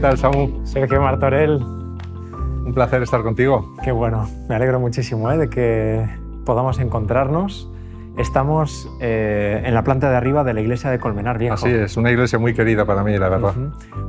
tal, 0.00 0.16
Samu? 0.16 0.64
Sergio 0.64 1.02
Martorell. 1.02 1.60
Un 1.62 2.72
placer 2.72 3.02
estar 3.02 3.22
contigo. 3.22 3.74
Qué 3.84 3.92
bueno, 3.92 4.28
me 4.48 4.54
alegro 4.54 4.80
muchísimo 4.80 5.30
¿eh? 5.30 5.36
de 5.36 5.50
que 5.50 6.08
podamos 6.46 6.78
encontrarnos. 6.78 7.70
Estamos 8.16 8.88
eh, 9.00 9.62
en 9.64 9.74
la 9.74 9.84
planta 9.84 10.10
de 10.10 10.16
arriba 10.16 10.42
de 10.42 10.54
la 10.54 10.62
iglesia 10.62 10.90
de 10.90 10.98
Colmenar 10.98 11.38
Viejo. 11.38 11.54
Así 11.54 11.68
es, 11.68 11.96
una 11.98 12.10
iglesia 12.10 12.38
muy 12.38 12.54
querida 12.54 12.86
para 12.86 13.04
mí, 13.04 13.16
la 13.18 13.28
verdad. 13.28 13.54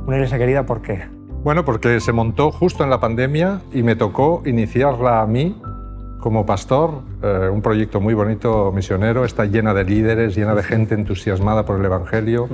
Una 0.06 0.16
iglesia 0.16 0.38
querida, 0.38 0.64
¿por 0.64 0.80
qué? 0.80 1.04
Bueno, 1.44 1.64
porque 1.64 2.00
se 2.00 2.12
montó 2.12 2.50
justo 2.52 2.84
en 2.84 2.90
la 2.90 3.00
pandemia 3.00 3.60
y 3.72 3.82
me 3.82 3.94
tocó 3.94 4.42
iniciarla 4.46 5.20
a 5.20 5.26
mí 5.26 5.60
como 6.20 6.46
pastor, 6.46 7.02
eh, 7.22 7.50
un 7.52 7.60
proyecto 7.60 8.00
muy 8.00 8.14
bonito, 8.14 8.72
misionero, 8.72 9.24
está 9.24 9.44
llena 9.44 9.74
de 9.74 9.84
líderes, 9.84 10.36
llena 10.36 10.54
de 10.54 10.62
gente 10.62 10.94
entusiasmada 10.94 11.66
por 11.66 11.80
el 11.80 11.84
Evangelio, 11.84 12.48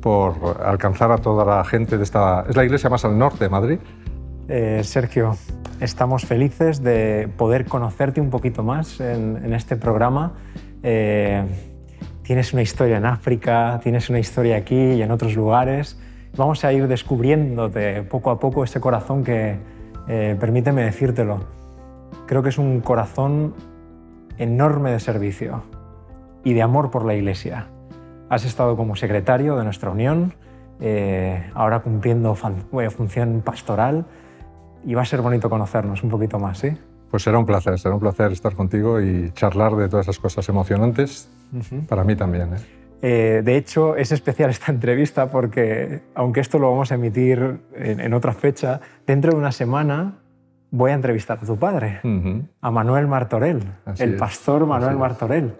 por 0.00 0.60
alcanzar 0.64 1.10
a 1.12 1.18
toda 1.18 1.44
la 1.44 1.64
gente 1.64 1.96
de 1.96 2.04
esta... 2.04 2.44
Es 2.48 2.56
la 2.56 2.64
iglesia 2.64 2.90
más 2.90 3.04
al 3.04 3.18
norte 3.18 3.44
de 3.44 3.50
Madrid. 3.50 3.78
Eh, 4.48 4.80
Sergio, 4.84 5.36
estamos 5.80 6.24
felices 6.24 6.82
de 6.82 7.28
poder 7.36 7.66
conocerte 7.66 8.20
un 8.20 8.30
poquito 8.30 8.62
más 8.62 9.00
en, 9.00 9.52
este 9.52 9.76
programa. 9.76 10.34
Eh, 10.82 11.44
tienes 12.22 12.52
una 12.52 12.62
historia 12.62 12.96
en 12.96 13.06
África, 13.06 13.80
tienes 13.82 14.08
una 14.08 14.18
historia 14.18 14.56
aquí 14.56 14.76
y 14.92 15.02
en 15.02 15.10
otros 15.10 15.34
lugares. 15.34 16.00
Vamos 16.36 16.64
a 16.64 16.72
ir 16.72 16.88
descubriéndote 16.88 18.02
poco 18.02 18.30
a 18.30 18.38
poco 18.38 18.64
ese 18.64 18.80
corazón 18.80 19.24
que, 19.24 19.58
permíteme 20.06 20.84
decírtelo, 20.84 21.58
Creo 22.28 22.42
que 22.42 22.50
es 22.50 22.58
un 22.58 22.80
corazón 22.80 23.54
enorme 24.36 24.92
de 24.92 25.00
servicio 25.00 25.62
y 26.44 26.52
de 26.52 26.60
amor 26.60 26.90
por 26.90 27.06
la 27.06 27.14
Iglesia. 27.14 27.68
Has 28.28 28.44
estado 28.44 28.76
como 28.76 28.96
secretario 28.96 29.56
de 29.56 29.64
nuestra 29.64 29.90
unión, 29.90 30.34
eh, 30.80 31.50
ahora 31.54 31.80
cumpliendo 31.80 32.36
eh, 32.80 32.90
función 32.90 33.42
pastoral 33.44 34.04
y 34.84 34.94
va 34.94 35.02
a 35.02 35.04
ser 35.04 35.22
bonito 35.22 35.50
conocernos 35.50 36.02
un 36.02 36.10
poquito 36.10 36.38
más, 36.38 36.58
¿sí? 36.58 36.76
Pues 37.10 37.22
será 37.22 37.38
un 37.38 37.46
placer, 37.46 37.78
será 37.78 37.94
un 37.94 38.00
placer 38.00 38.32
estar 38.32 38.54
contigo 38.54 39.00
y 39.00 39.30
charlar 39.32 39.74
de 39.76 39.88
todas 39.88 40.04
esas 40.04 40.18
cosas 40.18 40.48
emocionantes. 40.48 41.30
Para 41.88 42.04
mí 42.04 42.14
también. 42.14 42.50
¿eh? 43.00 43.42
de 43.42 43.56
hecho, 43.56 43.96
es 43.96 44.12
especial 44.12 44.50
esta 44.50 44.70
entrevista 44.72 45.30
porque, 45.30 46.02
aunque 46.14 46.40
esto 46.40 46.58
lo 46.58 46.70
vamos 46.70 46.92
a 46.92 46.96
emitir 46.96 47.60
en, 47.74 48.00
en 48.00 48.12
otra 48.12 48.32
fecha, 48.32 48.80
dentro 49.06 49.32
de 49.32 49.38
una 49.38 49.52
semana 49.52 50.18
voy 50.70 50.90
a 50.90 50.94
entrevistar 50.94 51.38
a 51.40 51.46
tu 51.46 51.56
padre, 51.56 52.00
a 52.60 52.70
Manuel 52.70 53.06
Martorell, 53.06 53.62
el 53.98 54.16
pastor 54.16 54.66
Manuel 54.66 54.96
Martorell. 54.96 55.54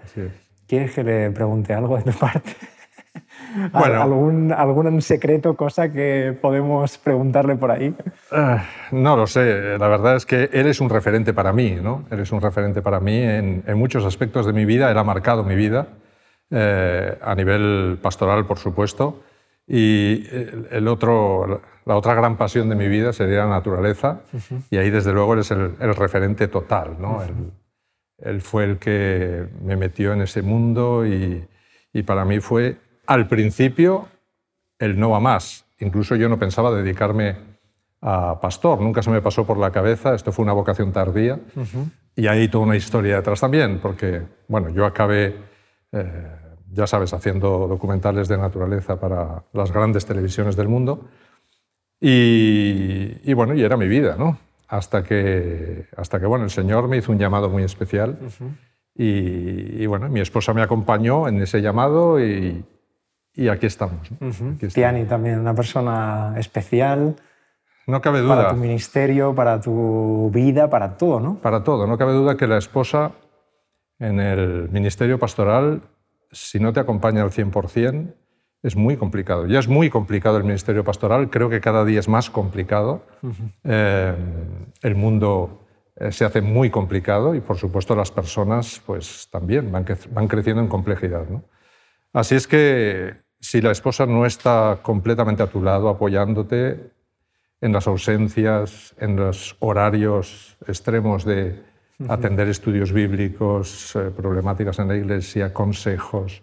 ¿Quieres 0.69 0.93
que 0.93 1.03
le 1.03 1.31
pregunte 1.31 1.73
algo 1.73 1.97
de 1.97 2.13
tu 2.13 2.19
parte? 2.19 2.55
Bueno, 3.73 4.03
¿Algún, 4.03 4.53
¿Algún 4.53 5.01
secreto, 5.03 5.57
cosa 5.57 5.91
que 5.91 6.37
podemos 6.41 6.99
preguntarle 6.99 7.57
por 7.57 7.71
ahí? 7.71 7.95
Eh, 8.31 8.57
no 8.93 9.17
lo 9.17 9.27
sé. 9.27 9.79
La 9.79 9.89
verdad 9.89 10.17
es 10.17 10.27
que 10.27 10.51
él 10.53 10.67
es 10.67 10.81
un 10.81 10.91
referente 10.91 11.33
para 11.33 11.53
mí, 11.53 11.77
¿no? 11.83 12.05
Él 12.11 12.21
es 12.21 12.31
un 12.31 12.41
referente 12.41 12.83
para 12.83 13.01
mí 13.01 13.17
en, 13.17 13.65
muchos 13.75 14.05
aspectos 14.05 14.47
de 14.47 14.53
mi 14.53 14.67
vida. 14.67 14.91
Él 14.91 14.99
ha 14.99 15.03
marcado 15.03 15.45
mi 15.45 15.57
vida, 15.57 15.89
eh, 16.51 17.19
a 17.21 17.35
nivel 17.35 17.99
pastoral, 18.03 18.47
por 18.47 18.59
supuesto. 18.59 19.23
Y 19.67 20.27
el 20.71 20.87
otro, 20.87 21.63
la 21.87 21.97
otra 21.97 22.15
gran 22.15 22.37
pasión 22.37 22.69
de 22.69 22.77
mi 22.77 22.87
vida 22.87 23.13
sería 23.13 23.39
la 23.39 23.49
naturaleza 23.49 24.21
y 24.71 24.77
ahí 24.77 24.91
desde 24.91 25.13
luego 25.13 25.35
él 25.35 25.41
es 25.41 25.51
el, 25.51 25.75
referente 25.95 26.49
total. 26.49 26.97
¿no? 26.99 27.23
Él, 28.19 28.41
fue 28.41 28.65
el 28.65 28.79
que 28.79 29.47
me 29.63 29.77
metió 29.77 30.13
en 30.13 30.23
ese 30.23 30.43
mundo 30.43 31.07
y, 31.07 31.45
y, 31.93 32.03
para 32.03 32.25
mí 32.25 32.41
fue 32.41 32.77
al 33.07 33.29
principio 33.29 34.09
el 34.79 34.99
no 34.99 35.11
va 35.11 35.21
más. 35.21 35.65
Incluso 35.81 36.17
yo 36.17 36.29
no 36.29 36.39
pensaba 36.39 36.75
dedicarme 36.75 37.37
a 38.01 38.41
pastor, 38.41 38.81
nunca 38.81 39.03
se 39.03 39.11
me 39.11 39.23
pasó 39.23 39.47
por 39.47 39.59
la 39.59 39.73
cabeza, 39.73 40.15
esto 40.15 40.31
fue 40.31 40.45
una 40.45 40.53
vocación 40.53 40.93
tardía 40.93 41.41
y 42.15 42.27
hay 42.27 42.49
toda 42.49 42.65
una 42.65 42.77
historia 42.77 43.17
detrás 43.17 43.41
también, 43.41 43.81
porque 43.81 44.23
bueno, 44.49 44.69
yo 44.71 44.85
acabé... 44.85 45.37
Eh, 45.93 46.39
ya 46.73 46.87
sabes, 46.87 47.13
haciendo 47.13 47.67
documentales 47.67 48.29
de 48.29 48.39
naturaleza 48.39 49.01
para 49.01 49.45
las 49.53 49.73
grandes 49.73 50.07
televisiones 50.07 50.57
del 50.57 50.69
mundo. 50.69 51.09
Y, 52.01 53.33
bueno, 53.35 53.55
y 53.55 53.63
era 53.63 53.77
mi 53.77 53.89
vida, 53.89 54.17
¿no? 54.17 54.39
Hasta 54.69 55.03
que, 55.03 55.87
hasta 55.97 56.21
que, 56.21 56.27
bueno, 56.27 56.45
el 56.45 56.51
Señor 56.51 56.89
me 56.89 56.99
hizo 56.99 57.11
un 57.11 57.19
llamado 57.19 57.49
muy 57.49 57.63
especial. 57.63 58.19
y, 58.95 59.87
bueno, 59.87 60.09
mi 60.09 60.21
esposa 60.21 60.53
me 60.53 60.63
acompañó 60.63 61.27
en 61.27 61.41
ese 61.43 61.63
llamado 61.63 62.23
y, 62.23 62.65
y 63.35 63.49
aquí 63.49 63.67
estamos. 63.67 64.09
Tiani 64.75 65.05
también, 65.05 65.41
una 65.41 65.55
persona 65.55 66.35
especial. 66.37 67.17
No 67.87 68.01
cabe 68.03 68.21
duda. 68.21 68.37
Para 68.37 68.51
tu 68.51 68.57
ministerio, 68.57 69.35
para 69.35 69.61
tu 69.61 70.31
vida, 70.35 70.69
para 70.69 70.97
todo, 70.99 71.21
¿no? 71.21 71.37
Para 71.37 71.65
todo. 71.65 71.87
No 71.87 71.97
cabe 71.97 72.13
duda 72.13 72.37
que 72.37 72.47
la 72.47 72.59
esposa 72.59 73.13
en 73.99 74.21
el 74.21 74.69
ministerio 74.71 75.19
pastoral, 75.19 75.83
si 76.31 76.61
no 76.61 76.73
te 76.73 76.81
acompaña 76.81 77.23
al 77.23 77.31
100%, 77.31 78.13
es 78.63 78.77
muy 78.77 78.97
complicado. 78.97 79.47
Ya 79.47 79.59
es 79.59 79.69
muy 79.69 79.91
complicado 79.91 80.37
el 80.37 80.45
ministerio 80.45 80.85
pastoral, 80.85 81.31
creo 81.31 81.49
que 81.49 81.61
cada 81.61 81.85
día 81.85 82.01
es 82.01 82.09
más 82.09 82.31
complicado. 82.31 83.03
Eh, 83.65 84.15
el 84.83 84.95
mundo 84.95 85.67
eh, 85.97 86.13
se 86.13 86.25
hace 86.25 86.41
muy 86.41 86.71
complicado 86.71 87.35
y, 87.35 87.41
por 87.41 87.57
supuesto, 87.57 87.95
las 87.95 88.11
personas 88.11 88.83
pues, 88.85 89.29
también 89.31 89.71
van, 89.71 89.87
van 90.13 90.29
creciendo 90.29 90.63
en 90.63 90.69
complejidad. 90.69 91.27
Así 92.13 92.35
es 92.35 92.47
que 92.47 93.15
si 93.41 93.61
la 93.61 93.71
esposa 93.71 94.07
no 94.07 94.27
está 94.27 94.81
completamente 94.83 95.43
a 95.43 95.47
tu 95.47 95.63
lado, 95.63 95.89
apoyándote 95.89 96.91
en 97.61 97.73
las 97.73 97.87
ausencias, 97.87 98.95
en 98.99 99.17
los 99.17 99.57
horarios 99.61 100.57
extremos 100.67 101.25
de 101.25 101.63
atender 102.09 102.49
estudios 102.49 102.93
bíblicos, 102.93 103.97
eh, 103.97 104.11
problemáticas 104.17 104.79
en 104.79 104.89
la 104.89 104.97
iglesia, 104.97 105.53
consejos, 105.53 106.43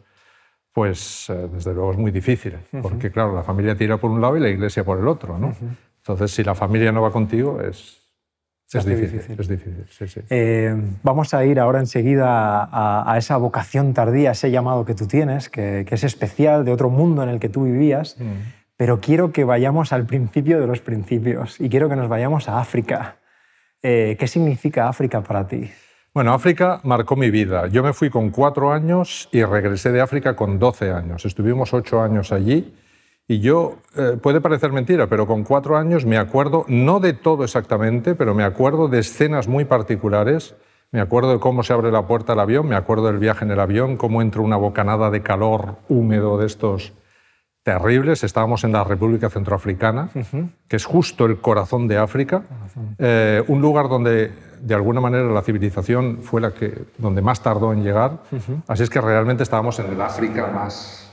pues 0.75 1.29
eh, 1.29 1.47
desde 1.53 1.73
luego 1.73 1.93
es 1.93 1.97
muy 1.97 2.11
difícil, 2.11 2.57
porque 2.81 3.09
claro, 3.09 3.33
la 3.33 3.43
familia 3.43 3.77
tira 3.77 3.95
por 3.95 4.11
un 4.11 4.19
lado 4.19 4.35
y 4.35 4.41
la 4.41 4.49
iglesia 4.49 4.83
por 4.83 4.99
el 4.99 5.07
otro, 5.07 5.37
¿no? 5.39 5.55
Entonces, 5.99 6.31
si 6.31 6.43
la 6.43 6.53
familia 6.53 6.91
no 6.91 7.01
va 7.01 7.13
contigo, 7.13 7.61
es, 7.61 8.01
es 8.73 8.83
difícil, 8.83 9.21
Es 9.39 9.47
difícil 9.47 9.85
sí, 9.89 10.05
sí. 10.05 10.19
Eh, 10.29 10.75
vamos 11.01 11.33
a 11.33 11.45
ir 11.45 11.61
ahora 11.61 11.79
enseguida 11.79 12.67
a, 12.69 13.17
esa 13.17 13.37
vocación 13.37 13.93
tardía, 13.93 14.31
ese 14.31 14.51
llamado 14.51 14.83
que 14.83 14.95
tú 14.95 15.07
tienes, 15.07 15.47
que, 15.47 15.85
es 15.89 16.03
especial, 16.03 16.65
de 16.65 16.73
otro 16.73 16.89
mundo 16.89 17.23
en 17.23 17.29
el 17.29 17.39
que 17.39 17.47
tú 17.47 17.63
vivías, 17.63 18.17
mm. 18.19 18.23
pero 18.75 18.99
quiero 18.99 19.31
que 19.31 19.45
vayamos 19.45 19.93
al 19.93 20.05
principio 20.05 20.59
de 20.59 20.67
los 20.67 20.81
principios 20.81 21.57
y 21.61 21.69
quiero 21.69 21.87
que 21.87 21.95
nos 21.95 22.09
vayamos 22.09 22.49
a 22.49 22.59
África. 22.59 23.19
Eh, 23.81 24.17
¿Qué 24.19 24.27
significa 24.27 24.89
África 24.89 25.21
para 25.21 25.47
ti? 25.47 25.71
Bueno, 26.15 26.33
África 26.33 26.79
marcó 26.83 27.17
mi 27.17 27.29
vida. 27.29 27.67
Yo 27.67 27.83
me 27.83 27.91
fui 27.91 28.09
con 28.09 28.29
cuatro 28.29 28.71
años 28.71 29.27
y 29.33 29.43
regresé 29.43 29.91
de 29.91 29.99
África 29.99 30.33
con 30.33 30.59
doce 30.59 30.89
años. 30.89 31.25
Estuvimos 31.25 31.73
ocho 31.73 32.01
años 32.01 32.31
allí 32.31 32.73
y 33.27 33.41
yo, 33.41 33.79
eh, 33.97 34.17
puede 34.23 34.39
parecer 34.39 34.71
mentira, 34.71 35.07
pero 35.07 35.27
con 35.27 35.43
cuatro 35.43 35.75
años 35.75 36.05
me 36.05 36.17
acuerdo, 36.17 36.63
no 36.69 37.01
de 37.01 37.11
todo 37.11 37.43
exactamente, 37.43 38.15
pero 38.15 38.33
me 38.33 38.45
acuerdo 38.45 38.87
de 38.87 38.99
escenas 38.99 39.49
muy 39.49 39.65
particulares. 39.65 40.55
Me 40.93 41.01
acuerdo 41.01 41.33
de 41.33 41.39
cómo 41.41 41.63
se 41.63 41.73
abre 41.73 41.91
la 41.91 42.07
puerta 42.07 42.31
del 42.31 42.39
avión, 42.39 42.69
me 42.69 42.77
acuerdo 42.77 43.07
del 43.07 43.17
viaje 43.17 43.43
en 43.43 43.51
el 43.51 43.59
avión, 43.59 43.97
cómo 43.97 44.21
entra 44.21 44.39
una 44.39 44.55
bocanada 44.55 45.11
de 45.11 45.21
calor 45.21 45.79
húmedo 45.89 46.37
de 46.37 46.45
estos 46.45 46.93
terribles. 47.61 48.23
Estábamos 48.23 48.63
en 48.63 48.71
la 48.71 48.85
República 48.85 49.29
Centroafricana, 49.29 50.11
que 50.69 50.77
es 50.77 50.85
justo 50.85 51.25
el 51.25 51.41
corazón 51.41 51.89
de 51.89 51.97
África, 51.97 52.43
eh, 52.99 53.43
un 53.47 53.59
lugar 53.59 53.89
donde 53.89 54.31
de 54.61 54.75
alguna 54.75 55.01
manera 55.01 55.25
la 55.25 55.41
civilización 55.41 56.21
fue 56.21 56.41
la 56.41 56.53
que, 56.53 56.85
donde 56.97 57.21
más 57.21 57.41
tardó 57.41 57.73
en 57.73 57.83
llegar. 57.83 58.19
Así 58.67 58.83
es 58.83 58.89
que 58.89 59.01
realmente 59.01 59.43
estábamos 59.43 59.79
en 59.79 59.87
el 59.91 60.01
África 60.01 60.47
más, 60.47 61.11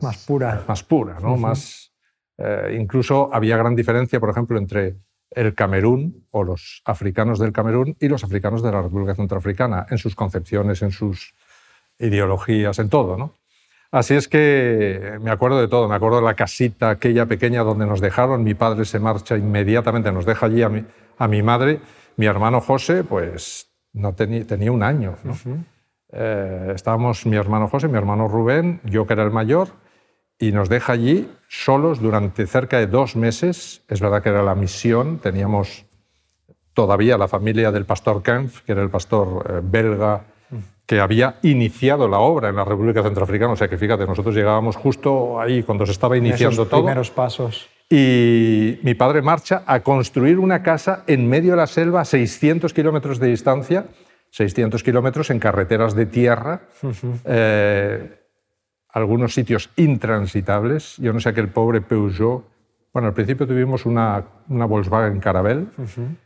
más, 0.00 0.24
pura. 0.24 0.64
Más 0.66 0.82
pura, 0.82 1.18
¿no? 1.20 1.36
más, 1.36 1.92
eh, 2.38 2.76
incluso 2.78 3.30
había 3.32 3.56
gran 3.56 3.74
diferencia, 3.74 4.20
por 4.20 4.30
ejemplo, 4.30 4.58
entre 4.58 4.96
el 5.30 5.54
Camerún 5.54 6.26
o 6.30 6.44
los 6.44 6.82
africanos 6.84 7.38
del 7.38 7.52
Camerún 7.52 7.96
y 8.00 8.08
los 8.08 8.24
africanos 8.24 8.62
de 8.62 8.72
la 8.72 8.82
República 8.82 9.14
Centroafricana, 9.14 9.86
en 9.90 9.98
sus 9.98 10.14
concepciones, 10.14 10.82
en 10.82 10.90
sus 10.90 11.34
ideologías, 11.98 12.78
en 12.78 12.88
todo. 12.88 13.16
¿no? 13.16 13.32
Así 13.90 14.14
es 14.14 14.28
que 14.28 15.18
me 15.20 15.30
acuerdo 15.30 15.60
de 15.60 15.68
todo, 15.68 15.88
me 15.88 15.94
acuerdo 15.94 16.18
de 16.18 16.24
la 16.24 16.34
casita 16.34 16.90
aquella 16.90 17.26
pequeña 17.26 17.62
donde 17.62 17.86
nos 17.86 18.00
dejaron, 18.00 18.42
mi 18.42 18.54
padre 18.54 18.84
se 18.84 18.98
marcha 18.98 19.36
inmediatamente, 19.36 20.10
nos 20.12 20.26
deja 20.26 20.46
allí 20.46 20.62
a 20.62 20.68
mi, 20.68 20.84
a 21.18 21.28
mi 21.28 21.42
madre 21.42 21.80
mi 22.16 22.26
hermano 22.26 22.60
José, 22.60 23.04
pues 23.04 23.70
no 23.92 24.14
tenía, 24.14 24.72
un 24.72 24.82
año. 24.82 25.16
Eh, 26.12 26.72
estábamos 26.74 27.26
mi 27.26 27.36
hermano 27.36 27.68
José, 27.68 27.88
mi 27.88 27.98
hermano 27.98 28.28
Rubén, 28.28 28.80
yo 28.84 29.06
que 29.06 29.14
era 29.14 29.22
el 29.22 29.30
mayor, 29.30 29.68
y 30.38 30.52
nos 30.52 30.68
deja 30.68 30.92
allí 30.92 31.30
solos 31.48 32.00
durante 32.00 32.46
cerca 32.46 32.78
de 32.78 32.86
dos 32.86 33.16
meses. 33.16 33.82
Es 33.88 34.00
verdad 34.00 34.22
que 34.22 34.28
era 34.28 34.42
la 34.42 34.54
misión, 34.54 35.18
teníamos 35.18 35.86
todavía 36.72 37.16
la 37.16 37.28
familia 37.28 37.70
del 37.70 37.84
pastor 37.84 38.22
Kempf, 38.22 38.62
que 38.62 38.72
era 38.72 38.82
el 38.82 38.90
pastor 38.90 39.46
eh, 39.48 39.60
belga 39.62 40.24
que 40.86 41.00
había 41.00 41.36
iniciado 41.42 42.08
la 42.08 42.18
obra 42.18 42.50
en 42.50 42.56
la 42.56 42.64
República 42.64 43.02
Centroafricana. 43.02 43.52
O 43.52 43.56
sea 43.56 43.68
que 43.68 43.78
fíjate, 43.78 44.06
nosotros 44.06 44.34
llegábamos 44.34 44.76
justo 44.76 45.40
ahí 45.40 45.62
cuando 45.62 45.86
se 45.86 45.92
estaba 45.92 46.16
iniciando 46.16 46.52
Esos 46.52 46.68
todo. 46.68 46.80
primeros 46.80 47.10
pasos. 47.10 47.68
Y 47.88 48.80
mi 48.82 48.94
padre 48.94 49.22
marcha 49.22 49.62
a 49.66 49.80
construir 49.80 50.38
una 50.38 50.62
casa 50.62 51.04
en 51.06 51.28
medio 51.28 51.52
de 51.52 51.58
la 51.58 51.66
selva 51.66 52.00
a 52.00 52.04
600 52.04 52.72
kilómetros 52.72 53.18
de 53.18 53.28
distancia, 53.28 53.86
600 54.30 54.82
kilómetros 54.82 55.30
en 55.30 55.38
carreteras 55.38 55.94
de 55.94 56.06
tierra, 56.06 56.62
eh, 57.24 58.20
algunos 58.88 59.34
sitios 59.34 59.70
intransitables. 59.76 60.96
Yo 60.96 61.12
no 61.12 61.20
sé 61.20 61.28
aquel 61.28 61.48
pobre 61.48 61.80
Peugeot 61.80 62.54
bueno, 62.94 63.08
al 63.08 63.14
principio 63.14 63.44
tuvimos 63.44 63.86
una, 63.86 64.22
una 64.48 64.66
Volkswagen 64.66 65.18
Caravelle, 65.18 65.66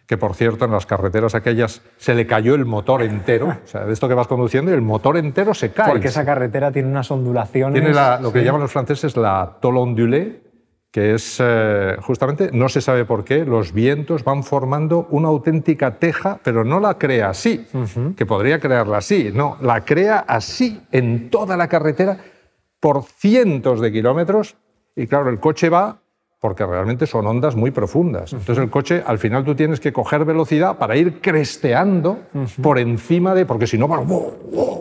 que 0.07 0.19
por 0.19 0.35
cierto 0.35 0.67
en 0.67 0.73
las 0.73 0.85
carreteras 0.85 1.35
aquellas 1.35 1.81
se 1.97 2.15
le 2.15 2.27
cayó 2.27 2.55
el 2.55 2.67
motor 2.67 3.01
entero. 3.01 3.49
o 3.65 3.67
sea, 3.67 3.87
de 3.87 3.95
esto 3.95 4.07
que 4.07 4.13
vas 4.13 4.27
conduciendo 4.27 4.71
el 4.75 4.83
motor 4.83 5.17
entero 5.17 5.55
se 5.55 5.73
cae. 5.73 5.89
Porque 5.89 6.09
esa 6.09 6.27
carretera 6.27 6.71
tiene 6.71 6.91
unas 6.91 7.11
ondulaciones. 7.11 7.83
Tiene 7.83 7.99
lo 8.21 8.31
que 8.31 8.45
llaman 8.45 8.61
los 8.61 8.71
franceses 8.71 9.17
la 9.17 9.57
tôle 9.63 9.79
ondulée, 9.81 10.43
que 10.91 11.15
es 11.15 11.39
eh, 11.41 11.97
justamente, 12.01 12.51
no 12.53 12.69
se 12.69 12.81
sabe 12.81 13.05
por 13.05 13.25
qué, 13.25 13.45
los 13.45 13.73
vientos 13.73 14.25
van 14.25 14.43
formando 14.43 15.07
una 15.11 15.29
auténtica 15.29 15.99
teja, 15.99 16.41
pero 16.43 16.65
no 16.65 16.81
la 16.81 16.97
crea 16.97 17.31
así, 17.31 17.67
que 18.17 18.27
podría 18.27 18.59
crearla 18.59 18.99
así, 18.99 19.31
no, 19.35 19.57
la 19.61 19.85
crea 19.85 20.25
así 20.27 20.81
en 20.91 21.31
toda 21.31 21.57
la 21.57 21.69
carretera 21.69 22.19
por 22.81 23.03
cientos 23.03 23.81
de 23.81 23.93
kilómetros. 23.93 24.57
Y 24.97 25.07
claro, 25.07 25.31
el 25.31 25.41
coche 25.41 25.69
va 25.69 26.01
porque 26.41 26.65
realmente 26.65 27.07
son 27.07 27.27
ondas 27.27 27.57
muy 27.57 27.73
profundas. 27.73 28.33
Entonces 28.33 28.59
el 28.59 28.71
coche, 28.71 29.03
al 29.05 29.19
final 29.19 29.45
tú 29.45 29.57
tienes 29.57 29.81
que 29.81 29.93
coger 29.93 30.25
velocidad 30.25 30.79
para 30.79 30.97
ir 30.97 31.21
cresteando 31.21 32.19
por 32.63 32.79
encima 32.79 33.35
de, 33.35 33.45
porque 33.45 33.67
si 33.67 33.77
no 33.77 33.89
vas... 33.89 34.01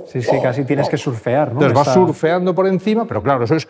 Sí, 0.08 0.22
sí, 0.22 0.38
casi 0.42 0.66
tienes 0.66 0.88
que 0.88 0.98
surfear, 0.98 1.48
¿no? 1.48 1.54
Entonces 1.64 1.74
vas 1.74 1.94
surfeando 1.94 2.54
por 2.54 2.68
encima, 2.68 3.06
pero 3.06 3.24
claro, 3.24 3.44
eso 3.44 3.56
es... 3.56 3.68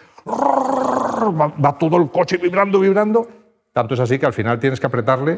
Va, 1.18 1.78
todo 1.78 1.98
el 1.98 2.10
coche 2.10 2.38
vibrando, 2.38 2.80
vibrando. 2.80 3.28
Tanto 3.74 3.94
es 3.94 4.00
así 4.00 4.18
que 4.18 4.26
al 4.26 4.34
final 4.34 4.60
tienes 4.60 4.80
que 4.80 4.88
apretarle 4.88 5.38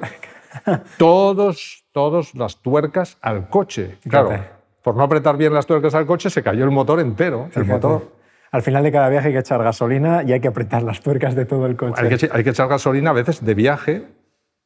todos, 0.98 1.86
todos 1.92 2.36
las 2.36 2.58
tuercas 2.58 3.18
al 3.22 3.50
coche. 3.50 3.98
Claro, 4.08 4.32
por 4.84 4.96
no 4.96 5.04
apretar 5.04 5.38
bien 5.38 5.54
las 5.54 5.66
tuercas 5.66 5.96
al 5.96 6.06
coche 6.06 6.30
se 6.30 6.42
cayó 6.44 6.64
el 6.64 6.72
motor 6.72 7.00
entero. 7.00 7.50
El 7.56 7.66
motor 7.66 8.20
al 8.52 8.62
final 8.62 8.84
de 8.84 8.92
cada 8.92 9.10
viaje 9.10 9.28
hay 9.28 9.34
que 9.34 9.40
echar 9.40 9.64
gasolina 9.64 10.24
y 10.24 10.34
hay 10.34 10.40
que 10.40 10.48
apretar 10.48 10.82
las 10.84 11.02
tuercas 11.02 11.36
de 11.36 11.46
todo 11.46 11.66
el 11.66 11.76
coche. 11.76 12.02
Hay 12.32 12.44
que, 12.44 12.50
echar 12.50 12.68
gasolina 12.68 13.12
a 13.12 13.14
veces 13.14 13.44
de 13.44 13.54
viaje. 13.54 14.08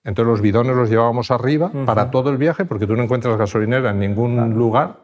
Entonces 0.05 0.29
los 0.29 0.41
bidones 0.41 0.75
los 0.75 0.89
llevábamos 0.89 1.31
arriba 1.31 1.71
para 1.85 2.11
todo 2.11 2.29
el 2.29 2.37
viaje 2.37 2.65
porque 2.65 2.85
tú 2.85 2.95
no 2.95 3.03
encuentras 3.03 3.37
gasolinera 3.37 3.91
en 3.91 3.99
ningún 3.99 4.53
lugar, 4.53 4.97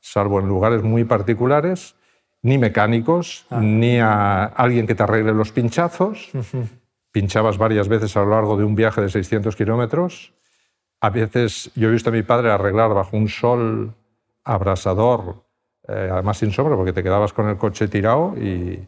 salvo 0.00 0.40
en 0.40 0.48
lugares 0.48 0.82
muy 0.82 1.04
particulares, 1.04 1.96
ni 2.42 2.58
mecánicos, 2.58 3.46
ah. 3.50 3.60
ni 3.60 3.98
a 3.98 4.44
alguien 4.44 4.86
que 4.86 4.94
te 4.94 5.02
arregle 5.02 5.32
los 5.32 5.52
pinchazos. 5.52 6.30
Pinchabas 7.10 7.58
varias 7.58 7.88
veces 7.88 8.16
a 8.16 8.20
lo 8.20 8.30
largo 8.30 8.56
de 8.56 8.64
un 8.64 8.74
viaje 8.74 9.00
de 9.00 9.08
600 9.08 9.56
kilómetros. 9.56 10.32
A 11.00 11.10
veces 11.10 11.70
yo 11.74 11.88
he 11.88 11.92
visto 11.92 12.10
a 12.10 12.12
mi 12.12 12.22
padre 12.22 12.50
arreglar 12.50 12.92
bajo 12.94 13.16
un 13.16 13.28
sol 13.28 13.94
abrasador 14.44 15.48
eh, 15.88 16.10
además 16.12 16.36
sin 16.36 16.52
sombra, 16.52 16.76
porque 16.76 16.92
te 16.92 17.02
quedabas 17.02 17.32
con 17.32 17.48
el 17.48 17.56
coche 17.56 17.88
tirado 17.88 18.34
y 18.36 18.86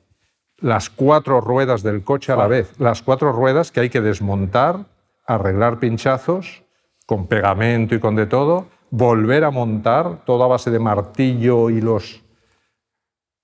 las 0.58 0.90
cuatro 0.90 1.40
ruedas 1.40 1.82
del 1.82 2.04
coche 2.04 2.30
a 2.30 2.36
la 2.36 2.46
vez, 2.46 2.78
las 2.78 3.00
cuatro 3.00 3.32
ruedas 3.32 3.72
que 3.72 3.80
hay 3.80 3.88
que 3.88 4.02
desmontar, 4.02 4.84
arreglar 5.26 5.78
pinchazos 5.78 6.62
con 7.06 7.26
pegamento 7.26 7.94
y 7.94 8.00
con 8.00 8.16
de 8.16 8.26
todo, 8.26 8.66
volver 8.90 9.44
a 9.44 9.50
montar 9.50 10.26
todo 10.26 10.44
a 10.44 10.48
base 10.48 10.70
de 10.70 10.78
martillo 10.78 11.70
y 11.70 11.80
los... 11.80 12.22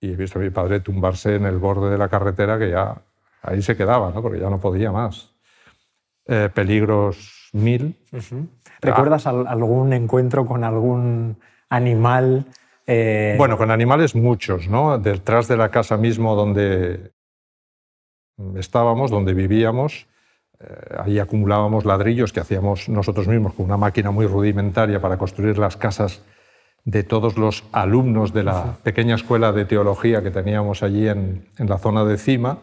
Y 0.07 0.13
he 0.13 0.17
visto 0.17 0.39
a 0.39 0.43
mi 0.43 0.51
padre 0.51 0.81
tumbarse 0.81 1.37
en 1.37 1.47
el 1.47 1.59
borde 1.59 1.91
de 1.91 1.99
la 1.99 2.09
carretera 2.09 2.59
que 2.59 2.71
ya 2.71 3.03
ahí 3.43 3.63
se 3.63 3.77
quedaba, 3.77 4.11
¿no? 4.13 4.23
porque 4.23 4.41
ya 4.41 4.51
no 4.51 4.61
podía 4.61 4.93
más. 4.93 5.35
Eh, 6.27 6.49
peligros 6.53 7.51
mil. 7.53 7.97
¿Recuerdas 8.81 9.27
algún 9.27 9.93
encuentro 9.93 10.45
con 10.45 10.65
algún 10.65 11.39
animal 11.69 12.47
eh, 12.87 13.35
bueno, 13.37 13.59
con 13.59 13.71
animales 13.71 14.15
muchos, 14.15 14.69
¿no? 14.69 14.99
Detrás 14.99 15.49
de 15.49 15.57
la 15.57 15.71
casa 15.71 15.97
mismo 15.97 16.37
donde 16.37 17.11
estábamos, 18.57 19.11
donde 19.11 19.35
vivíamos, 19.35 20.07
eh, 20.61 20.97
ahí 20.99 21.19
acumulábamos 21.19 21.85
ladrillos 21.85 22.33
que 22.33 22.41
hacíamos 22.41 22.89
nosotros 22.89 23.27
mismos 23.27 23.55
con 23.55 23.67
una 23.67 23.77
máquina 23.77 24.13
muy 24.13 24.27
rudimentaria 24.27 25.01
para 25.01 25.19
construir 25.19 25.59
las 25.59 25.77
casas 25.77 26.23
de 26.87 27.03
todos 27.03 27.37
los 27.37 27.65
alumnos 27.73 28.33
de 28.33 28.45
la 28.45 28.79
pequeña 28.85 29.17
escuela 29.17 29.53
de 29.53 29.65
teología 29.65 30.23
que 30.23 30.31
teníamos 30.31 30.85
allí 30.85 31.09
en, 31.09 31.49
en 31.59 31.69
la 31.69 31.79
zona 31.79 32.05
de 32.05 32.17
Cima. 32.17 32.59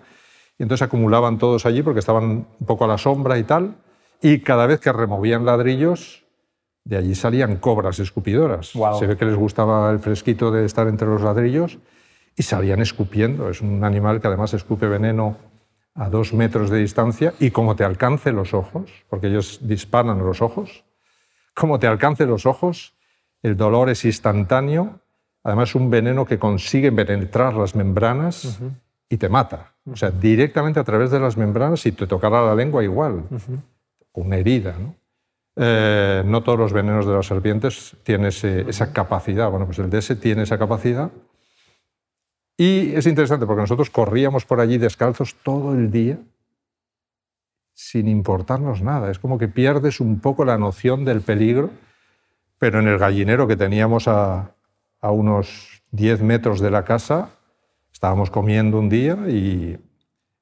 Y 0.57 0.63
entonces 0.63 0.87
acumulaban 0.87 1.37
todos 1.37 1.65
allí 1.65 1.83
porque 1.83 1.99
estaban 1.99 2.23
un 2.23 2.65
poco 2.65 2.85
a 2.85 2.87
la 2.87 2.97
sombra 2.97 3.37
y 3.37 3.43
tal. 3.43 3.75
Y 4.21 4.39
cada 4.39 4.65
vez 4.65 4.79
que 4.79 4.93
removían 4.93 5.45
ladrillos, 5.45 6.23
de 6.85 6.95
allí 6.95 7.15
salían 7.15 7.57
cobras 7.57 7.99
escupidoras. 7.99 8.71
Se 8.97 9.07
ve 9.07 9.17
que 9.17 9.25
les 9.25 9.35
gustaba 9.35 9.91
el 9.91 9.99
fresquito 9.99 10.51
de 10.51 10.65
estar 10.65 10.87
entre 10.87 11.07
los 11.07 11.21
ladrillos 11.21 11.77
y 12.37 12.43
salían 12.43 12.81
escupiendo. 12.81 13.49
Es 13.49 13.59
un 13.59 13.83
animal 13.83 14.21
que 14.21 14.27
además 14.27 14.53
escupe 14.53 14.87
veneno 14.87 15.35
a 15.95 16.09
dos 16.09 16.33
metros 16.33 16.69
de 16.69 16.79
distancia 16.79 17.33
y 17.39 17.51
como 17.51 17.75
te 17.75 17.83
alcance 17.83 18.31
los 18.31 18.53
ojos, 18.53 18.89
porque 19.09 19.27
ellos 19.27 19.59
disparan 19.63 20.19
los 20.19 20.41
ojos, 20.41 20.85
como 21.53 21.77
te 21.77 21.87
alcance 21.87 22.25
los 22.25 22.45
ojos, 22.45 22.95
el 23.43 23.55
dolor 23.55 23.89
es 23.89 24.03
instantáneo. 24.05 24.99
Además 25.43 25.69
es 25.69 25.75
un 25.75 25.89
veneno 25.89 26.25
que 26.25 26.39
consigue 26.39 26.91
penetrar 26.91 27.53
las 27.53 27.75
membranas 27.75 28.59
y 29.09 29.17
te 29.17 29.29
mata. 29.29 29.73
O 29.91 29.95
sea, 29.95 30.09
directamente 30.09 30.79
a 30.79 30.83
través 30.83 31.11
de 31.11 31.19
las 31.19 31.37
membranas, 31.37 31.81
si 31.81 31.91
te 31.91 32.07
tocara 32.07 32.41
la 32.41 32.55
lengua 32.55 32.83
igual, 32.83 33.23
una 34.13 34.37
herida. 34.37 34.75
¿no? 34.79 34.95
Eh, 35.55 36.23
no 36.25 36.41
todos 36.41 36.57
los 36.57 36.73
venenos 36.73 37.05
de 37.05 37.13
las 37.13 37.27
serpientes 37.27 37.95
tienen 38.03 38.27
esa 38.27 38.93
capacidad. 38.93 39.49
Bueno, 39.51 39.65
pues 39.65 39.77
el 39.79 39.89
DS 39.89 40.19
tiene 40.19 40.43
esa 40.43 40.57
capacidad. 40.57 41.11
Y 42.57 42.95
es 42.95 43.05
interesante 43.05 43.45
porque 43.45 43.61
nosotros 43.61 43.89
corríamos 43.89 44.45
por 44.45 44.59
allí 44.59 44.77
descalzos 44.77 45.35
todo 45.43 45.73
el 45.73 45.91
día 45.91 46.17
sin 47.73 48.07
importarnos 48.07 48.81
nada. 48.81 49.11
Es 49.11 49.19
como 49.19 49.37
que 49.37 49.47
pierdes 49.47 49.99
un 49.99 50.19
poco 50.19 50.45
la 50.45 50.57
noción 50.57 51.05
del 51.05 51.21
peligro, 51.21 51.71
pero 52.57 52.79
en 52.79 52.87
el 52.87 52.97
gallinero 52.97 53.47
que 53.47 53.55
teníamos 53.55 54.07
a, 54.07 54.55
unos 55.01 55.83
10 55.91 56.21
metros 56.21 56.61
de 56.61 56.71
la 56.71 56.85
casa, 56.85 57.31
estábamos 57.91 58.29
comiendo 58.29 58.79
un 58.79 58.87
día 58.87 59.17
y, 59.27 59.77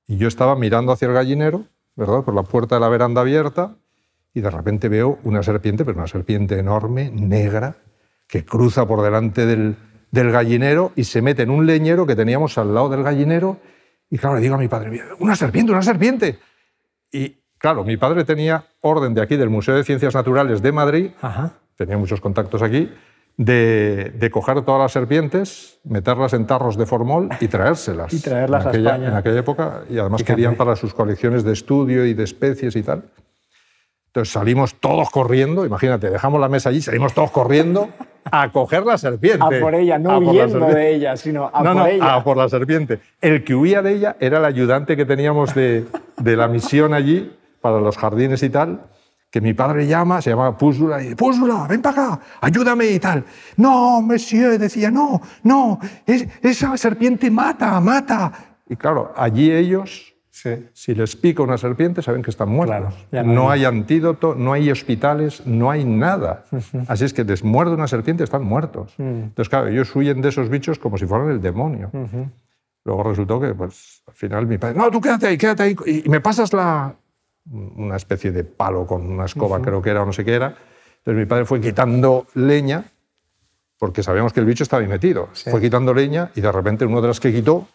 y 0.08 0.18
yo 0.18 0.28
estaba 0.28 0.56
mirando 0.56 0.92
hacia 0.92 1.08
el 1.08 1.14
gallinero, 1.14 1.66
¿verdad? 1.96 2.24
Por 2.24 2.36
la 2.36 2.44
puerta 2.44 2.76
de 2.76 2.82
la 2.82 2.90
veranda 2.90 3.22
abierta 3.22 3.76
y 4.34 4.42
de 4.42 4.50
repente 4.50 4.88
veo 4.90 5.20
una 5.24 5.44
serpiente, 5.44 5.84
pero 5.84 5.98
una 5.98 6.08
serpiente 6.08 6.58
enorme, 6.58 7.12
negra, 7.12 7.76
que 8.28 8.46
cruza 8.46 8.88
por 8.88 9.02
delante 9.02 9.46
del, 9.46 9.76
gallinero 10.12 10.92
y 10.96 11.04
se 11.04 11.22
mete 11.22 11.44
en 11.44 11.50
un 11.50 11.66
leñero 11.66 12.06
que 12.06 12.16
teníamos 12.16 12.58
al 12.58 12.74
lado 12.74 12.90
del 12.90 13.04
gallinero. 13.04 13.60
Y 14.10 14.18
claro, 14.18 14.36
le 14.36 14.42
digo 14.42 14.56
a 14.56 14.58
mi 14.58 14.68
padre, 14.68 15.02
una 15.20 15.36
serpiente, 15.36 15.72
una 15.72 15.82
serpiente. 15.82 16.40
Y 17.12 17.38
claro, 17.58 17.84
mi 17.84 17.98
padre 17.98 18.24
tenía 18.24 18.66
orden 18.82 19.14
de 19.14 19.22
aquí, 19.22 19.36
del 19.36 19.50
Museo 19.50 19.76
de 19.76 19.84
Ciencias 19.84 20.16
Naturales 20.16 20.62
de 20.62 20.72
Madrid, 20.72 21.12
tenía 21.76 21.98
muchos 21.98 22.22
contactos 22.22 22.62
aquí, 22.62 22.90
de, 23.38 24.30
coger 24.32 24.62
todas 24.62 24.82
las 24.82 24.92
serpientes, 24.92 25.80
meterlas 25.84 26.34
en 26.34 26.46
tarros 26.46 26.78
de 26.78 26.86
formol 26.86 27.30
y 27.40 27.48
traérselas. 27.48 28.14
Y 28.14 28.22
traerlas 28.22 28.64
en 28.64 28.70
aquella, 28.70 28.90
a 28.90 28.94
España. 28.94 29.08
En 29.10 29.16
aquella 29.16 29.40
época, 29.40 29.84
y 29.90 29.98
además 29.98 30.24
querían 30.24 30.56
para 30.56 30.76
sus 30.76 30.94
colecciones 30.94 31.44
de 31.44 31.54
estudio 31.54 32.06
y 32.06 32.14
de 32.14 32.24
especies 32.24 32.76
y 32.76 32.84
tal. 32.84 33.04
Entonces 34.08 34.34
salimos 34.34 34.76
todos 34.76 35.10
corriendo, 35.10 35.66
imagínate, 35.66 36.10
dejamos 36.10 36.42
la 36.42 36.50
mesa 36.50 36.70
allí, 36.70 36.82
salimos 36.82 37.14
todos 37.14 37.32
corriendo 37.32 37.90
a 38.26 38.52
coger 38.52 38.86
la 38.86 38.98
serpiente. 38.98 39.58
A 39.58 39.62
por 39.62 39.74
ella, 39.74 39.98
no 39.98 40.18
huyendo 40.20 40.68
de 40.68 40.96
ella, 40.96 41.16
sino 41.16 41.46
a 41.46 41.64
por 41.64 41.88
ella. 41.88 42.16
A 42.16 42.24
por 42.24 42.36
la 42.36 42.50
serpiente. 42.50 43.00
El 43.22 43.46
que 43.46 43.56
huía 43.56 43.82
de 43.82 43.94
ella 43.94 44.18
era 44.20 44.40
el 44.40 44.46
ayudante 44.46 44.98
que 44.98 45.06
teníamos 45.06 45.56
de, 45.56 45.86
de 46.18 46.36
la 46.36 46.50
misión 46.50 46.94
allí, 46.94 47.32
para 47.62 47.80
los 47.80 47.98
jardines 47.98 48.44
y 48.44 48.50
tal, 48.50 48.82
que 49.32 49.42
mi 49.42 49.54
padre 49.54 49.88
llama, 49.88 50.22
se 50.22 50.30
llama 50.30 50.56
Púsula, 50.58 51.00
y 51.00 51.04
dice, 51.04 51.16
Púsula, 51.16 51.66
ven 51.68 51.82
para 51.82 52.04
acá, 52.04 52.20
ayúdame 52.42 52.86
y 52.88 53.00
tal. 53.00 53.24
No, 53.58 54.02
monsieur, 54.02 54.60
decía, 54.60 54.92
no, 54.92 55.22
no, 55.44 55.80
esa 56.06 56.78
serpiente 56.78 57.32
mata, 57.32 57.80
mata. 57.80 58.32
Y 58.70 58.76
claro, 58.76 59.14
allí 59.16 59.50
ellos 59.52 60.12
si 60.74 60.96
les 60.96 61.16
pica 61.16 61.44
una 61.44 61.58
serpiente, 61.58 62.02
saben 62.02 62.22
que 62.22 62.32
están 62.32 62.50
muertos. 62.50 62.94
no, 63.12 63.52
hay... 63.52 63.66
antídoto, 63.66 64.34
no 64.36 64.54
hay 64.54 64.72
hospitales, 64.72 65.46
no 65.46 65.70
hay 65.70 65.86
nada. 65.86 66.46
Así 66.88 67.06
es 67.06 67.14
que 67.14 67.24
les 67.24 67.44
muerde 67.44 67.74
una 67.74 67.88
serpiente, 67.88 68.24
están 68.24 68.44
muertos. 68.44 68.94
Mm. 68.98 69.04
Entonces, 69.04 69.50
claro, 69.50 69.68
ellos 69.68 69.96
huyen 69.96 70.22
de 70.22 70.30
esos 70.30 70.50
bichos 70.50 70.80
como 70.80 70.98
si 70.98 71.06
fueran 71.06 71.30
el 71.30 71.42
demonio. 71.42 71.92
Luego 72.84 73.04
resultó 73.04 73.40
que, 73.40 73.54
pues, 73.54 74.02
al 74.08 74.14
final 74.14 74.48
mi 74.48 74.58
padre, 74.58 74.78
no, 74.78 74.90
tú 74.90 75.00
quédate 75.00 75.28
ahí, 75.28 75.38
quédate 75.38 75.64
ahí, 75.64 75.76
y 75.86 76.10
me 76.10 76.20
pasas 76.20 76.52
la... 76.54 76.96
una 77.50 77.96
especie 77.96 78.32
de 78.32 78.44
palo 78.44 78.86
con 78.86 79.10
una 79.10 79.26
escoba, 79.26 79.62
creo 79.62 79.82
que 79.82 79.90
era 79.90 80.04
o 80.04 80.06
no 80.06 80.14
sé 80.14 80.24
qué 80.24 80.36
era. 80.36 80.56
Entonces 81.00 81.20
mi 81.20 81.26
padre 81.26 81.46
fue 81.46 81.60
quitando 81.60 82.28
leña, 82.36 82.86
porque 83.78 84.04
sabíamos 84.04 84.34
que 84.34 84.40
el 84.40 84.46
bicho 84.46 84.64
estaba 84.64 84.82
ahí 84.82 84.88
metido. 84.88 85.30
Fue 85.34 85.60
quitando 85.60 85.94
leña 85.94 86.32
y 86.36 86.42
de 86.42 86.52
repente 86.52 86.86
uno 86.86 87.02
de 87.02 87.08
las 87.08 87.20
que 87.20 87.34
quitó, 87.34 87.68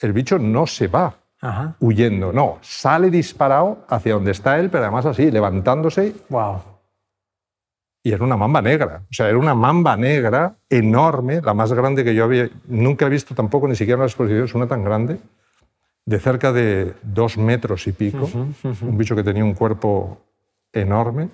el 0.00 0.12
bicho 0.12 0.38
no 0.38 0.66
se 0.66 0.88
va 0.88 1.14
Ajá. 1.40 1.76
huyendo. 1.80 2.32
No, 2.32 2.58
sale 2.62 3.10
disparado 3.10 3.84
hacia 3.88 4.14
donde 4.14 4.32
está 4.32 4.58
él, 4.58 4.70
pero 4.70 4.84
además 4.84 5.06
así, 5.06 5.30
levantándose. 5.30 6.14
Wow. 6.28 6.60
Y 8.02 8.12
era 8.12 8.24
una 8.24 8.36
mamba 8.36 8.62
negra. 8.62 9.02
O 9.04 9.14
sea, 9.14 9.28
era 9.28 9.38
una 9.38 9.54
mamba 9.54 9.96
negra 9.96 10.56
enorme, 10.68 11.40
la 11.40 11.54
más 11.54 11.72
grande 11.72 12.04
que 12.04 12.14
yo 12.14 12.24
había. 12.24 12.48
Nunca 12.66 13.06
he 13.06 13.08
visto 13.08 13.34
tampoco, 13.34 13.68
ni 13.68 13.76
siquiera 13.76 13.96
en 13.96 14.02
las 14.02 14.12
exposiciones, 14.12 14.54
una 14.54 14.66
tan 14.66 14.84
grande, 14.84 15.18
de 16.06 16.18
cerca 16.20 16.52
de 16.52 16.94
dos 17.02 17.36
metros 17.36 17.86
y 17.88 17.92
pico. 17.92 18.28
Un 18.82 18.96
bicho 18.96 19.14
que 19.16 19.24
tenía 19.24 19.44
un 19.44 19.54
cuerpo 19.54 20.18
enorme. 20.72 21.28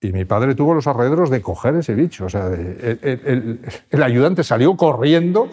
Y 0.00 0.12
mi 0.12 0.24
padre 0.24 0.54
tuvo 0.56 0.74
los 0.74 0.86
alrededores 0.88 1.30
de 1.30 1.40
coger 1.42 1.76
ese 1.76 1.94
bicho. 1.94 2.24
O 2.24 2.28
sea, 2.28 2.48
de- 2.48 2.98
el, 3.02 3.20
el- 3.24 3.60
el 3.90 4.02
ayudante 4.02 4.42
salió 4.42 4.76
corriendo 4.76 5.48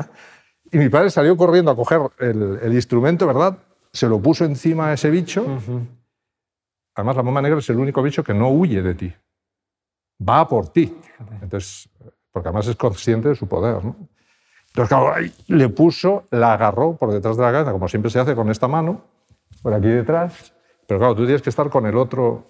y 0.72 0.78
mi 0.78 0.88
padre 0.88 1.10
salió 1.10 1.36
corriendo 1.36 1.70
a 1.70 1.76
coger 1.76 2.00
el, 2.20 2.58
el 2.62 2.72
instrumento, 2.74 3.26
¿verdad? 3.26 3.58
Se 3.92 4.08
lo 4.08 4.18
puso 4.20 4.44
encima 4.44 4.88
a 4.88 4.92
ese 4.94 5.10
bicho. 5.10 5.44
Además, 6.94 7.16
la 7.16 7.22
mamba 7.24 7.42
negra 7.42 7.58
es 7.58 7.68
el 7.70 7.76
único 7.78 8.02
bicho 8.02 8.22
que 8.24 8.32
no 8.34 8.48
huye 8.50 8.80
de 8.82 8.94
ti. 8.94 9.12
Va 10.26 10.40
a 10.40 10.48
por 10.48 10.68
ti. 10.68 10.96
Entonces, 11.42 11.88
porque 12.30 12.48
además 12.48 12.66
es 12.68 12.76
consciente 12.76 13.28
de 13.28 13.34
su 13.34 13.46
poder. 13.48 13.84
¿no? 13.84 13.96
Entonces, 14.74 14.88
claro, 14.88 15.14
ahí 15.14 15.32
le 15.46 15.68
puso, 15.68 16.24
la 16.32 16.54
agarró 16.54 16.96
por 16.96 17.12
detrás 17.12 17.36
de 17.36 17.44
la 17.44 17.52
cabeza, 17.52 17.70
como 17.70 17.86
siempre 17.86 18.10
se 18.10 18.18
hace 18.18 18.34
con 18.34 18.50
esta 18.50 18.66
mano, 18.66 19.02
por 19.62 19.72
aquí 19.72 19.86
detrás. 19.86 20.52
Pero 20.88 20.98
claro, 20.98 21.14
tú 21.14 21.24
tienes 21.24 21.42
que 21.42 21.50
estar 21.50 21.70
con 21.70 21.86
el 21.86 21.96
otro, 21.96 22.48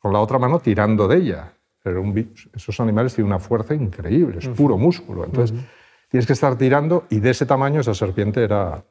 con 0.00 0.12
la 0.12 0.18
otra 0.18 0.40
mano 0.40 0.58
tirando 0.58 1.06
de 1.06 1.18
ella. 1.18 1.52
Pero 1.84 2.02
un 2.02 2.34
esos 2.52 2.80
animales 2.80 3.14
tienen 3.14 3.32
una 3.32 3.38
fuerza 3.38 3.74
increíble, 3.74 4.38
es 4.40 4.48
puro 4.48 4.76
músculo. 4.76 5.24
Entonces, 5.24 5.56
tienes 6.08 6.26
que 6.26 6.32
estar 6.32 6.56
tirando 6.56 7.04
y 7.10 7.20
de 7.20 7.30
ese 7.30 7.46
tamaño 7.46 7.80
esa 7.80 7.94
serpiente 7.94 8.42
era... 8.42 8.82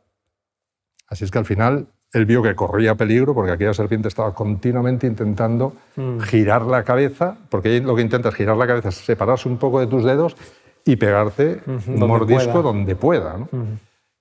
Así 1.10 1.26
es 1.26 1.32
que 1.32 1.40
al 1.40 1.46
final 1.46 1.88
él 2.14 2.26
vio 2.26 2.42
que 2.42 2.56
corría 2.56 2.96
peligro 2.96 3.34
porque 3.34 3.52
aquella 3.52 3.74
serpiente 3.74 4.08
estaba 4.08 4.34
continuamente 4.34 5.08
intentando 5.08 5.74
girar 6.22 6.62
la 6.62 6.86
cabeza, 6.86 7.36
porque 7.50 7.82
lo 7.82 7.98
que 7.98 8.02
intenta 8.02 8.30
es 8.30 8.36
girar 8.36 8.56
la 8.56 8.66
cabeza, 8.66 8.92
separarse 8.92 9.50
un 9.50 9.58
poco 9.58 9.82
de 9.82 9.88
tus 9.88 10.06
dedos 10.06 10.38
y 10.86 10.96
pegarte 10.96 11.62
un 11.66 11.80
Donde 11.86 12.08
mordisco 12.08 12.52
pueda. 12.52 12.62
donde 12.64 12.96
pueda. 12.96 13.38
¿no? 13.38 13.50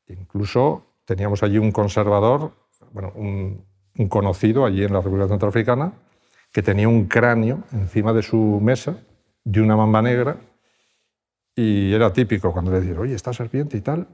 Incluso 0.09 0.83
teníamos 1.04 1.42
allí 1.42 1.59
un 1.59 1.71
conservador, 1.73 2.52
bueno, 2.92 3.12
un, 3.14 3.64
un 3.99 4.09
conocido 4.09 4.64
allí 4.64 4.85
en 4.85 4.92
la 4.92 5.00
República 5.00 5.28
Centroafricana, 5.28 5.92
que 6.52 6.62
tenía 6.62 6.88
un 6.88 7.06
cráneo 7.06 7.64
encima 7.73 8.12
de 8.12 8.23
su 8.23 8.61
mesa 8.62 8.97
de 9.44 9.61
una 9.61 9.76
mamba 9.76 10.00
negra 10.00 10.37
y 11.54 11.92
era 11.92 12.12
típico 12.12 12.52
cuando 12.52 12.73
le 12.73 12.80
dijeron, 12.80 13.02
oye, 13.02 13.14
esta 13.14 13.33
serpiente 13.33 13.76
y 13.76 13.80
tal, 13.80 14.06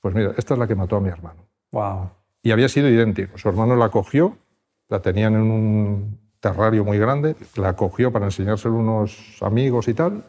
pues 0.00 0.14
mira, 0.14 0.32
esta 0.36 0.54
es 0.54 0.60
la 0.60 0.66
que 0.66 0.74
mató 0.74 0.96
a 0.96 1.00
mi 1.00 1.08
hermano. 1.08 1.46
Wow. 1.72 2.10
Y 2.42 2.50
había 2.52 2.68
sido 2.68 2.88
idéntico. 2.88 3.38
Su 3.38 3.48
hermano 3.48 3.74
la 3.74 3.88
cogió, 3.88 4.36
la 4.88 5.00
tenían 5.00 5.34
en 5.34 5.40
un 5.50 6.20
terrario 6.40 6.84
muy 6.84 6.98
grande, 6.98 7.36
la 7.56 7.74
cogió 7.74 8.12
para 8.12 8.26
enseñárselo 8.26 8.76
a 8.76 8.78
unos 8.78 9.38
amigos 9.40 9.88
y 9.88 9.94
tal, 9.94 10.24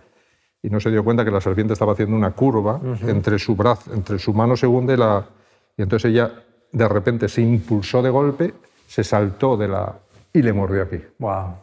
y 0.65 0.69
no 0.69 0.79
se 0.79 0.89
dio 0.89 1.03
cuenta 1.03 1.24
que 1.24 1.29
la 1.29 1.41
serpiente 1.41 1.74
estaba 1.74 1.93
haciendo 1.93 2.15
una 2.15 2.31
curva 2.31 2.81
entre 3.05 3.38
su 3.38 3.55
brazo, 3.55 3.93
entre 3.93 4.17
su 4.17 4.34
mano 4.34 4.57
segunda 4.57 4.93
y 4.93 4.98
la... 4.98 5.24
Y 5.77 5.84
entonces 5.84 6.10
ella 6.12 6.31
de 6.72 6.88
repente 6.88 7.29
se 7.29 7.41
impulsó 7.41 8.01
de 8.01 8.10
golpe, 8.10 8.53
se 8.88 9.03
saltó 9.03 9.57
de 9.57 9.67
la... 9.67 9.95
y 10.34 10.41
le 10.41 10.53
mordió 10.53 10.81
aquí. 10.81 10.98
Wow. 11.19 11.57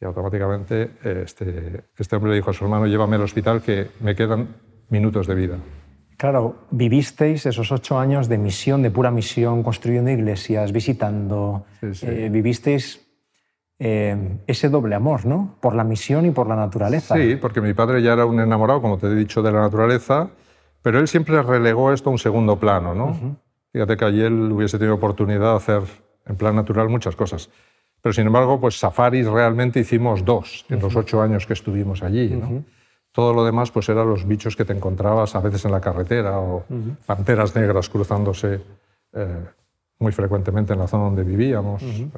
Y 0.00 0.04
automáticamente 0.04 0.90
eh, 1.02 1.22
este, 1.24 1.84
este 1.98 2.16
hombre 2.16 2.30
le 2.30 2.36
dijo 2.36 2.50
a 2.50 2.52
su 2.52 2.64
hermano, 2.64 2.86
llévame 2.86 3.16
al 3.16 3.22
hospital 3.22 3.60
que 3.60 3.88
me 4.00 4.14
quedan 4.14 4.46
minutos 4.88 5.26
de 5.26 5.34
vida. 5.34 5.56
Claro, 6.16 6.54
vivisteis 6.70 7.46
esos 7.46 7.72
ocho 7.72 7.98
años 7.98 8.28
de 8.28 8.38
misión, 8.38 8.82
de 8.82 8.90
pura 8.92 9.10
misión, 9.10 9.64
construyendo 9.64 10.12
iglesias, 10.12 10.70
visitando. 10.70 11.64
Sí, 11.80 11.94
sí. 11.94 12.06
Eh, 12.08 12.28
vivisteis 12.30 13.03
eh, 13.78 14.38
ese 14.46 14.68
doble 14.68 14.94
amor, 14.94 15.26
¿no? 15.26 15.56
Por 15.60 15.74
la 15.74 15.84
misión 15.84 16.26
y 16.26 16.30
por 16.30 16.48
la 16.48 16.56
naturaleza. 16.56 17.16
Sí, 17.16 17.36
porque 17.36 17.60
mi 17.60 17.74
padre 17.74 18.02
ya 18.02 18.12
era 18.12 18.24
un 18.24 18.40
enamorado, 18.40 18.80
como 18.80 18.98
te 18.98 19.06
he 19.08 19.14
dicho, 19.14 19.42
de 19.42 19.52
la 19.52 19.60
naturaleza, 19.60 20.30
pero 20.82 20.98
él 20.98 21.08
siempre 21.08 21.42
relegó 21.42 21.92
esto 21.92 22.10
a 22.10 22.12
un 22.12 22.18
segundo 22.18 22.58
plano, 22.58 22.94
¿no? 22.94 23.38
Fíjate 23.72 23.96
que 23.96 24.04
allí 24.04 24.22
él 24.22 24.52
hubiese 24.52 24.78
tenido 24.78 24.94
oportunidad 24.94 25.50
de 25.50 25.56
hacer 25.56 25.82
en 26.26 26.36
plan 26.36 26.54
natural 26.54 26.88
muchas 26.88 27.16
cosas. 27.16 27.50
Pero 28.00 28.12
sin 28.12 28.26
embargo, 28.26 28.60
pues 28.60 28.78
safaris 28.78 29.26
realmente 29.26 29.80
hicimos 29.80 30.24
dos 30.24 30.66
en 30.68 30.80
los 30.80 30.94
ocho 30.94 31.22
años 31.22 31.46
que 31.46 31.54
estuvimos 31.54 32.02
allí, 32.02 32.28
¿no? 32.28 32.64
Todo 33.12 33.32
lo 33.32 33.44
demás 33.44 33.70
pues 33.70 33.88
eran 33.88 34.08
los 34.08 34.26
bichos 34.26 34.56
que 34.56 34.64
te 34.64 34.72
encontrabas 34.72 35.34
a 35.34 35.40
veces 35.40 35.64
en 35.64 35.72
la 35.72 35.80
carretera 35.80 36.38
o 36.38 36.64
panteras 37.06 37.56
negras 37.56 37.88
cruzándose 37.88 38.60
eh, 39.14 39.44
muy 40.04 40.12
frecuentemente 40.12 40.72
en 40.74 40.78
la 40.78 40.86
zona 40.86 41.04
donde 41.04 41.24
vivíamos. 41.24 41.82
eh, 41.82 42.08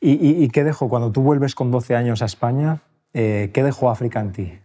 ¿Y, 0.00 0.12
y- 0.12 0.44
y 0.44 0.48
qué 0.50 0.62
dejó 0.64 0.88
cuando 0.88 1.10
tú 1.10 1.20
vuelves 1.22 1.54
con 1.54 1.70
12 1.70 1.94
años 1.96 2.22
a 2.22 2.26
España? 2.26 2.78
eh, 3.12 3.50
¿Qué 3.52 3.62
dejó 3.62 3.90
África 3.90 4.20
en 4.20 4.32
ti? 4.32 4.58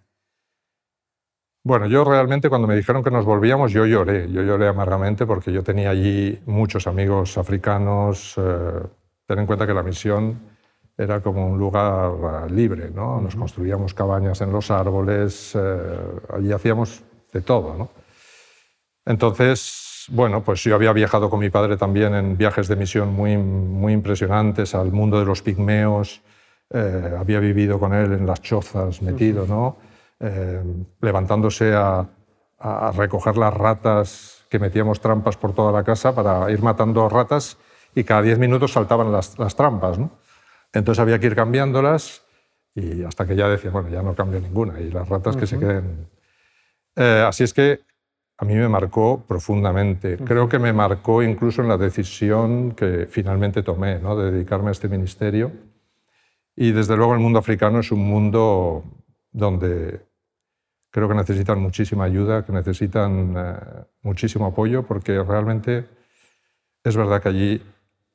Bueno, 1.63 1.87
yo 1.87 2.03
realmente 2.03 2.49
cuando 2.49 2.67
me 2.67 2.75
dijeron 2.75 3.03
que 3.03 3.11
nos 3.11 3.25
volvíamos, 3.25 3.71
yo 3.71 3.85
lloré, 3.85 4.31
yo 4.31 4.41
lloré 4.43 4.67
amargamente 4.67 5.25
porque 5.25 5.51
yo 5.51 5.61
tenía 5.63 5.89
allí 5.89 6.39
muchos 6.45 6.87
amigos 6.87 7.37
africanos. 7.37 8.35
eh, 8.37 8.81
ten 9.27 9.39
en 9.39 9.45
cuenta 9.45 9.67
que 9.67 9.73
la 9.73 9.83
misión 9.83 10.39
era 10.97 11.21
como 11.21 11.45
un 11.47 11.57
lugar 11.59 12.47
eh, 12.47 12.51
libre, 12.51 12.89
¿no? 12.91 13.19
Nos 13.21 13.35
construíamos 13.35 13.93
cabañas 13.93 14.41
en 14.41 14.51
los 14.51 14.71
árboles, 14.71 15.53
eh, 15.55 15.97
allí 16.33 16.51
hacíamos 16.51 17.03
de 17.33 17.41
todo, 17.41 17.75
¿no? 17.77 17.89
Entonces, 19.05 19.59
bueno, 20.11 20.43
pues 20.43 20.63
yo 20.63 20.75
había 20.75 20.93
viajado 20.93 21.29
con 21.29 21.39
mi 21.39 21.49
padre 21.49 21.77
también 21.77 22.13
en 22.15 22.37
viajes 22.37 22.67
de 22.67 22.75
misión 22.75 23.13
muy, 23.13 23.37
muy 23.37 23.93
impresionantes 23.93 24.75
al 24.75 24.91
mundo 24.91 25.19
de 25.19 25.25
los 25.25 25.41
pigmeos. 25.41 26.21
eh, 26.71 27.15
había 27.17 27.39
vivido 27.39 27.79
con 27.79 27.93
él 27.93 28.13
en 28.13 28.25
las 28.27 28.41
chozas, 28.41 29.01
metido, 29.01 29.45
¿no? 29.47 29.77
Eh, 30.19 30.61
levantándose 31.01 31.73
a, 31.73 32.05
a 32.59 32.91
recoger 32.91 33.37
las 33.37 33.53
ratas, 33.53 34.45
que 34.49 34.59
metíamos 34.59 34.99
trampas 34.99 35.37
por 35.37 35.53
toda 35.53 35.71
la 35.71 35.83
casa 35.83 36.13
para 36.13 36.51
ir 36.51 36.61
matando 36.61 37.07
ratas 37.07 37.57
y 37.95 38.03
cada 38.03 38.21
10 38.21 38.39
minutos 38.39 38.73
saltaban 38.73 39.11
las, 39.11 39.37
las 39.39 39.55
trampas, 39.55 39.97
¿no? 39.97 40.11
Entonces 40.73 40.99
había 40.99 41.19
que 41.19 41.27
ir 41.27 41.35
cambiándolas 41.35 42.23
y 42.75 43.03
hasta 43.03 43.25
que 43.25 43.35
ya 43.35 43.47
decía, 43.47 43.71
bueno, 43.71 43.89
ya 43.89 44.01
no 44.03 44.13
cambio 44.13 44.39
ninguna 44.39 44.79
y 44.79 44.91
las 44.91 45.07
ratas 45.07 45.35
que 45.35 45.47
se 45.47 45.57
queden. 45.57 46.07
Eh, 46.95 47.23
así 47.27 47.43
es 47.43 47.53
que 47.53 47.81
a 48.41 48.45
mí 48.45 48.55
me 48.55 48.69
marcó 48.69 49.21
profundamente. 49.27 50.17
Creo 50.17 50.47
que 50.47 50.59
me 50.59 50.71
marcó 50.71 51.21
incluso 51.21 51.61
en 51.61 51.67
la 51.67 51.77
decisión 51.77 52.71
que 52.71 53.05
finalmente 53.05 53.63
tomé, 53.63 53.99
¿no? 53.99 54.15
de 54.15 54.31
dedicarme 54.31 54.69
a 54.69 54.71
este 54.71 54.87
ministerio. 54.87 55.51
Y 56.55 56.71
desde 56.71 56.95
luego 56.95 57.13
el 57.13 57.19
mundo 57.19 57.39
africano 57.39 57.81
es 57.81 57.91
un 57.91 57.99
mundo 57.99 58.85
donde 59.33 60.05
creo 60.89 61.09
que 61.09 61.15
necesitan 61.15 61.59
muchísima 61.59 62.05
ayuda, 62.05 62.45
que 62.45 62.53
necesitan 62.53 63.35
eh, 63.37 63.55
muchísimo 64.03 64.45
apoyo, 64.45 64.83
porque 64.83 65.21
realmente 65.21 65.89
es 66.81 66.95
verdad 66.95 67.21
que 67.21 67.29
allí 67.29 67.61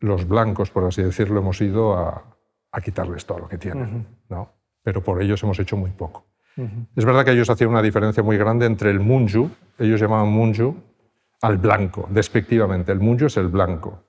los 0.00 0.26
blancos, 0.26 0.71
por 0.71 0.85
así 0.85 1.02
decirlo, 1.02 1.40
hemos 1.40 1.61
ido 1.61 1.99
a, 1.99 2.25
a 2.73 2.81
quitarles 2.81 3.26
todo 3.26 3.40
lo 3.40 3.49
que 3.49 3.59
tienen, 3.59 4.07
¿no? 4.31 4.49
pero 4.83 5.02
por 5.02 5.21
ellos 5.21 5.43
hemos 5.43 5.59
hecho 5.59 5.76
muy 5.76 5.90
poco. 5.90 6.25
Es 6.56 7.04
verdad 7.04 7.25
que 7.25 7.32
ellos 7.32 7.50
hacían 7.50 7.70
una 7.70 7.82
diferencia 7.82 8.23
muy 8.23 8.37
grande 8.37 8.66
entre 8.66 8.90
el 8.90 9.00
munju, 9.00 9.50
ellos 9.78 10.00
llamaban 10.00 10.28
munju, 10.28 10.75
al 11.42 11.58
blanco, 11.58 12.08
despectivamente. 12.11 12.92
El 12.92 13.00
munju 13.00 13.26
es 13.26 13.37
el 13.37 13.49
blanco. 13.49 14.04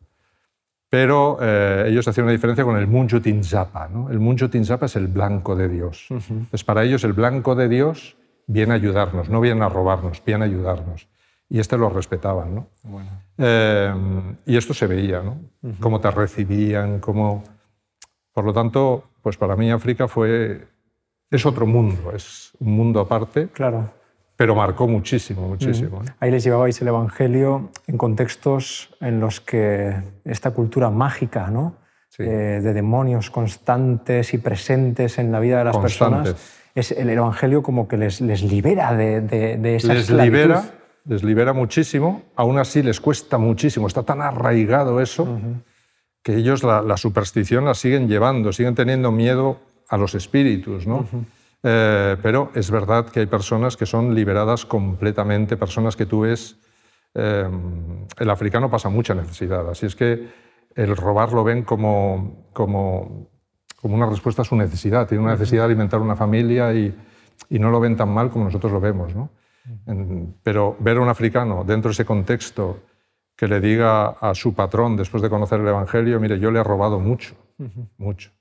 Pero 0.89 1.37
eh, 1.41 1.85
ellos 1.87 2.07
hacían 2.07 2.25
una 2.25 2.31
diferencia 2.31 2.63
con 2.63 2.77
el 2.77 2.87
munju 2.87 3.19
tinzapa. 3.19 3.87
¿no? 3.89 4.09
El 4.09 4.19
munju 4.19 4.47
tinzapa 4.47 4.85
es 4.85 4.95
el 4.95 5.07
blanco 5.07 5.55
de 5.55 5.67
Dios. 5.67 6.07
Entonces, 6.09 6.63
para 6.63 6.83
ellos 6.83 7.03
el 7.03 7.13
blanco 7.13 7.55
de 7.55 7.67
Dios 7.67 8.15
viene 8.47 8.73
a 8.73 8.75
ayudarnos, 8.75 9.29
no 9.29 9.41
viene 9.41 9.65
a 9.65 9.69
robarnos, 9.69 10.21
viene 10.25 10.45
a 10.45 10.47
ayudarnos. 10.47 11.09
Y 11.49 11.59
este 11.59 11.77
lo 11.77 11.89
respetaban. 11.89 12.55
¿no? 12.55 12.67
Eh, 13.37 13.93
y 14.45 14.55
esto 14.55 14.73
se 14.73 14.87
veía, 14.87 15.21
¿no? 15.21 15.37
Cómo 15.79 15.99
te 15.99 16.09
recibían, 16.11 16.99
cómo... 16.99 17.43
Por 18.31 18.45
lo 18.45 18.53
tanto, 18.53 19.03
pues 19.21 19.37
para 19.37 19.55
mí 19.55 19.71
África 19.71 20.07
fue... 20.07 20.67
Es 21.31 21.45
otro 21.45 21.65
mundo, 21.65 22.11
es 22.15 22.51
un 22.59 22.75
mundo 22.75 22.99
aparte, 22.99 23.47
Claro. 23.49 23.89
pero 24.37 24.55
marcó 24.55 24.87
muchísimo, 24.87 25.47
muchísimo. 25.47 26.01
¿no? 26.03 26.11
Ahí 26.19 26.31
les 26.31 26.43
llevabais 26.43 26.79
el 26.81 26.87
Evangelio 26.87 27.69
en 27.87 27.97
contextos 27.97 28.95
en 29.01 29.19
los 29.19 29.41
que 29.41 29.95
esta 30.23 30.51
cultura 30.51 30.89
mágica, 30.89 31.49
¿no? 31.49 31.77
Sí. 32.09 32.23
Eh, 32.23 32.61
de 32.63 32.73
demonios 32.73 33.29
constantes 33.29 34.33
y 34.33 34.37
presentes 34.37 35.17
en 35.19 35.31
la 35.33 35.39
vida 35.41 35.57
de 35.57 35.65
las 35.65 35.77
Constantes. 35.77 36.33
personas, 36.33 36.61
es 36.73 36.91
el 36.91 37.09
Evangelio 37.09 37.61
como 37.61 37.87
que 37.89 37.97
les, 37.97 38.21
les 38.21 38.41
libera 38.43 38.93
de, 38.95 39.19
de- 39.21 39.57
de 39.57 39.75
esa 39.75 39.93
les 39.93 40.03
esclavitud. 40.03 40.37
libera, 40.37 40.63
les 41.05 41.23
libera 41.23 41.51
muchísimo, 41.53 42.21
aún 42.37 42.57
así 42.57 42.81
les 42.83 43.01
cuesta 43.01 43.37
muchísimo, 43.37 43.87
está 43.87 44.03
tan 44.03 44.21
arraigado 44.21 45.01
eso 45.01 45.27
que 46.23 46.35
ellos 46.35 46.63
la, 46.63 46.81
la 46.81 46.95
superstición 46.97 47.65
la 47.65 47.73
siguen 47.73 48.07
llevando, 48.07 48.51
siguen 48.53 48.75
teniendo 48.75 49.11
miedo 49.11 49.59
a 49.89 49.97
los 49.97 50.15
espíritus, 50.15 50.87
¿no? 50.87 51.07
Eh, 51.63 52.17
pero 52.21 52.51
es 52.53 52.69
verdad 52.69 53.07
que 53.09 53.21
hay 53.21 53.25
personas 53.25 53.75
que 53.75 53.85
son 53.85 54.13
liberadas 54.13 54.65
completamente, 54.65 55.57
personas 55.57 55.95
que 55.95 56.05
tú 56.05 56.21
ves 56.21 56.57
eh, 57.15 57.49
el 58.19 58.29
africano 58.29 58.69
pasa 58.69 58.89
mucha 58.89 59.15
necesidad. 59.15 59.67
Así 59.69 59.85
es 59.85 59.95
que 59.95 60.27
el 60.75 60.95
robar 60.95 61.31
lo 61.31 61.43
ven 61.43 61.63
como, 61.63 62.49
como, 62.51 63.29
como 63.81 63.95
una 63.95 64.05
respuesta 64.05 64.41
a 64.41 64.45
su 64.45 64.55
necesidad. 64.55 65.07
Tiene 65.07 65.23
una 65.23 65.33
necesidad 65.33 65.61
de 65.61 65.67
alimentar 65.67 66.01
una 66.01 66.15
familia 66.15 66.73
y, 66.73 66.93
y 67.49 67.57
no 67.57 67.71
lo 67.71 67.79
ven 67.79 67.95
tan 67.95 68.09
mal 68.09 68.29
como 68.29 68.45
nosotros 68.45 68.71
lo 68.71 68.81
vemos. 68.81 69.15
¿no? 69.15 69.29
Pero 70.43 70.75
ver 70.79 70.97
a 70.97 71.01
un 71.01 71.09
africano 71.09 71.63
dentro 71.63 71.89
de 71.89 71.93
ese 71.93 72.05
contexto 72.05 72.79
que 73.35 73.47
le 73.47 73.59
diga 73.59 74.09
a 74.09 74.35
su 74.35 74.53
patrón 74.53 74.95
después 74.95 75.23
de 75.23 75.29
conocer 75.29 75.61
el 75.61 75.67
Evangelio, 75.67 76.19
mire, 76.19 76.39
yo 76.39 76.51
le 76.51 76.59
he 76.59 76.63
robado 76.63 76.99
mucho, 76.99 77.35
mucho. 77.97 78.31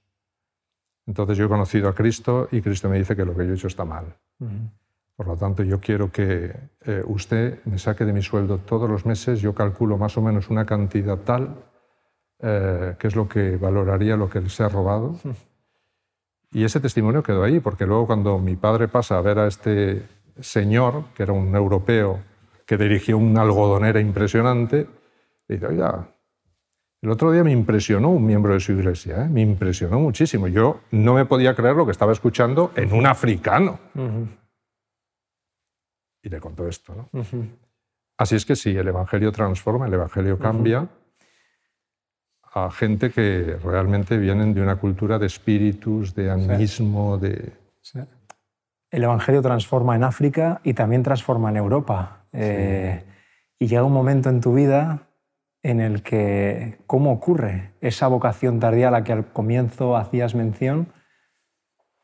Entonces 1.07 1.37
yo 1.37 1.47
he 1.47 1.49
conocido 1.49 1.89
a 1.89 1.95
Cristo 1.95 2.49
y 2.51 2.63
Cristo 2.63 2.89
me 2.89 2.99
dice 2.99 3.15
que 3.15 3.25
lo 3.25 3.37
que 3.37 3.47
yo 3.47 3.53
he 3.53 3.57
hecho 3.57 3.67
está 3.67 3.85
mal. 3.85 4.07
Por 5.17 5.27
lo 5.29 5.37
tanto, 5.37 5.63
yo 5.63 5.79
quiero 5.81 6.11
que 6.11 6.55
eh, 6.87 7.03
usted 7.07 7.61
me 7.67 7.79
saque 7.79 8.05
de 8.05 8.13
mi 8.13 8.23
sueldo 8.23 8.59
todos 8.59 8.91
los 8.91 9.07
meses, 9.07 9.41
yo 9.41 9.55
calculo 9.55 9.97
más 9.97 10.17
o 10.17 10.23
menos 10.23 10.51
una 10.51 10.65
cantidad 10.65 11.19
tal, 11.19 11.55
eh, 12.41 12.97
que 12.99 13.07
es 13.07 13.15
lo 13.15 13.29
que 13.29 13.57
valoraría 13.57 14.17
lo 14.17 14.29
que 14.29 14.49
se 14.49 14.65
ha 14.65 14.69
robado. 14.69 15.19
Y 16.55 16.63
ese 16.63 16.79
testimonio 16.79 17.25
quedó 17.25 17.43
ahí, 17.43 17.59
porque 17.59 17.85
luego 17.85 18.07
cuando 18.07 18.39
mi 18.39 18.55
padre 18.55 18.87
pasa 18.87 19.19
a 19.19 19.21
ver 19.21 19.41
a 19.41 19.49
este 19.49 20.05
señor, 20.39 21.07
que 21.13 21.25
era 21.25 21.33
un 21.33 21.53
europeo 21.57 22.21
que 22.65 22.77
dirigió 22.77 23.19
una 23.19 23.43
algodonera 23.43 23.99
impresionante, 23.99 24.87
dice, 25.49 25.67
oiga, 25.67 26.14
el 27.05 27.11
otro 27.11 27.31
día 27.31 27.45
me 27.45 27.53
impresionó 27.53 28.09
un 28.09 28.25
miembro 28.25 28.55
de 28.55 28.61
su 28.61 28.73
iglesia, 28.73 29.27
¿eh? 29.27 29.29
me 29.29 29.43
impresionó 29.43 30.01
muchísimo. 30.01 30.49
Yo 30.49 30.81
no 30.91 31.13
me 31.13 31.27
podía 31.27 31.55
creer 31.55 31.77
lo 31.77 31.85
que 31.85 31.93
estaba 31.93 32.13
escuchando 32.13 32.73
en 32.77 32.95
un 32.95 33.05
africano. 33.05 33.79
Y 36.23 36.31
le 36.31 36.41
contó 36.41 36.67
esto. 36.67 36.95
¿no? 37.13 37.23
Así 38.17 38.37
es 38.37 38.47
que 38.47 38.57
sí, 38.57 38.75
el 38.75 38.89
Evangelio 38.89 39.33
transforma, 39.33 39.87
el 39.87 39.93
Evangelio 39.93 40.39
cambia 40.39 40.89
a 42.55 42.71
gente 42.71 43.11
que 43.11 43.59
realmente 43.63 44.17
vienen 44.17 44.55
de 44.55 44.63
una 44.63 44.77
cultura 44.77 45.19
de 45.19 45.27
espíritus, 45.27 46.15
de 46.15 46.31
animismo, 46.31 47.19
de... 47.19 47.53
El 48.91 49.05
Evangelio 49.05 49.43
transforma 49.43 49.95
en 49.95 50.05
África 50.05 50.63
y 50.65 50.73
también 50.73 51.03
transforma 51.03 51.51
en 51.51 51.59
Europa. 51.59 52.25
Eh, 52.33 53.05
y 53.59 53.67
llega 53.67 53.85
un 53.85 53.93
momento 53.93 54.31
en 54.31 54.41
tu 54.41 54.55
vida 54.55 55.04
en 55.65 55.81
el 55.81 56.03
que, 56.03 56.77
¿cómo 56.87 57.11
ocurre 57.11 57.73
esa 57.81 58.07
vocación 58.07 58.61
tardía 58.61 58.89
a 58.89 58.91
la 58.91 59.03
que 59.03 59.13
al 59.13 59.33
comienzo 59.33 59.97
hacías 59.97 60.35
mención? 60.35 60.93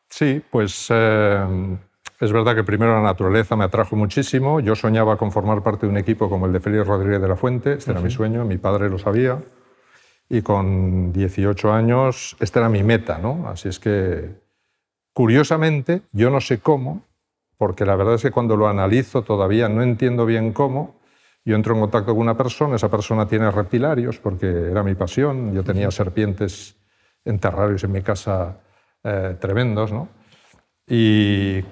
Sí, 0.09 0.43
pues 0.50 0.88
eh, 0.88 1.79
es 2.19 2.33
verdad 2.33 2.55
que 2.55 2.64
primero 2.64 2.95
la 2.95 3.02
naturaleza 3.02 3.57
me 3.57 3.64
atrajo 3.64 3.97
muchísimo. 3.97 4.61
Yo 4.61 4.75
soñaba 4.75 5.19
con 5.19 5.31
formar 5.31 5.62
parte 5.62 5.87
de 5.87 5.93
un 5.93 5.99
equipo 5.99 6.31
como 6.31 6.47
el 6.47 6.55
de 6.55 6.61
Félix 6.61 6.87
Rodríguez 6.87 7.21
de 7.21 7.29
la 7.29 7.37
Fuente, 7.37 7.75
este 7.75 7.90
era 7.93 8.00
mi 8.00 8.11
sueño, 8.11 8.47
mi 8.47 8.57
padre 8.57 8.88
lo 8.88 8.99
sabía. 8.99 9.38
Y 10.31 10.40
con 10.40 11.12
18 11.12 11.73
años, 11.73 12.37
esta 12.40 12.61
era 12.61 12.71
mi 12.71 12.83
meta, 12.83 13.19
¿no? 13.19 13.47
Así 13.47 13.69
es 13.69 13.79
que, 13.79 14.40
curiosamente, 15.12 16.02
yo 16.12 16.31
no 16.31 16.40
sé 16.40 16.61
cómo, 16.61 17.02
porque 17.58 17.84
la 17.84 17.95
verdad 17.95 18.15
es 18.15 18.23
que 18.23 18.30
cuando 18.30 18.56
lo 18.56 18.69
analizo 18.69 19.23
todavía 19.23 19.69
no 19.69 19.82
entiendo 19.82 20.25
bien 20.25 20.54
cómo. 20.54 21.00
Yo 21.45 21.57
entro 21.57 21.75
en 21.75 21.81
contacto 21.81 22.13
con 22.13 22.21
una 22.21 22.37
persona, 22.37 22.76
esa 22.76 22.91
persona 22.91 23.26
tiene 23.26 23.50
reptilarios, 23.50 24.19
porque 24.19 24.47
era 24.71 24.83
mi 24.83 24.95
pasión, 24.95 25.55
yo 25.55 25.65
tenía 25.65 25.91
serpientes 25.91 26.76
en 27.25 27.39
terrarios 27.39 27.83
en 27.85 27.93
mi 27.93 28.03
casa 28.03 28.61
eh, 29.03 29.37
tremendos, 29.41 29.93
¿no? 29.93 30.09
Y 30.87 31.63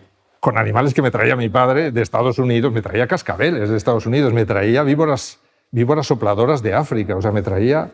con 0.41 0.57
animales 0.57 0.95
que 0.95 1.03
me 1.03 1.11
traía 1.11 1.37
mi 1.37 1.49
padre 1.49 1.91
de 1.91 2.03
Estados 2.03 2.39
Unidos, 2.39 2.73
me 2.73 2.83
traía 2.83 3.07
cascabeles 3.07 3.69
de 3.69 3.77
Estados 3.77 4.07
Unidos, 4.07 4.33
me 4.33 4.47
traía 4.47 4.83
víboras, 4.83 5.41
víboras 5.71 6.07
sopladoras 6.07 6.63
de 6.63 6.75
África, 6.75 7.17
o 7.17 7.23
sea, 7.23 7.33
me 7.33 7.43
traía... 7.43 7.91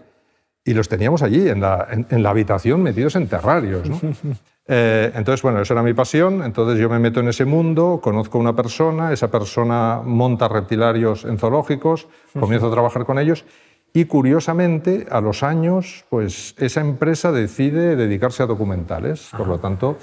Y 0.67 0.73
los 0.73 0.89
teníamos 0.89 1.23
allí, 1.23 1.47
en 1.47 1.61
la, 1.61 1.87
en 1.91 2.23
la 2.23 2.31
habitación, 2.31 2.83
metidos 2.83 3.17
en 3.17 3.29
terrarios, 3.29 3.87
¿no? 3.87 4.01
Eh, 4.67 5.13
entonces, 5.15 5.43
bueno, 5.43 5.61
eso 5.61 5.75
era 5.75 5.83
mi 5.83 5.93
pasión, 5.93 6.43
entonces 6.43 6.79
yo 6.79 6.89
me 6.89 6.99
meto 6.99 7.21
en 7.21 7.29
ese 7.29 7.45
mundo, 7.45 8.01
conozco 8.03 8.39
a 8.39 8.41
una 8.41 8.57
persona, 8.57 9.13
esa 9.13 9.31
persona 9.31 10.01
monta 10.03 10.49
reptilarios 10.49 11.25
en 11.25 11.39
zoológicos, 11.39 12.09
comienzo 12.39 12.69
a 12.69 12.71
trabajar 12.71 13.05
con 13.05 13.19
ellos. 13.19 13.45
Y 13.93 14.07
curiosamente, 14.07 15.07
a 15.11 15.21
los 15.21 15.43
años, 15.43 16.05
pues 16.09 16.55
esa 16.59 16.81
empresa 16.81 17.31
decide 17.31 17.95
dedicarse 17.95 18.43
a 18.43 18.47
documentales, 18.47 19.31
por 19.37 19.47
lo 19.47 19.61
tanto, 19.61 19.99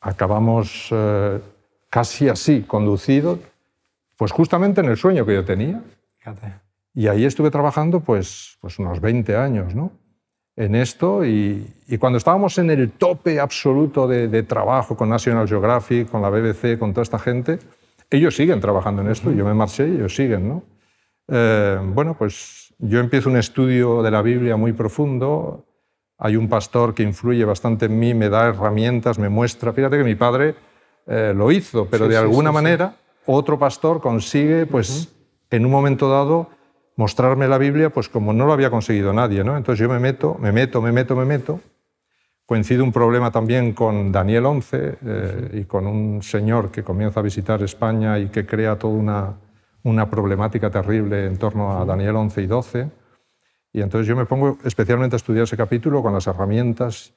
acabamos 0.00 0.88
eh, 0.92 1.40
casi 1.90 2.28
así, 2.28 2.62
conducido, 2.62 3.40
pues 4.16 4.30
justamente 4.30 4.82
en 4.82 4.88
el 4.88 4.96
sueño 4.96 5.26
que 5.26 5.34
yo 5.34 5.44
tenía. 5.44 5.82
Y 6.94 7.08
ahí 7.08 7.24
estuve 7.24 7.50
trabajando 7.50 8.00
pues, 8.00 8.56
pues 8.60 8.78
unos 8.78 9.00
20 9.00 9.36
años, 9.36 9.74
¿no? 9.74 9.90
En 10.56 10.74
esto 10.74 11.24
y, 11.24 11.66
cuando 11.98 12.16
estábamos 12.16 12.58
en 12.58 12.70
el 12.70 12.92
tope 12.92 13.40
absoluto 13.40 14.06
de, 14.06 14.42
trabajo 14.42 14.96
con 14.96 15.08
National 15.08 15.48
Geographic, 15.48 16.10
con 16.10 16.22
la 16.22 16.30
BBC, 16.30 16.78
con 16.78 16.92
toda 16.92 17.02
esta 17.02 17.18
gente, 17.18 17.58
ellos 18.10 18.36
siguen 18.36 18.60
trabajando 18.60 19.02
en 19.02 19.08
esto, 19.08 19.32
yo 19.32 19.44
me 19.44 19.54
marché 19.54 19.88
y 19.88 19.96
ellos 19.96 20.14
siguen. 20.14 20.48
¿no? 20.48 20.62
Eh, 21.28 21.78
bueno, 21.82 22.16
pues 22.16 22.74
yo 22.78 23.00
empiezo 23.00 23.30
un 23.30 23.36
estudio 23.36 24.02
de 24.02 24.10
la 24.10 24.22
Biblia 24.22 24.56
muy 24.56 24.72
profundo, 24.72 25.66
hay 26.18 26.36
un 26.36 26.48
pastor 26.48 26.94
que 26.94 27.02
influye 27.02 27.44
bastante 27.44 27.86
en 27.86 27.98
mí, 27.98 28.14
me 28.14 28.28
da 28.28 28.48
herramientas, 28.48 29.18
me 29.18 29.28
muestra, 29.28 29.72
fíjate 29.72 29.98
que 29.98 30.04
mi 30.04 30.14
padre 30.14 30.54
eh, 31.06 31.32
lo 31.34 31.50
hizo, 31.50 31.86
pero 31.90 32.08
de 32.08 32.16
alguna 32.16 32.52
manera 32.52 32.96
otro 33.26 33.58
pastor 33.58 34.00
consigue, 34.00 34.66
pues 34.66 35.12
en 35.50 35.64
un 35.64 35.70
momento 35.70 36.08
dado, 36.08 36.48
mostrarme 36.96 37.48
la 37.48 37.58
Biblia, 37.58 37.90
pues 37.90 38.08
como 38.08 38.32
no 38.32 38.46
lo 38.46 38.52
había 38.52 38.70
conseguido 38.70 39.12
nadie, 39.12 39.44
¿no? 39.44 39.56
Entonces 39.56 39.80
yo 39.80 39.88
me 39.88 39.98
meto, 39.98 40.36
me 40.40 40.52
meto, 40.52 40.80
me 40.80 40.92
meto, 40.92 41.16
me 41.16 41.24
meto. 41.24 41.60
Coincide 42.46 42.82
un 42.82 42.92
problema 42.92 43.30
también 43.30 43.72
con 43.72 44.12
Daniel 44.12 44.46
11 44.46 44.98
eh, 45.02 45.50
y 45.60 45.64
con 45.64 45.86
un 45.86 46.22
señor 46.22 46.70
que 46.70 46.82
comienza 46.82 47.20
a 47.20 47.22
visitar 47.22 47.62
España 47.62 48.18
y 48.18 48.28
que 48.28 48.44
crea 48.44 48.78
toda 48.78 48.94
una, 48.94 49.34
una 49.82 50.10
problemática 50.10 50.70
terrible 50.70 51.26
en 51.26 51.38
torno 51.38 51.80
a 51.80 51.84
Daniel 51.84 52.16
11 52.16 52.42
y 52.42 52.46
12. 52.46 52.90
Y 53.72 53.80
entonces 53.80 54.06
yo 54.06 54.14
me 54.14 54.26
pongo 54.26 54.58
especialmente 54.64 55.16
a 55.16 55.18
estudiar 55.18 55.44
ese 55.44 55.56
capítulo 55.56 56.02
con 56.02 56.12
las 56.12 56.26
herramientas 56.26 57.14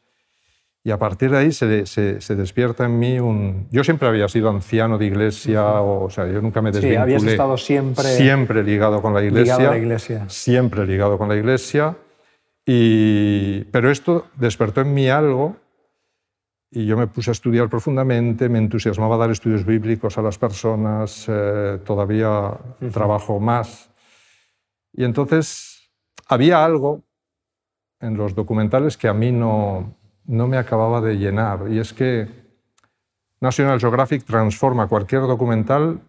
y 0.88 0.92
a 0.92 0.98
partir 0.98 1.32
de 1.32 1.38
ahí 1.40 1.52
se, 1.52 1.86
se, 1.86 2.36
despierta 2.38 2.86
en 2.86 2.98
mí 2.98 3.20
un... 3.20 3.68
Yo 3.72 3.84
siempre 3.84 4.08
había 4.08 4.30
sido 4.30 4.50
anciano 4.50 4.98
de 4.98 5.06
iglesia, 5.06 5.82
o, 5.82 6.10
sea, 6.10 6.26
yo 6.28 6.42
nunca 6.42 6.62
me 6.62 6.72
desvinculé. 6.72 6.96
Sí, 6.96 7.02
habías 7.02 7.24
estado 7.26 7.58
siempre... 7.58 8.06
Siempre 8.06 8.64
ligado 8.64 9.02
con 9.02 9.14
la 9.14 9.22
iglesia. 9.22 9.58
Ligado 9.58 9.72
a 9.72 9.74
la 9.74 9.80
iglesia. 9.80 10.30
Siempre 10.30 10.88
ligado 10.88 11.18
con 11.18 11.28
la 11.28 11.36
iglesia. 11.36 11.98
Y, 12.66 13.66
pero 13.66 13.92
esto 13.92 14.28
despertó 14.38 14.80
en 14.80 14.94
mí 14.94 15.10
algo 15.10 15.58
y 16.72 16.86
yo 16.86 16.96
me 16.96 17.08
puse 17.08 17.32
a 17.32 17.34
estudiar 17.34 17.68
profundamente, 17.68 18.48
me 18.48 18.60
entusiasmaba 18.60 19.18
dar 19.18 19.30
estudios 19.30 19.66
bíblicos 19.66 20.18
a 20.18 20.22
las 20.22 20.38
personas, 20.38 21.26
eh, 21.28 21.80
todavía 21.84 22.54
trabajo 22.94 23.42
más. 23.42 23.90
Y 24.94 25.04
entonces 25.04 25.92
había 26.30 26.64
algo 26.64 27.04
en 28.00 28.16
los 28.16 28.34
documentales 28.36 28.96
que 28.96 29.10
a 29.10 29.14
mí 29.14 29.34
no, 29.34 29.98
no 30.28 30.48
me 30.48 30.58
acababa 30.58 31.02
de 31.02 31.18
llenar. 31.18 31.66
Y 31.70 31.80
es 31.80 31.94
que 31.94 32.28
National 33.42 33.80
Geographic 33.80 34.24
transforma 34.24 34.88
cualquier 34.88 35.22
documental 35.22 36.00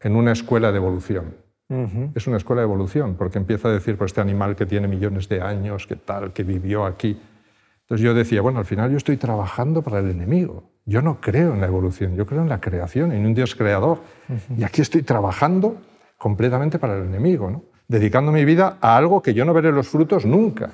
en 0.00 0.16
una 0.16 0.32
escuela 0.32 0.70
de 0.70 0.78
evolución. 0.78 1.36
Es 2.14 2.26
una 2.26 2.38
escuela 2.38 2.62
de 2.62 2.66
evolución, 2.66 3.14
porque 3.16 3.38
empieza 3.38 3.68
a 3.68 3.72
decir, 3.72 3.98
pues 3.98 4.10
este 4.10 4.22
animal 4.22 4.56
que 4.56 4.64
tiene 4.64 4.88
millones 4.88 5.28
de 5.28 5.42
años, 5.42 5.86
que 5.86 5.96
tal, 5.96 6.32
que 6.32 6.42
vivió 6.42 6.86
aquí. 6.86 7.20
Entonces 7.82 8.04
yo 8.04 8.14
decía, 8.14 8.40
bueno, 8.40 8.58
al 8.58 8.64
final 8.64 8.90
yo 8.90 8.96
estoy 8.96 9.18
trabajando 9.18 9.82
para 9.82 9.98
el 9.98 10.10
enemigo. 10.10 10.70
Yo 10.86 11.02
no 11.02 11.20
creo 11.20 11.52
en 11.52 11.60
la 11.60 11.66
evolución, 11.66 12.16
yo 12.16 12.24
creo 12.24 12.40
en 12.40 12.48
la 12.48 12.60
creación, 12.60 13.12
en 13.12 13.26
un 13.26 13.34
Dios 13.34 13.54
creador. 13.54 14.00
Y 14.56 14.64
aquí 14.64 14.80
estoy 14.80 15.02
trabajando 15.02 15.76
completamente 16.16 16.78
para 16.78 16.96
el 16.96 17.04
enemigo, 17.04 17.50
¿no? 17.50 17.64
dedicando 17.88 18.30
mi 18.30 18.44
vida 18.44 18.76
a 18.80 18.96
algo 18.96 19.22
que 19.22 19.34
yo 19.34 19.44
no 19.44 19.54
veré 19.54 19.72
los 19.72 19.88
frutos 19.88 20.24
nunca. 20.26 20.70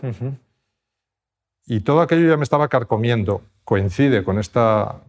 Y 1.66 1.81
todo 1.81 2.00
aquello 2.00 2.29
ya 2.29 2.37
me 2.37 2.42
estaba 2.42 2.68
carcomiendo. 2.68 3.42
Coincide 3.64 4.24
con 4.24 4.38
esta 4.38 5.00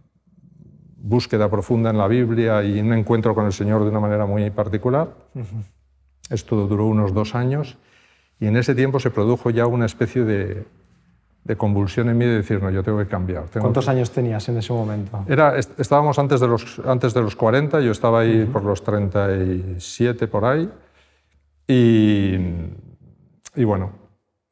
búsqueda 0.96 1.48
profunda 1.50 1.90
en 1.90 1.98
la 1.98 2.08
Biblia 2.08 2.62
y 2.64 2.80
un 2.80 2.92
encuentro 2.92 3.34
con 3.34 3.46
el 3.46 3.52
Señor 3.52 3.84
de 3.84 3.90
una 3.90 4.00
manera 4.00 4.26
muy 4.26 4.50
particular. 4.50 5.08
Esto 6.30 6.66
duró 6.66 6.86
unos 6.86 7.14
dos 7.14 7.34
años 7.34 7.76
y 8.40 8.46
en 8.46 8.56
ese 8.56 8.74
tiempo 8.74 8.98
se 8.98 9.10
produjo 9.10 9.50
ya 9.50 9.66
una 9.66 9.86
especie 9.86 10.24
de, 10.24 10.64
convulsión 11.56 12.08
en 12.08 12.18
mí 12.18 12.24
de 12.24 12.36
decir, 12.36 12.60
no, 12.60 12.70
yo 12.70 12.82
tengo 12.82 12.98
que 12.98 13.06
cambiar. 13.06 13.44
¿Cuántos 13.52 13.86
años 13.88 14.10
tenías 14.10 14.48
en 14.48 14.56
ese 14.56 14.72
momento? 14.72 15.24
Era, 15.28 15.56
estábamos 15.56 16.18
antes 16.18 16.40
de, 16.40 16.48
los, 16.48 16.80
antes 16.84 17.14
de 17.14 17.22
los 17.22 17.36
40, 17.36 17.80
yo 17.80 17.92
estaba 17.92 18.20
ahí 18.20 18.44
por 18.46 18.64
los 18.64 18.82
37, 18.82 20.26
por 20.26 20.44
ahí. 20.44 20.68
Y, 21.68 22.34
y 23.54 23.64
bueno, 23.64 24.05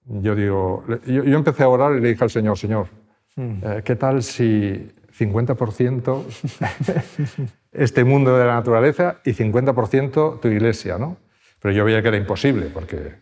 yo 0.07 0.35
digo, 0.35 0.85
yo, 1.07 1.23
empecé 1.23 1.63
a 1.63 1.69
orar 1.69 1.97
y 1.97 2.01
le 2.01 2.09
dije 2.09 2.25
al 2.25 2.31
Señor, 2.31 2.59
Señor, 2.59 2.89
hmm. 3.37 3.59
eh, 3.63 3.83
¿qué 3.85 3.97
tal 3.97 4.23
si 4.23 4.91
50% 5.19 6.23
este 7.73 8.05
mundo 8.05 8.37
de 8.37 8.45
la 8.45 8.55
naturaleza 8.55 9.21
y 9.25 9.33
50% 9.33 10.41
tu 10.41 10.49
iglesia? 10.49 10.99
¿no? 10.99 11.17
Pero 11.61 11.75
yo 11.75 11.85
veía 11.85 12.03
que 12.03 12.09
era 12.09 12.17
imposible, 12.17 12.67
porque 12.67 13.15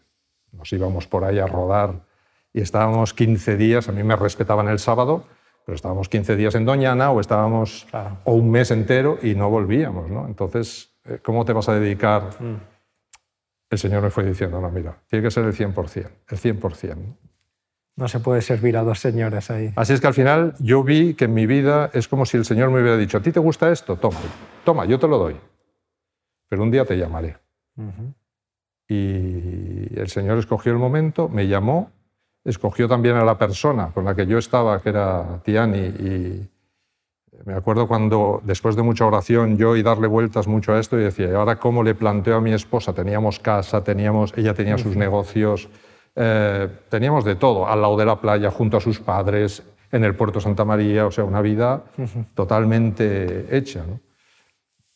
nos 0.52 0.72
íbamos 0.72 1.06
por 1.06 1.24
ahí 1.24 1.38
a 1.38 1.46
rodar 1.46 2.04
y 2.52 2.60
estábamos 2.60 3.14
15 3.14 3.56
días, 3.56 3.88
a 3.88 3.92
mí 3.92 4.02
me 4.02 4.16
respetaban 4.16 4.68
el 4.68 4.78
sábado, 4.78 5.24
pero 5.64 5.76
estábamos 5.76 6.08
15 6.08 6.36
días 6.36 6.54
en 6.54 6.64
Doñana 6.64 7.10
o 7.10 7.20
estábamos 7.20 7.86
o 8.24 8.32
un 8.32 8.50
mes 8.50 8.70
entero 8.70 9.18
y 9.22 9.34
no 9.34 9.48
volvíamos. 9.48 10.10
¿no? 10.10 10.26
Entonces, 10.26 10.92
eh, 11.04 11.20
¿cómo 11.22 11.44
te 11.44 11.52
vas 11.52 11.68
a 11.68 11.74
dedicar? 11.74 12.30
Mm. 12.40 12.71
El 13.72 13.78
Señor 13.78 14.02
me 14.02 14.10
fue 14.10 14.22
diciendo, 14.22 14.60
no, 14.60 14.70
mira, 14.70 14.98
tiene 15.08 15.22
que 15.24 15.30
ser 15.30 15.46
el 15.46 15.54
100%, 15.54 16.10
el 16.28 16.38
100%. 16.38 17.16
No 17.96 18.06
se 18.06 18.20
puede 18.20 18.42
servir 18.42 18.76
a 18.76 18.82
dos 18.82 18.98
señores 18.98 19.50
ahí. 19.50 19.72
Así 19.76 19.94
es 19.94 20.00
que 20.02 20.06
al 20.06 20.12
final 20.12 20.54
yo 20.58 20.84
vi 20.84 21.14
que 21.14 21.24
en 21.24 21.32
mi 21.32 21.46
vida 21.46 21.88
es 21.94 22.06
como 22.06 22.26
si 22.26 22.36
el 22.36 22.44
Señor 22.44 22.70
me 22.70 22.82
hubiera 22.82 22.98
dicho, 22.98 23.16
¿a 23.16 23.22
ti 23.22 23.32
te 23.32 23.40
gusta 23.40 23.72
esto? 23.72 23.96
Toma, 23.96 24.18
toma, 24.62 24.84
yo 24.84 24.98
te 24.98 25.08
lo 25.08 25.16
doy. 25.16 25.36
Pero 26.50 26.62
un 26.62 26.70
día 26.70 26.84
te 26.84 26.98
llamaré. 26.98 27.38
Y 28.88 29.98
el 29.98 30.08
Señor 30.08 30.36
escogió 30.36 30.70
el 30.72 30.78
momento, 30.78 31.30
me 31.30 31.48
llamó, 31.48 31.92
escogió 32.44 32.88
también 32.88 33.16
a 33.16 33.24
la 33.24 33.38
persona 33.38 33.90
con 33.94 34.04
la 34.04 34.14
que 34.14 34.26
yo 34.26 34.36
estaba, 34.36 34.82
que 34.82 34.90
era 34.90 35.40
Tiani, 35.44 35.78
y 35.78 36.50
me 37.44 37.54
acuerdo 37.54 37.88
cuando 37.88 38.40
después 38.44 38.76
de 38.76 38.82
mucha 38.82 39.06
oración 39.06 39.56
yo 39.56 39.76
y 39.76 39.82
darle 39.82 40.06
vueltas 40.06 40.46
mucho 40.46 40.72
a 40.72 40.78
esto 40.78 40.98
y 40.98 41.02
decía, 41.02 41.28
¿y 41.28 41.34
ahora 41.34 41.56
cómo 41.56 41.82
le 41.82 41.94
planteo 41.94 42.36
a 42.36 42.40
mi 42.40 42.52
esposa? 42.52 42.92
Teníamos 42.92 43.38
casa, 43.38 43.82
teníamos, 43.82 44.32
ella 44.36 44.54
tenía 44.54 44.78
sus 44.78 44.96
negocios 44.96 45.68
eh, 46.14 46.68
teníamos 46.90 47.24
de 47.24 47.36
todo, 47.36 47.66
al 47.66 47.80
lado 47.80 47.96
de 47.96 48.04
la 48.04 48.20
playa, 48.20 48.50
junto 48.50 48.76
a 48.76 48.80
sus 48.80 49.00
padres, 49.00 49.62
en 49.90 50.04
el 50.04 50.14
puerto 50.14 50.40
Santa 50.40 50.64
María, 50.64 51.06
o 51.06 51.10
sea, 51.10 51.24
una 51.24 51.40
vida 51.40 51.84
totalmente 52.34 53.56
hecha. 53.56 53.84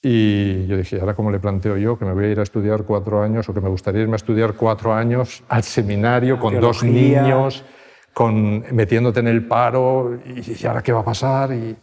Y 0.02 0.66
yo 0.66 0.76
dije, 0.76 1.00
ahora 1.00 1.14
cómo 1.14 1.30
le 1.30 1.38
planteo 1.38 1.76
yo 1.76 1.98
que 1.98 2.04
me 2.04 2.12
voy 2.12 2.26
a 2.26 2.28
ir 2.28 2.40
a 2.40 2.42
estudiar 2.42 2.84
cuatro 2.84 3.22
años 3.22 3.48
o 3.48 3.54
que 3.54 3.60
me 3.60 3.68
gustaría 3.68 4.02
irme 4.02 4.14
a 4.14 4.16
estudiar 4.16 4.54
cuatro 4.54 4.92
años 4.92 5.42
al 5.48 5.62
seminario 5.62 6.38
con 6.38 6.60
dos 6.60 6.82
niños, 6.82 7.64
con, 8.12 8.64
metiéndote 8.72 9.20
en 9.20 9.28
el 9.28 9.46
paro 9.46 10.18
y, 10.24 10.66
ahora 10.66 10.82
qué 10.82 10.92
va 10.92 11.00
a 11.00 11.04
pasar. 11.04 11.52
Y... 11.52 11.76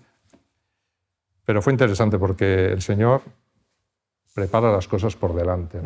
Pero 1.45 1.62
fue 1.62 1.73
interesante 1.73 2.17
porque 2.17 2.65
el 2.65 2.82
Señor 2.82 3.21
prepara 4.34 4.71
las 4.71 4.88
cosas 4.88 5.15
por 5.15 5.36
delante 5.36 5.79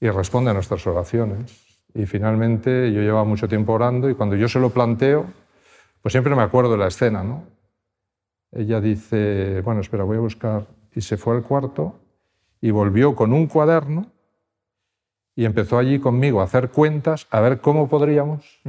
y 0.00 0.10
responde 0.10 0.50
a 0.50 0.54
nuestras 0.54 0.86
oraciones. 0.86 1.64
Y 1.94 2.06
finalmente 2.06 2.92
yo 2.92 3.00
llevaba 3.00 3.24
mucho 3.24 3.48
tiempo 3.48 3.72
orando 3.72 4.10
y 4.10 4.14
cuando 4.14 4.36
yo 4.36 4.48
se 4.48 4.60
lo 4.60 4.70
planteo, 4.70 5.26
pues 6.02 6.12
siempre 6.12 6.34
me 6.34 6.42
acuerdo 6.42 6.72
de 6.72 6.78
la 6.78 6.88
escena, 6.88 7.22
¿no? 7.22 7.44
Ella 8.52 8.80
dice, 8.80 9.60
bueno, 9.62 9.80
espera, 9.80 10.04
voy 10.04 10.16
a 10.16 10.20
buscar. 10.20 10.66
Y 10.94 11.00
se 11.00 11.16
fue 11.16 11.36
al 11.36 11.42
cuarto 11.42 11.94
y 12.60 12.70
volvió 12.70 13.14
con 13.14 13.32
un 13.32 13.46
cuaderno 13.46 14.06
y 15.34 15.44
empezó 15.44 15.78
allí 15.78 16.00
conmigo 16.00 16.40
a 16.40 16.44
hacer 16.44 16.70
cuentas, 16.70 17.28
a 17.30 17.40
ver 17.40 17.60
cómo 17.60 17.88
podríamos, 17.88 18.60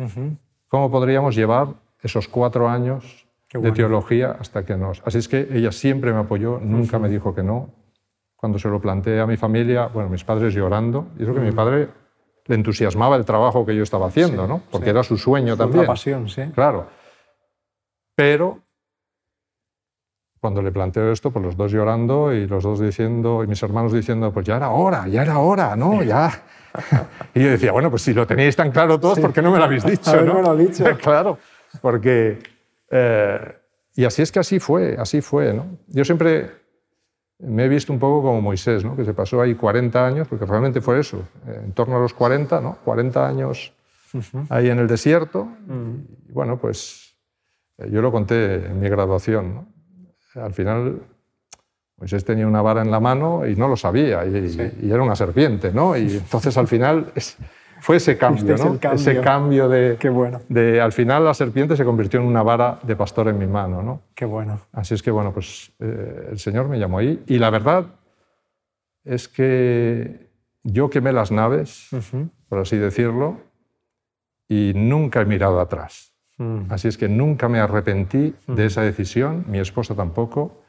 cómo 0.68 0.92
podríamos 0.92 1.36
llevar 1.36 1.70
esos 2.02 2.28
cuatro 2.28 2.70
años 2.70 3.26
de 3.52 3.72
teología 3.72 4.38
hasta 4.40 4.64
que 4.64 4.76
nos... 4.76 5.02
Así 5.06 5.18
es 5.18 5.28
que 5.28 5.48
ella 5.52 5.72
siempre 5.72 6.14
me 6.14 6.20
apoyó, 6.20 6.60
nunca 6.60 7.00
me 7.00 7.10
dijo 7.10 7.34
que 7.34 7.44
no. 7.44 7.74
Cuando 8.36 8.60
se 8.60 8.70
lo 8.70 8.80
planteé 8.80 9.20
a 9.20 9.26
mi 9.26 9.38
familia, 9.38 9.88
bueno, 9.88 10.10
mis 10.10 10.24
padres 10.24 10.54
llorando, 10.54 11.08
y 11.18 11.24
eso 11.24 11.34
que 11.34 11.40
mi 11.42 11.52
padre 11.52 11.90
le 12.46 12.56
entusiasmaba 12.56 13.16
el 13.16 13.26
trabajo 13.26 13.66
que 13.66 13.76
yo 13.76 13.84
estaba 13.84 14.08
haciendo, 14.08 14.48
¿no? 14.48 14.62
Porque 14.72 14.90
era 14.90 15.04
su 15.04 15.18
sueño 15.18 15.58
también. 15.58 15.80
Una 15.80 15.88
pasión, 15.88 16.30
sí. 16.30 16.44
Claro. 16.54 16.88
Pero 18.16 18.62
cuando 20.40 20.62
le 20.62 20.72
planteo 20.72 21.12
esto, 21.12 21.32
pues 21.32 21.44
los 21.44 21.58
dos 21.58 21.72
llorando 21.72 22.34
y 22.34 22.48
los 22.48 22.64
dos 22.64 22.80
diciendo, 22.80 23.44
y 23.44 23.48
mis 23.48 23.62
hermanos 23.62 23.92
diciendo, 23.92 24.32
pues 24.32 24.46
ya 24.46 24.56
era 24.56 24.70
hora, 24.70 25.08
ya 25.08 25.24
era 25.24 25.40
hora, 25.40 25.76
¿no? 25.76 26.02
Ya. 26.02 26.32
y 27.34 27.44
yo 27.44 27.50
decía, 27.50 27.72
bueno, 27.72 27.90
pues 27.90 28.04
si 28.04 28.14
lo 28.14 28.26
teníais 28.26 28.56
tan 28.56 28.72
claro 28.72 29.00
todos, 29.00 29.20
¿por 29.20 29.34
qué 29.34 29.42
no 29.42 29.52
me 29.52 29.58
lo 29.58 29.66
habéis 29.66 29.84
dicho? 29.86 30.22
¿no? 30.22 30.36
me 30.36 30.42
lo 30.42 30.56
dicho. 30.56 30.86
claro, 31.02 31.38
porque... 31.82 32.40
Eh, 32.90 33.56
y 33.96 34.06
así 34.06 34.22
es 34.22 34.32
que 34.32 34.40
así 34.40 34.60
fue, 34.60 34.96
así 34.98 35.22
fue, 35.22 35.54
¿no? 35.54 35.78
Yo 35.88 36.06
siempre 36.06 36.52
me 37.40 37.66
he 37.66 37.70
visto 37.70 37.94
un 37.94 38.00
poco 38.00 38.22
como 38.22 38.42
Moisés, 38.42 38.84
¿no? 38.84 38.96
que 38.96 39.06
se 39.06 39.14
pasó 39.14 39.42
ahí 39.42 39.56
40 39.56 40.06
años, 40.06 40.28
porque 40.28 40.46
realmente 40.46 40.82
fue 40.82 41.00
eso, 41.00 41.24
eh, 41.48 41.62
en 41.66 41.72
torno 41.72 41.98
a 41.98 42.00
los 42.00 42.14
40, 42.14 42.62
¿no? 42.62 42.78
40 42.84 43.28
años 43.28 43.74
ahí 44.50 44.70
en 44.70 44.80
el 44.80 44.88
desierto. 44.88 45.48
Y 46.28 46.32
bueno, 46.32 46.58
pues 46.58 47.16
eh, 47.78 47.90
yo 47.92 48.02
lo 48.02 48.12
conté 48.12 48.68
en 48.68 48.80
mi 48.80 48.90
graduación. 48.90 49.54
¿no? 49.56 50.42
Al 50.42 50.54
final, 50.54 51.02
Moisés 51.98 52.26
tenía 52.26 52.48
una 52.48 52.62
vara 52.62 52.82
en 52.82 52.92
la 52.92 53.00
mano 53.00 53.46
y 53.48 53.56
no 53.56 53.68
lo 53.68 53.76
sabía, 53.76 54.26
y, 54.26 54.78
y 54.82 54.92
era 54.92 55.04
una 55.04 55.16
serpiente, 55.16 55.72
¿no? 55.72 55.98
Y 55.98 56.18
entonces 56.18 56.58
al 56.58 56.68
final... 56.68 57.12
Es, 57.16 57.38
fue 57.82 57.98
ese 57.98 58.18
cambio, 58.18 58.56
¿no? 58.58 58.80
Ese 58.94 59.22
cambio 59.22 59.70
de, 59.70 59.98
Qué 60.00 60.10
bueno. 60.10 60.42
de, 60.50 60.82
al 60.82 60.92
final 60.92 61.26
la 61.26 61.34
serpiente 61.34 61.76
se 61.76 61.86
convirtió 61.86 62.20
en 62.20 62.26
una 62.26 62.44
vara 62.44 62.80
de 62.84 62.96
pastor 62.96 63.28
en 63.28 63.38
mi 63.38 63.48
mano, 63.48 63.82
¿no? 63.82 64.02
Qué 64.14 64.26
bueno. 64.26 64.60
Así 64.72 64.94
es 64.94 65.04
que 65.04 65.12
bueno, 65.12 65.34
pues 65.34 65.72
eh, 65.80 66.30
el 66.32 66.40
Señor 66.40 66.68
me 66.68 66.80
llamó 66.80 67.00
ahí 67.00 67.24
y 67.28 67.38
la 67.38 67.50
verdad 67.50 67.86
es 69.04 69.28
que 69.28 70.30
yo 70.64 70.90
quemé 70.90 71.12
las 71.14 71.32
naves, 71.32 71.90
por 72.48 72.60
así 72.60 72.78
decirlo, 72.78 73.38
y 74.48 74.74
nunca 74.76 75.22
he 75.22 75.26
mirado 75.26 75.60
atrás. 75.60 76.14
Mm. 76.38 76.72
Así 76.72 76.88
es 76.88 76.98
que 76.98 77.08
nunca 77.08 77.48
me 77.50 77.60
arrepentí 77.60 78.34
de 78.48 78.66
esa 78.66 78.82
decisión, 78.82 79.46
mi 79.48 79.60
esposa 79.60 79.96
tampoco. 79.96 80.64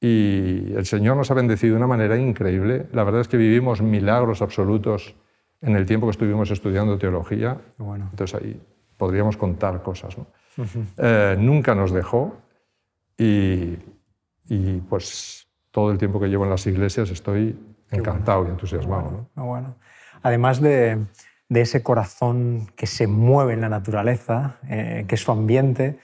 Y 0.00 0.72
el 0.74 0.86
Señor 0.86 1.16
nos 1.16 1.30
ha 1.30 1.34
bendecido 1.34 1.74
de 1.74 1.78
una 1.78 1.86
manera 1.86 2.16
increíble. 2.16 2.86
La 2.92 3.04
verdad 3.04 3.20
es 3.20 3.28
que 3.28 3.36
vivimos 3.36 3.82
milagros 3.82 4.40
absolutos 4.40 5.14
en 5.62 5.76
el 5.76 5.86
tiempo 5.86 6.06
que 6.06 6.12
estuvimos 6.12 6.50
estudiando 6.50 6.98
teología. 6.98 7.58
Bueno. 7.78 8.08
Entonces 8.10 8.40
ahí 8.40 8.60
podríamos 8.96 9.36
contar 9.36 9.82
cosas. 9.82 10.16
Eh, 10.98 11.36
nunca 11.38 11.74
nos 11.74 11.92
dejó 11.92 12.36
y, 13.16 13.78
y, 14.48 14.80
pues 14.88 15.46
todo 15.70 15.90
el 15.90 15.98
tiempo 15.98 16.20
que 16.20 16.28
llevo 16.28 16.44
en 16.44 16.50
las 16.50 16.66
iglesias 16.66 17.10
estoy 17.10 17.58
encantado 17.90 18.46
y 18.46 18.50
entusiasmado. 18.50 19.28
Bueno. 19.34 19.76
Además 20.22 20.60
de, 20.60 21.06
de, 21.48 21.60
ese 21.60 21.82
corazón 21.82 22.70
que 22.76 22.86
se 22.86 23.06
mueve 23.06 23.54
en 23.54 23.62
la 23.62 23.68
naturaleza, 23.68 24.58
eh, 24.68 25.04
que 25.08 25.14
es 25.14 25.20
su 25.22 25.32
ambiente, 25.32 25.98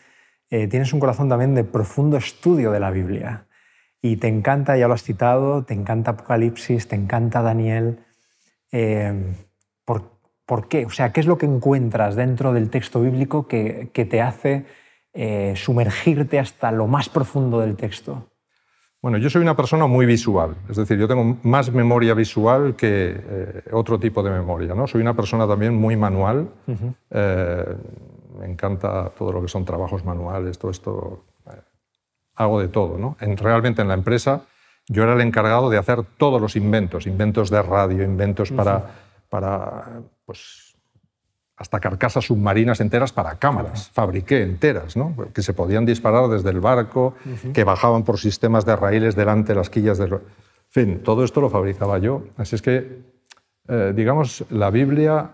eh, 0.51 0.69
tienes 0.69 0.92
un 0.92 1.01
corazón 1.01 1.29
también 1.29 1.55
de 1.55 1.64
profundo 1.64 2.16
estudio 2.16 2.71
de 2.71 2.81
la 2.81 2.90
Biblia. 2.90 3.47
Y 4.01 4.16
te 4.16 4.29
encanta, 4.29 4.77
ya 4.77 4.88
lo 4.88 4.95
has 4.95 5.03
citado, 5.03 5.64
te 5.64 5.75
encanta 5.75 6.12
Apocalipsis, 6.12 6.87
te 6.88 6.97
encanta 6.97 7.42
Daniel. 7.42 7.99
¿Por, 9.87 10.68
qué? 10.68 10.85
O 10.85 10.90
sea, 10.90 11.12
¿qué 11.12 11.20
es 11.20 11.27
lo 11.27 11.38
que 11.38 11.46
encuentras 11.46 12.16
dentro 12.16 12.53
del 12.53 12.70
texto 12.70 13.01
bíblico 13.01 13.49
que, 13.49 13.90
te 13.92 14.20
hace 14.20 14.66
eh, 15.14 15.55
sumergirte 15.57 16.38
hasta 16.38 16.70
lo 16.72 16.87
más 16.87 17.09
profundo 17.09 17.61
del 17.61 17.77
texto? 17.77 18.27
Bueno, 19.01 19.18
yo 19.18 19.31
soy 19.31 19.42
una 19.42 19.57
persona 19.57 19.87
muy 19.87 20.05
visual, 20.05 20.57
es 20.68 20.77
decir, 20.77 20.99
yo 20.99 21.07
tengo 21.07 21.38
más 21.44 21.70
memoria 21.70 22.14
visual 22.14 22.75
que 22.75 23.14
eh, 23.16 23.62
otro 23.72 24.01
tipo 24.01 24.22
de 24.22 24.31
memoria. 24.31 24.75
¿no? 24.75 24.87
Soy 24.88 25.01
una 25.01 25.14
persona 25.14 25.46
también 25.46 25.75
muy 25.75 25.96
manual, 25.96 26.49
eh, 27.11 27.77
me 28.40 28.46
encanta 28.46 29.11
todo 29.16 29.33
lo 29.33 29.42
que 29.42 29.49
son 29.49 29.64
trabajos 29.64 30.05
manuales, 30.05 30.59
todo 30.59 30.70
esto, 30.70 31.25
hago 32.35 32.61
de 32.61 32.68
todo. 32.68 32.99
¿no? 32.99 33.16
En, 33.20 33.37
realmente 33.37 33.83
en 33.83 33.88
la 33.88 33.94
empresa 33.94 34.42
yo 34.88 35.05
era 35.05 35.14
el 35.14 35.20
encargado 35.20 35.70
de 35.70 35.79
hacer 35.79 36.03
todos 36.16 36.40
los 36.40 36.57
inventos, 36.57 37.07
inventos 37.07 37.51
de 37.51 37.62
radio, 37.62 38.03
inventos 38.03 38.51
para 38.51 39.06
para 39.28 40.02
pues, 40.24 40.76
hasta 41.56 41.80
carcasas 41.80 42.26
submarinas 42.26 42.80
enteras 42.80 43.12
para 43.12 43.38
cámaras. 43.38 43.90
Fabriqué 43.92 44.42
enteras, 44.42 44.96
¿no? 44.96 45.14
que 45.32 45.42
se 45.42 45.54
podían 45.54 45.86
disparar 45.86 46.28
desde 46.28 46.50
el 46.50 46.60
barco, 46.60 47.14
que 47.52 47.64
bajaban 47.64 48.04
por 48.04 48.18
sistemas 48.18 48.66
de 48.66 48.76
raíles 48.76 49.16
delante 49.16 49.52
de 49.52 49.56
las 49.56 49.70
quillas 49.70 49.98
de... 49.98 50.04
En 50.06 50.20
fin, 50.68 51.02
todo 51.02 51.24
esto 51.24 51.40
lo 51.40 51.48
fabricaba 51.48 51.98
yo. 51.98 52.24
Así 52.36 52.56
es 52.56 52.62
que, 52.62 53.02
eh, 53.68 53.92
digamos, 53.96 54.44
la 54.50 54.70
Biblia 54.70 55.30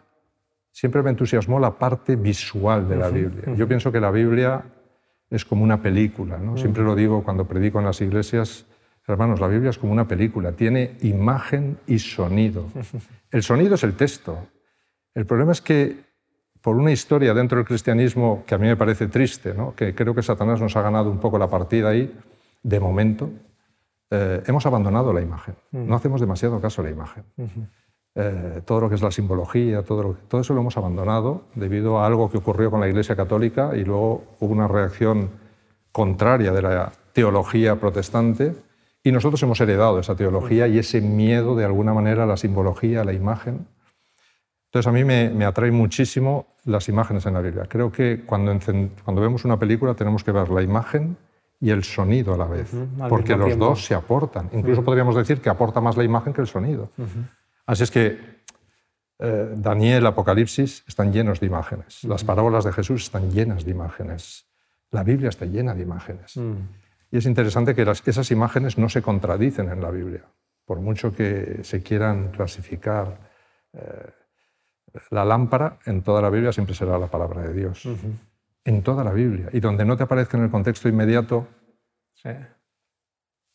siempre 0.71 1.03
me 1.03 1.11
entusiasmó 1.11 1.59
la 1.59 1.73
parte 1.73 2.15
visual 2.15 2.89
de 2.89 2.97
la 2.97 3.09
Biblia. 3.09 3.55
Yo 3.57 3.67
pienso 3.67 3.91
que 3.91 4.01
la 4.01 4.13
Biblia 4.13 4.63
es 5.31 5.45
como 5.45 5.65
una 5.65 5.83
película. 5.83 6.39
¿no? 6.39 6.57
Siempre 6.57 6.85
lo 6.85 6.95
digo 6.95 7.25
cuando 7.25 7.47
predico 7.47 7.81
en 7.81 7.87
las 7.87 8.01
iglesias. 8.01 8.67
Hermanos, 9.07 9.41
la 9.41 9.49
Biblia 9.49 9.71
es 9.71 9.79
como 9.79 9.93
una 9.93 10.07
película, 10.07 10.53
tiene 10.53 10.97
imagen 11.03 11.79
y 11.87 11.99
sonido. 11.99 12.67
El 13.31 13.43
sonido 13.43 13.75
es 13.75 13.83
el 13.83 13.95
texto. 13.95 14.39
El 15.15 15.27
problema 15.27 15.53
es 15.53 15.61
que 15.61 15.97
por 16.61 16.77
una 16.77 16.93
historia 16.93 17.35
dentro 17.35 17.57
del 17.57 17.67
cristianismo 17.67 18.45
que 18.47 18.55
a 18.55 18.59
mí 18.59 18.67
me 18.67 18.77
parece 18.77 19.09
triste, 19.09 19.55
que 19.75 19.95
creo 19.95 20.15
que 20.15 20.23
Satanás 20.23 20.61
nos 20.61 20.77
ha 20.77 20.83
ganado 20.83 21.11
un 21.11 21.19
poco 21.19 21.39
la 21.39 21.49
partida 21.49 21.89
ahí, 21.89 22.15
de 22.63 22.79
momento, 22.79 23.31
eh, 24.11 24.43
hemos 24.47 24.65
abandonado 24.67 25.13
la 25.13 25.21
imagen. 25.21 25.57
Mm. 25.73 25.89
No 25.89 25.97
hacemos 25.97 26.21
demasiado 26.21 26.61
caso 26.61 26.83
a 26.83 26.85
la 26.85 26.91
imagen. 26.91 27.25
Eh, 28.15 28.61
todo 28.67 28.83
lo 28.83 28.89
que 28.91 28.95
es 28.95 29.03
la 29.03 29.11
simbología, 29.11 29.83
todo, 29.83 30.17
todo 30.29 30.43
eso 30.43 30.53
lo 30.53 30.61
hemos 30.61 30.77
abandonado 30.77 31.45
debido 31.55 31.99
a 31.99 32.07
algo 32.07 32.31
que 32.31 32.37
ocurrió 32.37 32.71
con 32.71 32.81
la 32.81 32.89
Iglesia 32.89 33.17
Católica 33.17 33.73
y 33.75 33.85
luego 33.85 34.25
hubo 34.39 34.53
una 34.53 34.69
reacción 34.69 35.31
contraria 35.91 36.53
de 36.53 36.63
la 36.63 36.93
teología 37.15 37.77
protestante 37.77 38.55
Y 39.03 39.13
nosotros 39.13 39.43
hemos 39.43 39.61
heredado 39.61 39.99
esa 39.99 40.15
teología 40.15 40.69
y 40.69 40.79
ese 40.79 41.01
miedo 41.01 41.57
de 41.57 41.65
alguna 41.65 41.93
manera 41.93 42.25
a 42.25 42.27
la 42.27 42.37
simbología, 42.37 43.01
a 43.01 43.05
la 43.05 43.13
imagen. 43.13 43.67
Entonces 44.67 44.87
a 44.87 44.93
mí 44.93 45.05
me, 45.05 45.29
me 45.31 45.45
atrae 45.45 45.71
muchísimo 45.71 46.47
las 46.65 46.89
imágenes 46.89 47.27
en 47.27 47.35
la 47.35 47.41
Biblia. 47.41 47.65
Creo 47.69 47.91
que 47.91 48.23
cuando, 48.25 48.57
cuando 49.05 49.21
vemos 49.21 49.45
una 49.45 49.59
película 49.59 49.95
tenemos 49.95 50.23
que 50.23 50.33
ver 50.33 50.49
la 50.51 50.63
imagen 50.63 51.17
y 51.61 51.71
el 51.71 51.85
sonido 51.85 52.35
a 52.35 52.37
la 52.37 52.47
vez, 52.47 52.73
porque 53.09 53.37
los 53.37 53.57
dos 53.57 53.85
se 53.85 53.95
aportan. 53.95 54.51
Incluso 54.53 54.85
podríamos 54.85 55.15
decir 55.15 55.41
que 55.41 55.49
aporta 55.49 55.81
más 55.81 55.97
la 55.97 56.03
imagen 56.03 56.33
que 56.33 56.41
el 56.41 56.49
sonido. 56.49 56.91
Así 57.67 57.85
es 57.85 57.91
que 57.91 58.19
eh, 59.21 59.55
Daniel, 59.57 60.05
Apocalipsis 60.07 60.83
están 60.89 61.13
llenos 61.13 61.39
de 61.39 61.47
imágenes. 61.47 62.03
Las 62.03 62.25
parábolas 62.25 62.65
de 62.65 62.73
Jesús 62.73 63.05
están 63.05 63.31
llenas 63.31 63.65
de 63.65 63.71
imágenes. 63.71 64.47
La 64.91 65.05
Biblia 65.05 65.29
está 65.29 65.47
llena 65.47 65.73
de 65.75 65.83
imágenes. 65.83 66.37
Y 67.13 67.19
es 67.19 67.27
interesante 67.27 67.75
que 67.75 67.83
esas 67.83 68.31
imágenes 68.31 68.79
no 68.79 68.89
se 68.89 69.03
contradicen 69.03 69.69
en 69.69 69.83
la 69.83 69.91
Biblia, 69.91 70.25
por 70.65 70.81
mucho 70.81 71.15
que 71.15 71.61
se 71.63 71.83
quieran 71.83 72.29
clasificar. 72.29 73.31
Eh, 73.75 74.11
la 75.11 75.25
lámpara 75.27 75.79
en 75.85 76.03
toda 76.03 76.23
la 76.23 76.31
Biblia 76.31 76.53
siempre 76.53 76.75
será 76.75 76.99
la 76.99 77.09
palabra 77.09 77.43
de 77.43 77.53
Dios. 77.53 77.87
En 78.65 78.83
toda 78.83 79.05
la 79.05 79.13
Biblia. 79.13 79.51
Y 79.53 79.61
donde 79.61 79.85
no 79.85 79.95
te 79.95 80.05
aparezca 80.05 80.39
en 80.39 80.45
el 80.45 80.51
contexto 80.51 80.89
inmediato, 80.89 81.47
sí. 82.15 82.31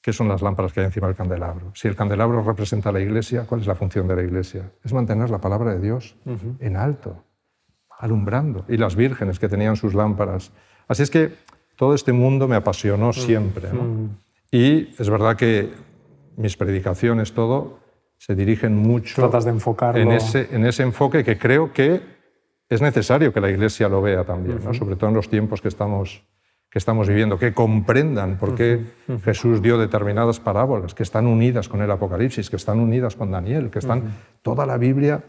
¿Qué 0.01 0.13
son 0.13 0.27
las 0.27 0.43
lámparas 0.43 0.71
que 0.71 0.81
hay 0.81 0.85
encima 0.85 1.07
del 1.07 1.15
candelabro? 1.15 1.71
Si 1.73 1.87
el 1.87 1.95
candelabro 1.95 2.43
representa 2.43 2.89
a 2.89 2.91
la 2.91 2.99
iglesia, 2.99 3.45
¿cuál 3.47 3.61
es 3.61 3.67
la 3.67 3.75
función 3.75 4.07
de 4.07 4.17
la 4.17 4.21
iglesia? 4.21 4.71
Es 4.83 4.93
mantener 4.93 5.31
la 5.31 5.39
palabra 5.39 5.73
de 5.73 5.79
Dios 5.79 6.15
en 6.59 6.77
alto, 6.77 7.23
alumbrando. 7.97 8.65
Y 8.67 8.77
las 8.77 8.95
vírgenes 8.95 9.39
que 9.39 9.49
tenían 9.49 9.75
sus 9.75 9.95
lámparas. 9.95 10.51
Así 10.87 11.01
es 11.01 11.09
que 11.09 11.33
todo 11.77 11.93
este 11.93 12.11
mundo 12.11 12.47
me 12.47 12.55
apasionó 12.55 13.13
siempre. 13.13 13.69
Y 14.51 14.93
es 14.99 15.09
verdad 15.09 15.37
que 15.37 15.69
mis 16.35 16.57
predicaciones, 16.57 17.33
todo, 17.33 17.79
se 18.17 18.35
dirigen 18.35 18.75
mucho 18.75 19.15
Tratas 19.15 19.45
de 19.45 19.51
enfocarlo. 19.51 20.01
En, 20.01 20.11
ese, 20.11 20.49
en 20.51 20.65
ese 20.65 20.83
enfoque 20.83 21.23
que 21.23 21.37
creo 21.37 21.71
que 21.71 22.01
es 22.67 22.81
necesario 22.81 23.31
que 23.31 23.39
la 23.39 23.49
iglesia 23.49 23.87
lo 23.87 24.01
vea 24.01 24.25
también, 24.25 24.61
sobre 24.73 24.95
todo 24.95 25.09
en 25.09 25.15
los 25.15 25.29
tiempos 25.29 25.61
que 25.61 25.69
estamos 25.69 26.23
que 26.69 26.79
estamos 26.79 27.07
viviendo, 27.07 27.39
que 27.39 27.53
comprendan 27.53 28.37
por 28.37 28.53
qué 28.53 28.81
Jesús 29.23 29.61
dio 29.61 29.77
determinadas 29.77 30.41
parábolas, 30.41 30.93
que 30.93 31.03
están 31.03 31.25
unidas 31.25 31.69
con 31.69 31.81
el 31.81 31.89
Apocalipsis, 31.89 32.49
que 32.49 32.57
están 32.57 32.81
unidas 32.81 33.15
con 33.15 33.31
Daniel, 33.31 33.69
que 33.69 33.79
están... 33.79 34.13
Toda 34.41 34.65
la 34.65 34.77
Biblia 34.77 35.23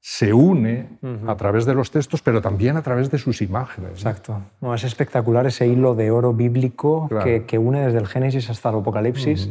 se 0.00 0.32
une 0.32 0.98
a 1.26 1.34
través 1.36 1.66
de 1.66 1.74
los 1.74 1.90
textos, 1.90 2.22
pero 2.22 2.40
también 2.40 2.76
a 2.76 2.82
través 2.82 3.10
de 3.10 3.18
sus 3.18 3.42
imágenes. 3.42 3.90
Exacto. 3.92 4.40
No, 4.60 4.74
es 4.74 4.84
espectacular 4.84 5.46
ese 5.46 5.66
hilo 5.66 5.94
de 5.94 6.10
oro 6.10 6.32
bíblico 6.32 7.08
que, 7.24 7.44
que, 7.44 7.58
une 7.58 7.80
desde 7.80 7.98
el 7.98 8.06
Génesis 8.06 8.48
hasta 8.48 8.70
el 8.70 8.76
Apocalipsis. 8.76 9.50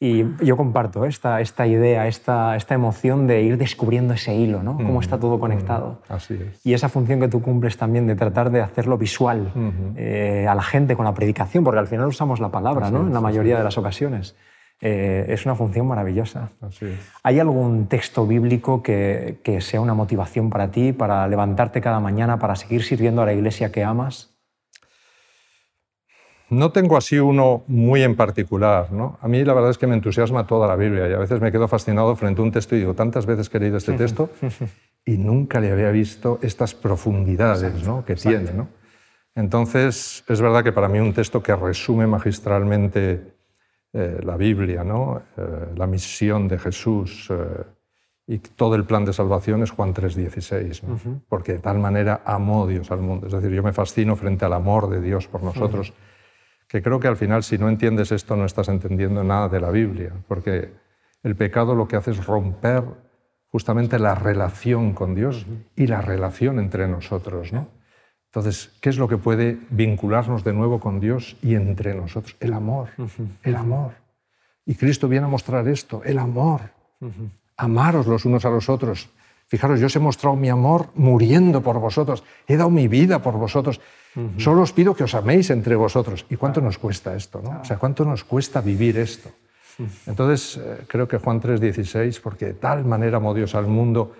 Y 0.00 0.24
yo 0.44 0.56
comparto 0.56 1.04
esta, 1.04 1.40
esta 1.40 1.66
idea, 1.66 2.08
esta, 2.08 2.56
esta 2.56 2.74
emoción 2.74 3.26
de 3.26 3.42
ir 3.42 3.56
descubriendo 3.56 4.12
ese 4.12 4.34
hilo, 4.34 4.62
¿no? 4.62 4.76
Cómo 4.76 5.00
está 5.00 5.18
todo 5.18 5.38
conectado. 5.38 6.02
Así 6.08 6.34
es. 6.34 6.66
Y 6.66 6.74
esa 6.74 6.88
función 6.88 7.20
que 7.20 7.28
tú 7.28 7.40
cumples 7.40 7.76
también 7.76 8.06
de 8.06 8.16
tratar 8.16 8.50
de 8.50 8.60
hacerlo 8.60 8.98
visual 8.98 9.52
eh, 9.96 10.46
a 10.48 10.54
la 10.54 10.62
gente 10.62 10.96
con 10.96 11.04
la 11.04 11.14
predicación, 11.14 11.62
porque 11.62 11.78
al 11.78 11.86
final 11.86 12.06
usamos 12.06 12.40
la 12.40 12.50
palabra, 12.50 12.90
¿no? 12.90 13.06
en 13.06 13.14
la 13.14 13.20
mayoría 13.20 13.56
de 13.56 13.64
las 13.64 13.78
ocasiones. 13.78 14.34
Eh, 14.80 15.26
es 15.28 15.46
una 15.46 15.54
función 15.54 15.86
maravillosa. 15.86 16.50
Así 16.60 16.86
es. 16.86 16.98
¿Hay 17.22 17.40
algún 17.40 17.86
texto 17.86 18.26
bíblico 18.26 18.82
que, 18.82 19.38
que 19.42 19.60
sea 19.60 19.80
una 19.80 19.94
motivación 19.94 20.50
para 20.50 20.70
ti, 20.70 20.92
para 20.92 21.26
levantarte 21.28 21.80
cada 21.80 22.00
mañana, 22.00 22.38
para 22.38 22.56
seguir 22.56 22.82
sirviendo 22.82 23.22
a 23.22 23.26
la 23.26 23.32
iglesia 23.32 23.72
que 23.72 23.84
amas? 23.84 24.34
No 26.50 26.70
tengo 26.70 26.96
así 26.96 27.18
uno 27.18 27.64
muy 27.66 28.02
en 28.02 28.16
particular. 28.16 28.92
¿no? 28.92 29.18
A 29.20 29.28
mí 29.28 29.44
la 29.44 29.54
verdad 29.54 29.70
es 29.70 29.78
que 29.78 29.86
me 29.86 29.94
entusiasma 29.94 30.46
toda 30.46 30.68
la 30.68 30.76
Biblia 30.76 31.08
y 31.08 31.12
a 31.12 31.18
veces 31.18 31.40
me 31.40 31.50
quedo 31.50 31.68
fascinado 31.68 32.14
frente 32.16 32.40
a 32.40 32.44
un 32.44 32.52
texto 32.52 32.76
y 32.76 32.80
digo, 32.80 32.94
tantas 32.94 33.26
veces 33.26 33.48
que 33.48 33.56
he 33.56 33.60
leído 33.60 33.78
este 33.78 33.94
texto 33.94 34.30
y 35.04 35.16
nunca 35.16 35.60
le 35.60 35.72
había 35.72 35.90
visto 35.90 36.38
estas 36.42 36.74
profundidades 36.74 37.86
¿no? 37.86 38.04
que 38.04 38.14
tiene. 38.14 38.52
¿no? 38.52 38.68
Entonces, 39.34 40.24
es 40.28 40.40
verdad 40.40 40.62
que 40.62 40.72
para 40.72 40.88
mí 40.88 41.00
un 41.00 41.12
texto 41.12 41.42
que 41.42 41.56
resume 41.56 42.06
magistralmente 42.06 43.33
eh, 43.94 44.20
la 44.22 44.36
Biblia, 44.36 44.84
¿no? 44.84 45.22
Eh, 45.36 45.72
la 45.76 45.86
misión 45.86 46.46
de 46.48 46.58
Jesús 46.58 47.28
eh, 47.30 47.64
y 48.26 48.38
todo 48.38 48.74
el 48.74 48.84
plan 48.84 49.04
de 49.04 49.12
salvación 49.12 49.62
es 49.62 49.70
Juan 49.70 49.94
3:16, 49.94 50.82
porque 51.28 51.54
de 51.54 51.58
tal 51.60 51.78
manera 51.78 52.22
amó 52.24 52.66
Dios 52.66 52.90
al 52.90 53.00
mundo. 53.00 53.26
Es 53.26 53.32
decir, 53.32 53.50
yo 53.50 53.62
me 53.62 53.72
fascino 53.72 54.16
frente 54.16 54.44
al 54.44 54.52
amor 54.52 54.90
de 54.90 55.00
Dios 55.00 55.28
por 55.28 55.42
nosotros 55.42 55.94
que 56.74 56.82
creo 56.82 56.98
que 56.98 57.06
al 57.06 57.16
final 57.16 57.44
si 57.44 57.56
no 57.56 57.68
entiendes 57.68 58.10
esto 58.10 58.34
no 58.34 58.44
estás 58.44 58.68
entendiendo 58.68 59.22
nada 59.22 59.48
de 59.48 59.60
la 59.60 59.70
Biblia, 59.70 60.12
porque 60.26 60.72
el 61.22 61.36
pecado 61.36 61.76
lo 61.76 61.86
que 61.86 61.94
hace 61.94 62.10
es 62.10 62.26
romper 62.26 62.82
justamente 63.48 63.98
la 64.00 64.16
relación 64.16 64.92
con 64.92 65.14
Dios 65.14 65.46
y 65.76 65.86
la 65.86 66.00
relación 66.00 66.58
entre 66.58 66.88
nosotros. 66.88 67.52
¿no? 67.52 67.68
Entonces, 68.34 68.72
¿qué 68.80 68.90
es 68.90 68.98
lo 68.98 69.06
que 69.06 69.16
puede 69.16 69.58
vincularnos 69.70 70.42
de 70.42 70.52
nuevo 70.52 70.80
con 70.80 70.98
Dios 70.98 71.36
y 71.40 71.54
entre 71.54 71.94
nosotros? 71.94 72.34
El 72.40 72.52
amor, 72.52 72.88
el 73.44 73.54
amor. 73.54 73.92
Y 74.66 74.74
Cristo 74.74 75.06
viene 75.06 75.26
a 75.26 75.28
mostrar 75.28 75.68
esto, 75.68 76.02
el 76.04 76.18
amor. 76.18 76.62
Amaros 77.56 78.08
los 78.08 78.24
unos 78.24 78.44
a 78.44 78.50
los 78.50 78.68
otros. 78.68 79.08
Fijaros, 79.46 79.78
yo 79.78 79.86
os 79.86 79.94
he 79.94 80.00
mostrado 80.00 80.34
mi 80.34 80.48
amor 80.48 80.88
muriendo 80.96 81.62
por 81.62 81.78
vosotros, 81.78 82.24
he 82.48 82.56
dado 82.56 82.70
mi 82.70 82.88
vida 82.88 83.22
por 83.22 83.34
vosotros. 83.34 83.80
Solo 84.38 84.62
os 84.62 84.72
pido 84.72 84.96
que 84.96 85.04
os 85.04 85.14
améis 85.14 85.50
entre 85.50 85.76
vosotros. 85.76 86.26
¿Y 86.28 86.34
cuánto 86.34 86.60
nos 86.60 86.76
cuesta 86.76 87.14
esto? 87.14 87.40
¿no? 87.40 87.60
O 87.60 87.64
sea, 87.64 87.78
¿cuánto 87.78 88.04
nos 88.04 88.24
cuesta 88.24 88.60
vivir 88.60 88.98
esto? 88.98 89.30
Entonces, 90.06 90.56
eh, 90.56 90.84
creo 90.88 91.06
que 91.06 91.18
Juan 91.18 91.40
3:16, 91.40 92.20
porque 92.20 92.46
de 92.46 92.54
tal 92.54 92.84
manera 92.84 93.18
amó 93.18 93.32
Dios 93.32 93.54
al 93.54 93.68
mundo, 93.68 94.12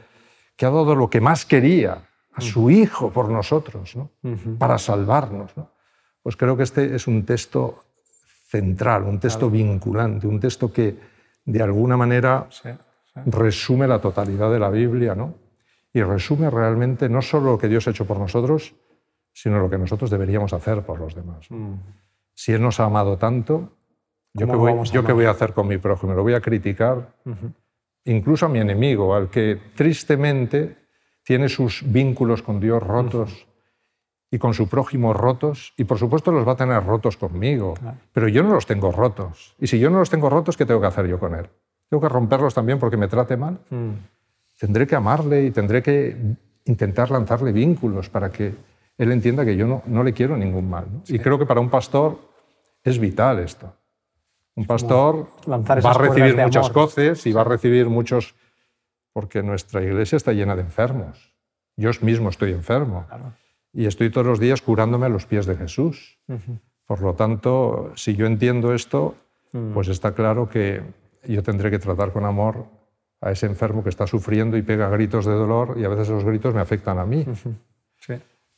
que 0.56 0.66
ha 0.66 0.70
dado 0.70 0.94
lo 0.94 1.10
que 1.10 1.20
más 1.20 1.44
quería, 1.44 1.98
a 2.34 2.40
su 2.40 2.70
Hijo 2.70 3.10
por 3.10 3.30
nosotros, 3.30 3.96
¿no? 3.96 4.10
para 4.58 4.78
salvarnos. 4.78 5.56
¿no? 5.56 5.70
Pues 6.22 6.36
creo 6.36 6.56
que 6.56 6.64
este 6.64 6.94
es 6.94 7.06
un 7.06 7.24
texto 7.24 7.84
central, 8.46 9.04
un 9.04 9.18
texto 9.18 9.50
vinculante, 9.50 10.26
un 10.26 10.40
texto 10.40 10.72
que 10.72 10.96
de 11.44 11.62
alguna 11.62 11.96
manera 11.96 12.46
resume 13.26 13.86
la 13.86 14.00
totalidad 14.00 14.50
de 14.50 14.58
la 14.58 14.70
Biblia, 14.70 15.14
¿no? 15.14 15.34
Y 15.92 16.02
resume 16.02 16.50
realmente 16.50 17.08
no 17.08 17.22
solo 17.22 17.52
lo 17.52 17.58
que 17.58 17.68
Dios 17.68 17.86
ha 17.86 17.90
hecho 17.90 18.06
por 18.06 18.18
nosotros, 18.18 18.74
sino 19.32 19.58
lo 19.58 19.70
que 19.70 19.78
nosotros 19.78 20.10
deberíamos 20.10 20.52
hacer 20.52 20.82
por 20.82 20.98
los 20.98 21.14
demás. 21.14 21.46
Mm. 21.50 21.74
Si 22.32 22.52
Él 22.52 22.62
nos 22.62 22.80
ha 22.80 22.84
amado 22.84 23.16
tanto, 23.16 23.72
¿yo, 24.32 24.46
qué 24.46 24.56
voy, 24.56 24.72
¿yo 24.90 25.04
qué 25.04 25.12
voy, 25.12 25.26
a 25.26 25.30
hacer 25.30 25.52
con 25.52 25.68
mi 25.68 25.78
prójimo? 25.78 26.14
Lo 26.14 26.22
voy 26.22 26.34
a 26.34 26.40
criticar, 26.40 27.14
incluso 28.04 28.46
a 28.46 28.48
mi 28.48 28.58
enemigo, 28.58 29.14
al 29.14 29.30
que 29.30 29.60
tristemente 29.76 30.83
tiene 31.24 31.48
sus 31.48 31.82
vínculos 31.84 32.42
con 32.42 32.60
Dios 32.60 32.82
rotos 32.82 33.46
y 34.30 34.38
con 34.38 34.54
su 34.54 34.68
prójimo 34.68 35.12
rotos, 35.12 35.74
y 35.76 35.84
por 35.84 35.98
supuesto 35.98 36.32
los 36.32 36.46
va 36.46 36.52
a 36.52 36.56
tener 36.56 36.84
rotos 36.84 37.16
conmigo, 37.16 37.74
pero 38.12 38.28
yo 38.28 38.42
no 38.42 38.54
los 38.54 38.66
tengo 38.66 38.90
rotos. 38.90 39.54
Y 39.60 39.66
si 39.66 39.78
yo 39.78 39.90
no 39.90 39.98
los 39.98 40.10
tengo 40.10 40.28
rotos, 40.28 40.56
¿qué 40.56 40.66
tengo 40.66 40.80
que 40.80 40.88
hacer 40.88 41.06
yo 41.06 41.18
con 41.18 41.34
Él? 41.34 41.48
¿Tengo 41.88 42.00
que 42.00 42.08
romperlos 42.08 42.54
también 42.54 42.78
porque 42.78 42.96
me 42.96 43.08
trate 43.08 43.36
mal? 43.36 43.58
Mm. 43.70 43.90
Tendré 44.58 44.86
que 44.86 44.96
amarle 44.96 45.44
y 45.44 45.50
tendré 45.50 45.82
que 45.82 46.16
intentar 46.64 47.10
lanzarle 47.10 47.52
vínculos 47.52 48.08
para 48.08 48.30
que 48.30 48.54
él 48.96 49.12
entienda 49.12 49.44
que 49.44 49.56
yo 49.56 49.66
no, 49.66 49.82
no 49.86 50.02
le 50.02 50.12
quiero 50.12 50.36
ningún 50.36 50.68
mal. 50.68 50.86
Y 51.08 51.18
creo 51.18 51.38
que 51.38 51.46
para 51.46 51.60
un 51.60 51.70
pastor 51.70 52.18
es 52.82 52.98
vital 52.98 53.40
esto. 53.40 53.72
Un 54.56 54.66
pastor 54.66 55.26
va 55.48 55.90
a 55.90 55.94
recibir 55.94 56.36
muchas 56.36 56.70
coces 56.70 57.26
y 57.26 57.32
va 57.32 57.40
a 57.40 57.44
recibir 57.44 57.88
muchos... 57.88 58.34
Porque 59.14 59.42
nuestra 59.42 59.82
iglesia 59.82 60.16
está 60.16 60.34
llena 60.34 60.54
de 60.54 60.60
enfermos. 60.60 61.32
Yo 61.76 61.90
mismo 62.02 62.28
estoy 62.28 62.52
enfermo. 62.52 63.06
Y 63.72 63.86
estoy 63.86 64.10
todos 64.10 64.26
los 64.26 64.38
días 64.38 64.60
curándome 64.60 65.06
a 65.06 65.08
los 65.08 65.24
pies 65.24 65.46
de 65.46 65.56
Jesús. 65.56 66.18
Por 66.84 67.00
lo 67.00 67.14
tanto, 67.14 67.92
si 67.96 68.14
yo 68.14 68.26
entiendo 68.26 68.74
esto, 68.74 69.16
mm. 69.52 69.72
pues 69.72 69.88
está 69.88 70.12
claro 70.12 70.50
que 70.50 70.82
yo 71.24 71.42
tendré 71.42 71.70
que 71.70 71.78
tratar 71.78 72.12
con 72.12 72.26
amor 72.26 72.66
a 73.22 73.30
ese 73.30 73.46
enfermo 73.46 73.82
que 73.82 73.88
está 73.88 74.06
sufriendo 74.06 74.58
y 74.58 74.62
pega 74.62 74.90
gritos 74.90 75.24
de 75.24 75.32
dolor 75.32 75.78
y 75.78 75.84
a 75.84 75.88
veces 75.88 76.08
esos 76.08 76.24
gritos 76.24 76.54
me 76.54 76.60
afectan 76.60 76.98
a 76.98 77.06
mí. 77.06 77.24
Sí 77.96 78.14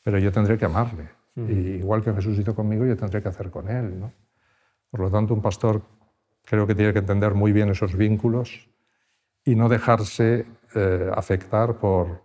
pero 0.06 0.20
yo 0.20 0.30
tendré 0.30 0.56
que 0.56 0.64
amarle. 0.64 1.08
igual 1.34 2.00
que 2.00 2.12
Jesús 2.12 2.38
hizo 2.38 2.54
conmigo, 2.54 2.86
yo 2.86 2.96
tendré 2.96 3.20
que 3.20 3.28
hacer 3.28 3.50
con 3.50 3.68
él. 3.68 3.98
¿no? 3.98 4.12
Por 4.88 5.00
lo 5.00 5.10
tanto, 5.10 5.34
un 5.34 5.42
pastor 5.42 5.82
creo 6.44 6.64
que 6.64 6.76
tiene 6.76 6.92
que 6.92 7.00
entender 7.00 7.34
muy 7.34 7.50
bien 7.50 7.70
esos 7.70 7.96
vínculos 7.96 8.68
y 9.46 9.54
no 9.54 9.70
dejarse 9.70 10.44
eh, 10.74 11.10
afectar 11.14 11.76
por 11.76 12.20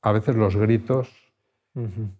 a 0.00 0.12
veces 0.12 0.34
los 0.36 0.56
gritos 0.56 1.10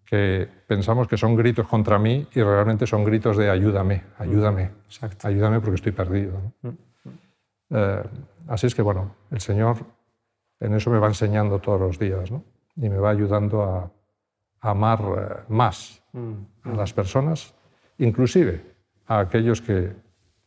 que 0.07 0.49
pensamos 0.67 1.07
que 1.09 1.19
son 1.19 1.37
gritos 1.37 1.69
contra 1.69 1.99
mí 1.99 2.27
y 2.35 2.43
realmente 2.43 2.87
son 2.87 3.05
gritos 3.05 3.37
de 3.37 3.51
ayúdame, 3.51 4.05
ayúdame, 4.19 4.71
ayúdame 5.23 5.61
porque 5.61 5.75
estoy 5.75 5.93
perdido. 5.93 6.41
Eh, 7.71 8.03
así 8.49 8.67
es 8.67 8.75
que 8.75 8.83
bueno, 8.83 9.15
el 9.31 9.41
Señor 9.41 9.77
en 10.59 10.75
eso 10.75 10.91
me 10.91 10.99
va 10.99 11.09
enseñando 11.09 11.59
todos 11.59 11.81
los 11.81 11.99
días 11.99 12.31
¿no? 12.31 12.43
y 12.77 12.89
me 12.89 12.97
va 12.97 13.11
ayudando 13.11 13.63
a, 13.63 13.91
amar 14.61 15.01
eh, 15.01 15.43
más 15.49 16.03
mm. 16.13 16.33
a 16.65 16.73
las 16.75 16.93
personas, 16.93 17.53
inclusive 17.99 18.65
a 19.07 19.21
aquellos 19.21 19.61
que 19.61 19.93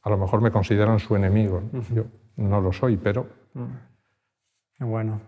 a 0.01 0.09
lo 0.09 0.17
mejor 0.17 0.41
me 0.41 0.51
consideran 0.51 0.99
su 0.99 1.15
enemigo. 1.15 1.61
Yo 1.93 2.05
no 2.37 2.59
lo 2.59 2.73
soy, 2.73 2.97
pero... 2.97 3.44
Qué 4.77 4.83
bueno. 4.83 5.21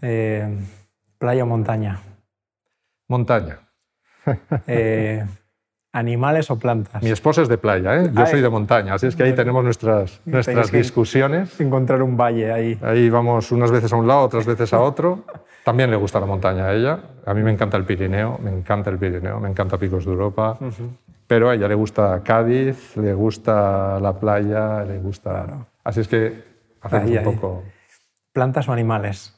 Eh, 0.00 0.58
playa 1.18 1.42
o 1.42 1.46
montaña. 1.46 2.00
Montaña. 3.08 3.60
Eh, 4.66 5.24
¿Animales 5.92 6.50
o 6.50 6.58
plantas? 6.58 7.00
Mi 7.00 7.10
esposa 7.10 7.42
es 7.42 7.48
de 7.48 7.56
playa, 7.56 8.02
¿eh? 8.02 8.10
yo 8.12 8.26
soy 8.26 8.42
de 8.42 8.50
montaña, 8.50 8.94
así 8.94 9.06
es 9.06 9.16
que 9.16 9.22
ahí 9.22 9.34
tenemos 9.34 9.64
nuestras, 9.64 10.20
nuestras 10.26 10.70
discusiones. 10.72 11.58
Encontrar 11.60 12.02
un 12.02 12.16
valle 12.16 12.52
ahí. 12.52 12.78
Ahí 12.82 13.08
vamos 13.08 13.50
unas 13.52 13.70
veces 13.70 13.92
a 13.92 13.96
un 13.96 14.06
lado, 14.06 14.22
otras 14.22 14.44
veces 14.44 14.74
a 14.74 14.80
otro. 14.80 15.24
También 15.64 15.90
le 15.90 15.96
gusta 15.96 16.20
la 16.20 16.26
montaña 16.26 16.66
a 16.66 16.74
ella. 16.74 17.00
A 17.24 17.32
mí 17.32 17.42
me 17.42 17.52
encanta 17.52 17.76
el 17.76 17.84
Pirineo, 17.84 18.38
me 18.42 18.50
encanta 18.50 18.90
el 18.90 18.98
Pirineo, 18.98 19.40
me 19.40 19.48
encanta 19.48 19.78
Picos 19.78 20.04
de 20.04 20.10
Europa. 20.10 20.58
Pero 21.26 21.48
a 21.48 21.54
ella 21.54 21.66
le 21.68 21.74
gusta 21.74 22.20
Cádiz, 22.22 22.96
le 22.96 23.14
gusta 23.14 23.98
la 24.00 24.12
playa, 24.12 24.84
le 24.84 24.98
gusta... 24.98 25.66
Así 25.82 26.00
es 26.00 26.08
que 26.08 26.55
hacemos 26.80 27.10
un 27.10 27.24
poco... 27.24 27.64
¿Plantas 28.32 28.68
o 28.68 28.72
animales? 28.72 29.36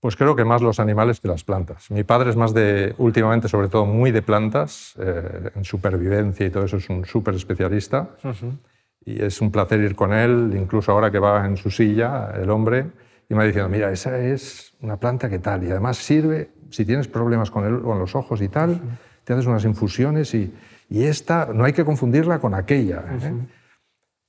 Pues 0.00 0.16
creo 0.16 0.34
que 0.34 0.44
más 0.44 0.62
los 0.62 0.80
animales 0.80 1.20
que 1.20 1.28
las 1.28 1.44
plantas. 1.44 1.90
Mi 1.90 2.04
padre 2.04 2.30
es 2.30 2.36
más 2.36 2.54
de, 2.54 2.94
últimamente, 2.96 3.48
sobre 3.48 3.68
todo, 3.68 3.84
muy 3.84 4.10
de 4.10 4.22
plantas, 4.22 4.94
eh, 4.98 5.50
en 5.54 5.64
supervivencia 5.64 6.46
y 6.46 6.50
todo 6.50 6.64
eso, 6.64 6.78
es 6.78 6.88
un 6.88 7.04
súper 7.04 7.34
especialista. 7.34 8.08
Y 9.04 9.22
es 9.22 9.40
un 9.40 9.50
placer 9.50 9.80
ir 9.80 9.94
con 9.94 10.12
él, 10.12 10.54
incluso 10.58 10.92
ahora 10.92 11.10
que 11.10 11.18
va 11.18 11.44
en 11.46 11.56
su 11.56 11.70
silla, 11.70 12.32
el 12.34 12.48
hombre, 12.50 12.86
y 13.28 13.34
me 13.34 13.38
va 13.38 13.44
diciendo, 13.44 13.68
mira, 13.68 13.90
esa 13.92 14.18
es 14.18 14.74
una 14.80 14.96
planta 14.96 15.28
que 15.28 15.38
tal, 15.38 15.64
y 15.64 15.70
además 15.70 15.98
sirve, 15.98 16.50
si 16.70 16.84
tienes 16.84 17.06
problemas 17.08 17.50
con, 17.50 17.64
el, 17.64 17.80
con 17.80 17.98
los 17.98 18.14
ojos 18.14 18.40
y 18.40 18.48
tal, 18.48 18.80
te 19.24 19.32
haces 19.34 19.46
unas 19.46 19.64
infusiones 19.64 20.34
y, 20.34 20.52
y, 20.88 21.04
esta 21.04 21.50
no 21.54 21.64
hay 21.64 21.72
que 21.72 21.84
confundirla 21.84 22.40
con 22.40 22.54
aquella. 22.54 23.04
¿eh? 23.22 23.32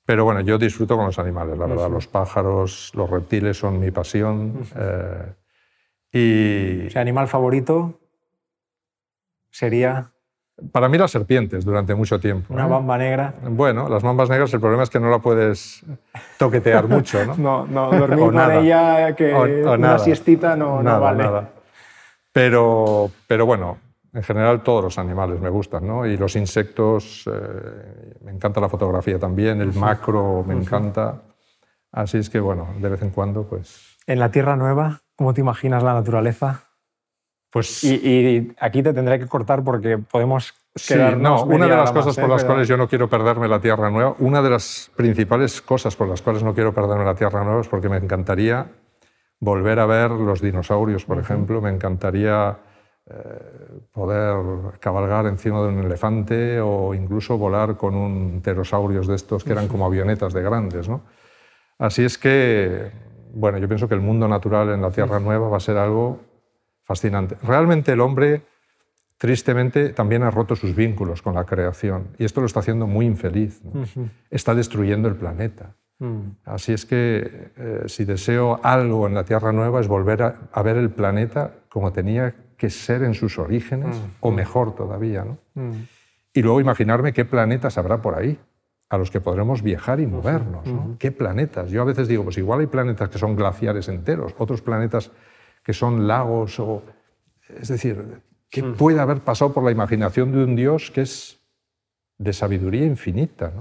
Pero 0.05 0.25
bueno, 0.25 0.41
yo 0.41 0.57
disfruto 0.57 0.95
con 0.97 1.05
los 1.05 1.19
animales, 1.19 1.57
la 1.57 1.67
verdad. 1.67 1.89
Los 1.89 2.07
pájaros, 2.07 2.91
los 2.95 3.09
reptiles 3.09 3.57
son 3.57 3.79
mi 3.79 3.91
pasión. 3.91 4.63
Y... 6.11 6.87
O 6.95 6.99
animal 6.99 7.27
favorito 7.27 7.99
sería... 9.49 10.11
Para 10.71 10.89
mí 10.89 10.97
las 10.97 11.09
serpientes 11.09 11.65
durante 11.65 11.95
mucho 11.95 12.19
tiempo. 12.19 12.53
¿Una 12.53 12.67
bamba 12.67 12.97
negra? 12.97 13.33
Bueno, 13.43 13.89
las 13.89 14.03
bambas 14.03 14.29
negras 14.29 14.53
el 14.53 14.59
problema 14.59 14.83
es 14.83 14.89
que 14.91 14.99
no 14.99 15.09
la 15.09 15.19
puedes 15.19 15.83
toquetear 16.37 16.87
mucho, 16.87 17.25
¿no? 17.25 17.35
no, 17.35 17.65
no, 17.65 17.91
dormir 17.91 18.25
con 18.25 18.51
ella, 18.51 19.15
que 19.15 19.33
una 19.33 19.97
siestita 19.97 20.55
no, 20.55 20.83
no 20.83 20.99
vale. 20.99 21.23
Nada. 21.23 21.49
Pero, 22.31 23.09
pero 23.27 23.45
bueno, 23.45 23.79
en 24.13 24.23
general 24.23 24.61
todos 24.61 24.83
los 24.83 24.97
animales 24.97 25.39
me 25.39 25.49
gustan, 25.49 25.87
¿no? 25.87 26.05
Y 26.05 26.17
los 26.17 26.35
insectos, 26.35 27.29
eh, 27.31 28.15
me 28.23 28.31
encanta 28.31 28.59
la 28.59 28.67
fotografía 28.67 29.17
también, 29.17 29.61
el 29.61 29.73
macro 29.73 30.43
me 30.45 30.53
encanta. 30.53 31.21
Así 31.91 32.17
es 32.17 32.29
que 32.29 32.39
bueno, 32.39 32.67
de 32.79 32.89
vez 32.89 33.01
en 33.01 33.11
cuando 33.11 33.43
pues... 33.43 33.97
¿En 34.07 34.19
la 34.19 34.31
Tierra 34.31 34.55
Nueva? 34.55 35.01
¿Cómo 35.15 35.33
te 35.33 35.41
imaginas 35.41 35.83
la 35.83 35.93
naturaleza? 35.93 36.63
Pues... 37.49 37.83
Y, 37.83 38.53
aquí 38.59 38.83
te 38.83 38.93
tendré 38.93 39.19
que 39.19 39.27
cortar 39.27 39.63
porque 39.63 39.97
podemos 39.97 40.53
quedarnos... 40.87 41.45
no, 41.45 41.55
una 41.55 41.67
de 41.67 41.75
las 41.75 41.91
cosas 41.91 42.15
por 42.15 42.25
¿eh? 42.25 42.33
las 42.33 42.43
cuales 42.43 42.67
yo 42.67 42.77
no 42.77 42.87
quiero 42.87 43.09
perderme 43.09 43.47
la 43.47 43.59
Tierra 43.59 43.89
Nueva, 43.89 44.15
una 44.19 44.41
de 44.41 44.49
las 44.49 44.91
principales 44.95 45.61
cosas 45.61 45.95
por 45.95 46.07
las 46.07 46.21
cuales 46.21 46.43
no 46.43 46.53
quiero 46.53 46.73
perderme 46.73 47.05
la 47.05 47.15
Tierra 47.15 47.43
Nueva 47.43 47.61
es 47.61 47.67
porque 47.67 47.89
me 47.89 47.97
encantaría 47.97 48.67
volver 49.39 49.79
a 49.79 49.85
ver 49.85 50.11
los 50.11 50.41
dinosaurios, 50.41 51.03
por 51.05 51.17
ejemplo, 51.17 51.61
me 51.61 51.71
encantaría 51.71 52.57
poder 53.91 54.79
cabalgar 54.79 55.25
encima 55.25 55.61
de 55.61 55.67
un 55.69 55.79
elefante 55.79 56.61
o 56.61 56.93
incluso 56.93 57.37
volar 57.37 57.75
con 57.75 57.95
un 57.95 58.41
pterosaurios 58.41 59.07
de 59.07 59.15
estos 59.15 59.43
que 59.43 59.51
eran 59.51 59.67
como 59.67 59.85
avionetas 59.85 60.33
de 60.33 60.41
grandes. 60.41 60.87
¿no? 60.87 61.01
Así 61.77 62.03
es 62.03 62.17
que 62.17 62.91
bueno, 63.33 63.57
yo 63.57 63.67
pienso 63.67 63.87
que 63.87 63.95
el 63.95 64.01
mundo 64.01 64.27
natural 64.27 64.69
en 64.69 64.81
la 64.81 64.91
Tierra 64.91 65.19
Nueva 65.19 65.49
va 65.49 65.57
a 65.57 65.61
ser 65.61 65.77
algo 65.77 66.19
fascinante. 66.83 67.37
Realmente 67.43 67.93
el 67.93 68.01
hombre, 68.01 68.43
tristemente, 69.17 69.89
también 69.89 70.23
ha 70.23 70.31
roto 70.31 70.55
sus 70.55 70.75
vínculos 70.75 71.21
con 71.21 71.35
la 71.35 71.45
creación 71.45 72.09
y 72.17 72.25
esto 72.25 72.41
lo 72.41 72.47
está 72.47 72.59
haciendo 72.59 72.87
muy 72.87 73.05
infeliz. 73.05 73.61
Está 74.29 74.53
destruyendo 74.55 75.07
el 75.07 75.15
planeta. 75.15 75.75
Mm. 75.99 76.37
Así 76.45 76.73
es 76.73 76.85
que 76.85 77.51
eh, 77.55 77.83
si 77.85 78.05
deseo 78.05 78.59
algo 78.63 79.07
en 79.07 79.13
la 79.13 79.23
Tierra 79.23 79.51
Nueva 79.51 79.79
es 79.79 79.87
volver 79.87 80.23
a, 80.51 80.63
ver 80.63 80.77
el 80.77 80.89
planeta 80.89 81.53
como 81.69 81.93
tenía 81.93 82.35
que 82.61 82.69
ser 82.69 83.01
en 83.01 83.15
sus 83.15 83.39
orígenes, 83.39 83.97
mm. 83.97 84.03
o 84.19 84.29
mejor 84.29 84.75
todavía. 84.75 85.25
¿no? 85.25 85.39
Mm. 85.55 85.87
Y 86.31 86.43
luego 86.43 86.61
imaginarme 86.61 87.11
qué 87.11 87.25
planetas 87.25 87.79
habrá 87.79 88.03
por 88.03 88.13
ahí 88.13 88.37
a 88.87 88.99
los 88.99 89.09
que 89.09 89.19
podremos 89.19 89.63
viajar 89.63 89.99
y 89.99 90.05
movernos. 90.05 90.63
¿Qué 90.99 91.11
planetas? 91.11 91.71
Yo 91.71 91.81
a 91.81 91.85
veces 91.85 92.07
digo, 92.07 92.23
pues 92.23 92.37
igual 92.37 92.59
hay 92.59 92.67
planetas 92.67 93.09
que 93.09 93.17
son 93.17 93.35
glaciares 93.35 93.87
enteros, 93.87 94.35
otros 94.37 94.61
planetas 94.61 95.09
que 95.63 95.73
son 95.73 96.07
lagos, 96.07 96.59
o, 96.59 96.83
es 97.59 97.69
decir, 97.69 98.21
¿qué 98.51 98.61
puede 98.61 98.99
haber 98.99 99.21
pasado 99.21 99.53
por 99.53 99.63
la 99.63 99.71
imaginación 99.71 100.31
de 100.31 100.43
un 100.43 100.55
Dios 100.55 100.91
que 100.91 101.01
es 101.01 101.39
de 102.19 102.31
sabiduría 102.31 102.85
infinita? 102.85 103.51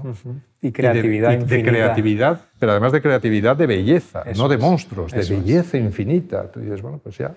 Y 0.61 0.71
creatividad 0.71 1.31
infinita. 1.31 1.55
De 1.55 1.63
creatividad, 1.63 2.41
pero 2.59 2.73
además 2.73 2.91
de 2.91 3.01
creatividad 3.01 3.55
de 3.57 3.65
belleza, 3.65 4.23
no 4.35 4.47
de 4.47 4.59
monstruos, 4.59 5.11
de 5.11 5.23
belleza 5.23 5.77
infinita. 5.77 6.51
Tú 6.51 6.59
dices, 6.59 6.83
bueno, 6.83 6.99
pues 7.01 7.17
ya. 7.17 7.33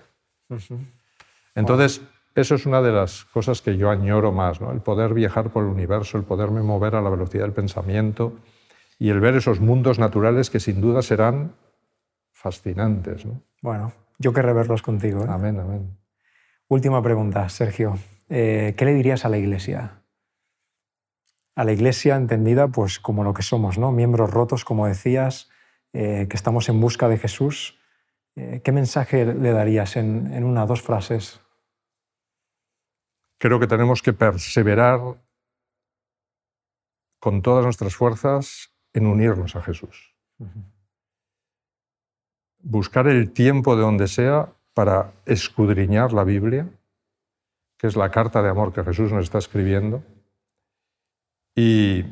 Entonces, 1.55 2.01
eso 2.35 2.55
es 2.55 2.65
una 2.65 2.81
de 2.81 2.91
las 2.91 3.23
cosas 3.23 3.61
que 3.61 3.77
yo 3.77 3.89
añoro 3.89 4.33
más, 4.33 4.59
¿no? 4.59 4.73
el 4.73 4.81
poder 4.81 5.13
viajar 5.13 5.51
por 5.51 5.63
el 5.63 5.69
universo, 5.69 6.17
el 6.17 6.25
poderme 6.25 6.61
mover 6.61 6.95
a 6.95 7.01
la 7.01 7.09
velocidad 7.09 7.45
del 7.45 7.53
pensamiento 7.53 8.33
y 8.99 9.09
el 9.09 9.21
ver 9.21 9.35
esos 9.35 9.61
mundos 9.61 9.97
naturales 9.97 10.49
que 10.49 10.59
sin 10.59 10.81
duda 10.81 11.01
serán 11.01 11.55
fascinantes. 12.33 13.25
¿no? 13.25 13.41
Bueno, 13.61 13.93
yo 14.19 14.33
querré 14.33 14.51
verlos 14.51 14.81
contigo. 14.81 15.23
¿eh? 15.23 15.27
Amén, 15.29 15.57
amén. 15.57 15.97
Última 16.67 17.01
pregunta, 17.01 17.47
Sergio. 17.47 17.97
Eh, 18.27 18.73
¿Qué 18.75 18.83
le 18.83 18.93
dirías 18.93 19.23
a 19.23 19.29
la 19.29 19.37
Iglesia? 19.37 20.01
A 21.55 21.63
la 21.63 21.71
Iglesia 21.71 22.17
entendida 22.17 22.67
pues, 22.67 22.99
como 22.99 23.23
lo 23.23 23.33
que 23.33 23.43
somos, 23.43 23.77
¿no? 23.77 23.93
miembros 23.93 24.29
rotos, 24.29 24.65
como 24.65 24.87
decías, 24.87 25.49
eh, 25.93 26.27
que 26.29 26.35
estamos 26.35 26.67
en 26.67 26.81
busca 26.81 27.07
de 27.07 27.17
Jesús. 27.17 27.79
¿Qué 28.35 28.73
mensaje 28.73 29.25
le 29.25 29.53
darías 29.53 29.95
en, 29.95 30.33
en 30.33 30.43
una 30.43 30.65
o 30.65 30.67
dos 30.67 30.81
frases? 30.81 31.39
Creo 33.37 33.59
que 33.59 33.67
tenemos 33.67 34.01
que 34.01 34.13
perseverar 34.13 34.99
con 37.19 37.41
todas 37.41 37.63
nuestras 37.65 37.95
fuerzas 37.95 38.71
en 38.93 39.07
unirnos 39.07 39.55
a 39.55 39.61
Jesús. 39.61 40.15
Buscar 42.59 43.07
el 43.07 43.31
tiempo 43.31 43.75
de 43.75 43.81
donde 43.81 44.07
sea 44.07 44.53
para 44.73 45.13
escudriñar 45.25 46.13
la 46.13 46.23
Biblia, 46.23 46.69
que 47.77 47.87
es 47.87 47.95
la 47.95 48.09
carta 48.11 48.41
de 48.41 48.49
amor 48.49 48.73
que 48.73 48.83
Jesús 48.83 49.11
nos 49.11 49.25
está 49.25 49.37
escribiendo, 49.37 50.03
y 51.55 52.03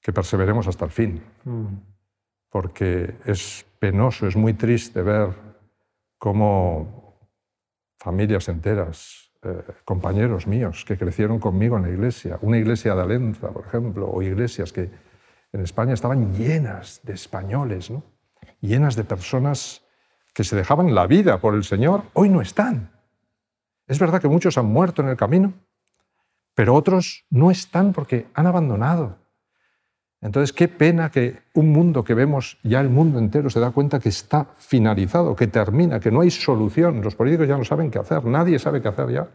que 0.00 0.12
perseveremos 0.12 0.66
hasta 0.68 0.84
el 0.84 0.90
fin. 0.90 1.22
Porque 2.50 3.16
es 3.24 3.64
penoso, 3.78 4.26
es 4.26 4.36
muy 4.36 4.54
triste 4.54 5.02
ver 5.02 5.30
cómo 6.18 7.18
familias 7.98 8.48
enteras 8.48 9.21
eh, 9.44 9.62
compañeros 9.84 10.46
míos 10.46 10.84
que 10.86 10.96
crecieron 10.96 11.38
conmigo 11.38 11.76
en 11.76 11.82
la 11.82 11.88
iglesia, 11.90 12.38
una 12.42 12.58
iglesia 12.58 12.94
de 12.94 13.02
Alenza, 13.02 13.50
por 13.50 13.66
ejemplo, 13.66 14.08
o 14.08 14.22
iglesias 14.22 14.72
que 14.72 14.90
en 15.52 15.60
España 15.60 15.94
estaban 15.94 16.32
llenas 16.32 17.00
de 17.02 17.14
españoles, 17.14 17.92
llenas 18.60 18.96
de 18.96 19.04
personas 19.04 19.82
que 20.32 20.44
se 20.44 20.56
dejaban 20.56 20.94
la 20.94 21.06
vida 21.06 21.40
por 21.40 21.54
el 21.54 21.64
Señor, 21.64 22.04
hoy 22.14 22.28
no 22.28 22.40
están. 22.40 22.92
Es 23.86 23.98
verdad 23.98 24.20
que 24.20 24.28
muchos 24.28 24.56
han 24.56 24.66
muerto 24.66 25.02
en 25.02 25.08
el 25.08 25.16
camino, 25.16 25.52
pero 26.54 26.74
otros 26.74 27.26
no 27.28 27.50
están 27.50 27.92
porque 27.92 28.28
han 28.34 28.46
abandonado 28.46 29.18
entonces, 30.22 30.52
qué 30.52 30.68
pena 30.68 31.10
que 31.10 31.42
un 31.54 31.72
mundo 31.72 32.04
que 32.04 32.14
vemos, 32.14 32.56
ya 32.62 32.80
el 32.80 32.88
mundo 32.88 33.18
entero 33.18 33.50
se 33.50 33.58
da 33.58 33.72
cuenta 33.72 33.98
que 33.98 34.08
está 34.08 34.46
finalizado, 34.56 35.34
que 35.34 35.48
termina, 35.48 35.98
que 35.98 36.12
no 36.12 36.20
hay 36.20 36.30
solución. 36.30 37.02
Los 37.02 37.16
políticos 37.16 37.48
ya 37.48 37.58
no 37.58 37.64
saben 37.64 37.90
qué 37.90 37.98
hacer, 37.98 38.24
nadie 38.24 38.60
sabe 38.60 38.80
qué 38.80 38.88
hacer 38.88 39.10
ya. 39.10 39.28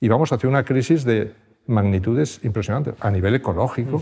Y 0.00 0.06
vamos 0.06 0.32
hacia 0.32 0.48
una 0.48 0.64
crisis 0.64 1.02
de 1.02 1.34
magnitudes 1.66 2.38
impresionantes. 2.44 2.94
A 3.00 3.10
nivel 3.10 3.34
ecológico, 3.34 4.00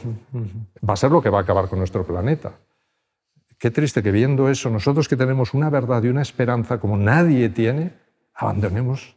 va 0.86 0.92
a 0.92 0.96
ser 0.96 1.10
lo 1.10 1.22
que 1.22 1.30
va 1.30 1.38
a 1.38 1.42
acabar 1.42 1.68
con 1.68 1.78
nuestro 1.78 2.04
planeta. 2.04 2.52
Qué 3.58 3.70
triste 3.70 4.02
que 4.02 4.10
viendo 4.10 4.50
eso, 4.50 4.68
nosotros 4.68 5.08
que 5.08 5.16
tenemos 5.16 5.54
una 5.54 5.70
verdad 5.70 6.02
y 6.02 6.08
una 6.08 6.20
esperanza 6.20 6.78
como 6.78 6.98
nadie 6.98 7.48
tiene, 7.48 7.94
abandonemos, 8.34 9.16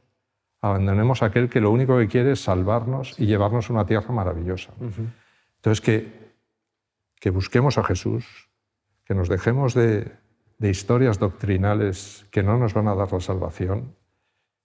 abandonemos 0.61 1.21
a 1.21 1.25
aquel 1.25 1.49
que 1.49 1.59
lo 1.59 1.71
único 1.71 1.97
que 1.97 2.07
quiere 2.07 2.31
es 2.31 2.39
salvarnos 2.39 3.19
y 3.19 3.25
llevarnos 3.25 3.69
a 3.69 3.73
una 3.73 3.85
tierra 3.85 4.13
maravillosa. 4.13 4.71
Entonces, 5.57 5.81
que 5.81 6.28
que 7.19 7.29
busquemos 7.29 7.77
a 7.77 7.83
Jesús, 7.83 8.49
que 9.05 9.13
nos 9.13 9.29
dejemos 9.29 9.73
de, 9.73 10.11
historias 10.59 11.19
doctrinales 11.19 12.25
que 12.31 12.43
no 12.43 12.57
nos 12.57 12.73
van 12.73 12.87
a 12.87 12.95
dar 12.95 13.11
la 13.11 13.19
salvación, 13.21 13.95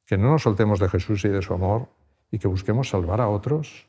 que 0.06 0.18
no 0.18 0.30
nos 0.30 0.42
soltemos 0.42 0.80
de 0.80 0.88
Jesús 0.88 1.24
y 1.24 1.28
de 1.28 1.40
su 1.40 1.54
amor 1.54 1.88
y 2.30 2.38
que 2.38 2.48
busquemos 2.48 2.88
salvar 2.88 3.20
a 3.20 3.28
otros, 3.28 3.86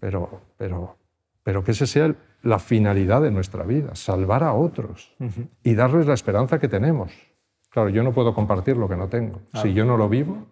pero, 0.00 0.40
pero 0.56 0.96
pero 1.42 1.64
que 1.64 1.72
ese 1.72 1.86
sea 1.86 2.14
la 2.42 2.58
finalidad 2.58 3.22
de 3.22 3.30
nuestra 3.30 3.64
vida, 3.64 3.94
salvar 3.94 4.42
a 4.42 4.52
otros 4.54 5.14
y 5.62 5.74
darles 5.74 6.06
la 6.06 6.14
esperanza 6.14 6.58
que 6.58 6.68
tenemos. 6.68 7.12
Claro, 7.68 7.88
yo 7.88 8.02
no 8.02 8.12
puedo 8.12 8.34
compartir 8.34 8.76
lo 8.76 8.88
que 8.88 8.96
no 8.96 9.08
tengo. 9.08 9.40
Si 9.62 9.72
yo 9.72 9.84
no 9.84 9.96
lo 9.96 10.08
vivo, 10.08 10.46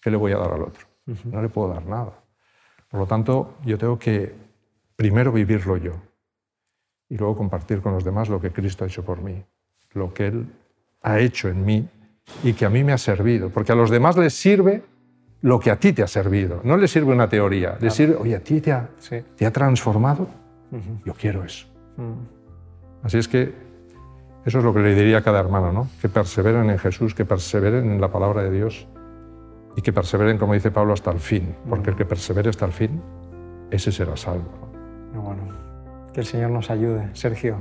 ¿qué 0.00 0.10
le 0.10 0.16
voy 0.16 0.32
a 0.32 0.38
dar 0.38 0.52
al 0.52 0.62
otro? 0.62 0.86
No 1.24 1.42
le 1.42 1.48
puedo 1.48 1.68
dar 1.72 1.84
nada. 1.86 2.12
Por 2.90 3.00
lo 3.00 3.06
tanto, 3.06 3.56
yo 3.64 3.76
tengo 3.76 3.98
que 3.98 4.34
primero 4.96 5.32
vivirlo 5.32 5.76
yo 5.76 5.92
y 7.08 7.16
luego 7.16 7.36
compartir 7.36 7.80
con 7.80 7.92
los 7.92 8.04
demás 8.04 8.28
lo 8.28 8.40
que 8.40 8.50
Cristo 8.50 8.84
ha 8.84 8.86
hecho 8.86 9.04
por 9.04 9.22
mí, 9.22 9.42
lo 9.92 10.12
que 10.12 10.26
Él 10.26 10.46
ha 11.02 11.18
hecho 11.18 11.48
en 11.48 11.64
mí 11.64 11.88
y 12.42 12.52
que 12.52 12.66
a 12.66 12.70
mí 12.70 12.84
me 12.84 12.92
ha 12.92 12.98
servido. 12.98 13.50
Porque 13.50 13.72
a 13.72 13.74
los 13.74 13.90
demás 13.90 14.16
les 14.16 14.34
sirve 14.34 14.82
lo 15.40 15.58
que 15.60 15.70
a 15.70 15.78
ti 15.78 15.92
te 15.92 16.02
ha 16.02 16.08
servido. 16.08 16.60
No 16.64 16.76
le 16.76 16.88
sirve 16.88 17.12
una 17.12 17.28
teoría, 17.28 17.78
le 17.80 17.90
sirve, 17.90 18.16
oye, 18.16 18.36
a 18.36 18.40
ti 18.40 18.60
te 18.60 18.72
ha, 18.72 18.88
te 19.36 19.46
ha 19.46 19.52
transformado, 19.52 20.28
yo 21.04 21.14
quiero 21.14 21.44
eso. 21.44 21.66
Mm. 21.96 23.04
Así 23.04 23.18
es 23.18 23.28
que 23.28 23.52
eso 24.44 24.58
es 24.58 24.64
lo 24.64 24.72
que 24.72 24.80
le 24.80 24.94
diría 24.94 25.18
a 25.18 25.22
cada 25.22 25.40
hermano, 25.40 25.72
¿no? 25.72 25.88
que 26.00 26.08
perseveren 26.08 26.70
en 26.70 26.78
Jesús, 26.78 27.14
que 27.14 27.24
perseveren 27.24 27.90
en 27.90 28.00
la 28.00 28.10
palabra 28.10 28.42
de 28.42 28.50
Dios 28.50 28.86
y 29.76 29.82
que 29.82 29.92
perseveren, 29.92 30.38
como 30.38 30.54
dice 30.54 30.70
Pablo, 30.70 30.92
hasta 30.92 31.10
el 31.10 31.20
fin, 31.20 31.54
porque 31.68 31.90
el 31.90 31.96
que 31.96 32.04
persevere 32.04 32.48
hasta 32.50 32.64
el 32.66 32.72
fin, 32.72 33.00
ese 33.70 33.92
será 33.92 34.16
salvo. 34.16 34.48
Bueno, 35.14 35.67
que 36.12 36.20
el 36.20 36.26
Señor 36.26 36.50
nos 36.50 36.70
ayude. 36.70 37.08
Sergio, 37.14 37.58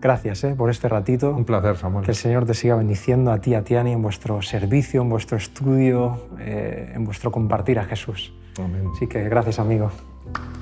Gracias 0.00 0.44
eh, 0.44 0.54
por 0.56 0.70
este 0.70 0.88
ratito. 0.88 1.34
Un 1.34 1.44
placer, 1.44 1.76
Samuel. 1.76 2.04
Que 2.04 2.10
el 2.10 2.16
Señor 2.16 2.44
te 2.44 2.54
siga 2.54 2.76
bendiciendo 2.76 3.32
a 3.32 3.38
ti, 3.38 3.54
a 3.54 3.64
Tiani, 3.64 3.92
en 3.92 4.02
vuestro 4.02 4.42
servicio, 4.42 5.02
en 5.02 5.08
vuestro 5.08 5.36
estudio, 5.36 6.28
eh, 6.38 6.92
en 6.94 7.04
vuestro 7.04 7.32
compartir 7.32 7.78
a 7.78 7.84
Jesús. 7.84 8.32
Amén. 8.58 8.88
Así 8.94 9.06
que 9.06 9.28
gracias, 9.28 9.58
amigo. 9.58 9.90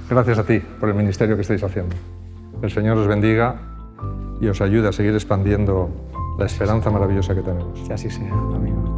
Gracias 0.09 0.39
a 0.39 0.45
ti 0.45 0.61
por 0.81 0.89
el 0.89 0.95
ministerio 0.95 1.37
que 1.37 1.43
estáis 1.43 1.62
haciendo. 1.62 1.95
El 2.62 2.70
Señor 2.70 2.97
os 2.97 3.07
bendiga 3.07 3.57
y 4.41 4.47
os 4.47 4.61
ayude 4.61 4.89
a 4.89 4.93
seguir 4.93 5.14
expandiendo 5.14 5.91
la 6.39 6.47
esperanza 6.47 6.91
maravillosa 6.91 7.35
que 7.35 7.43
tenemos. 7.43 7.81
Que 7.81 7.93
así 7.93 8.11
sea, 8.11 8.33
amigo. 8.33 8.93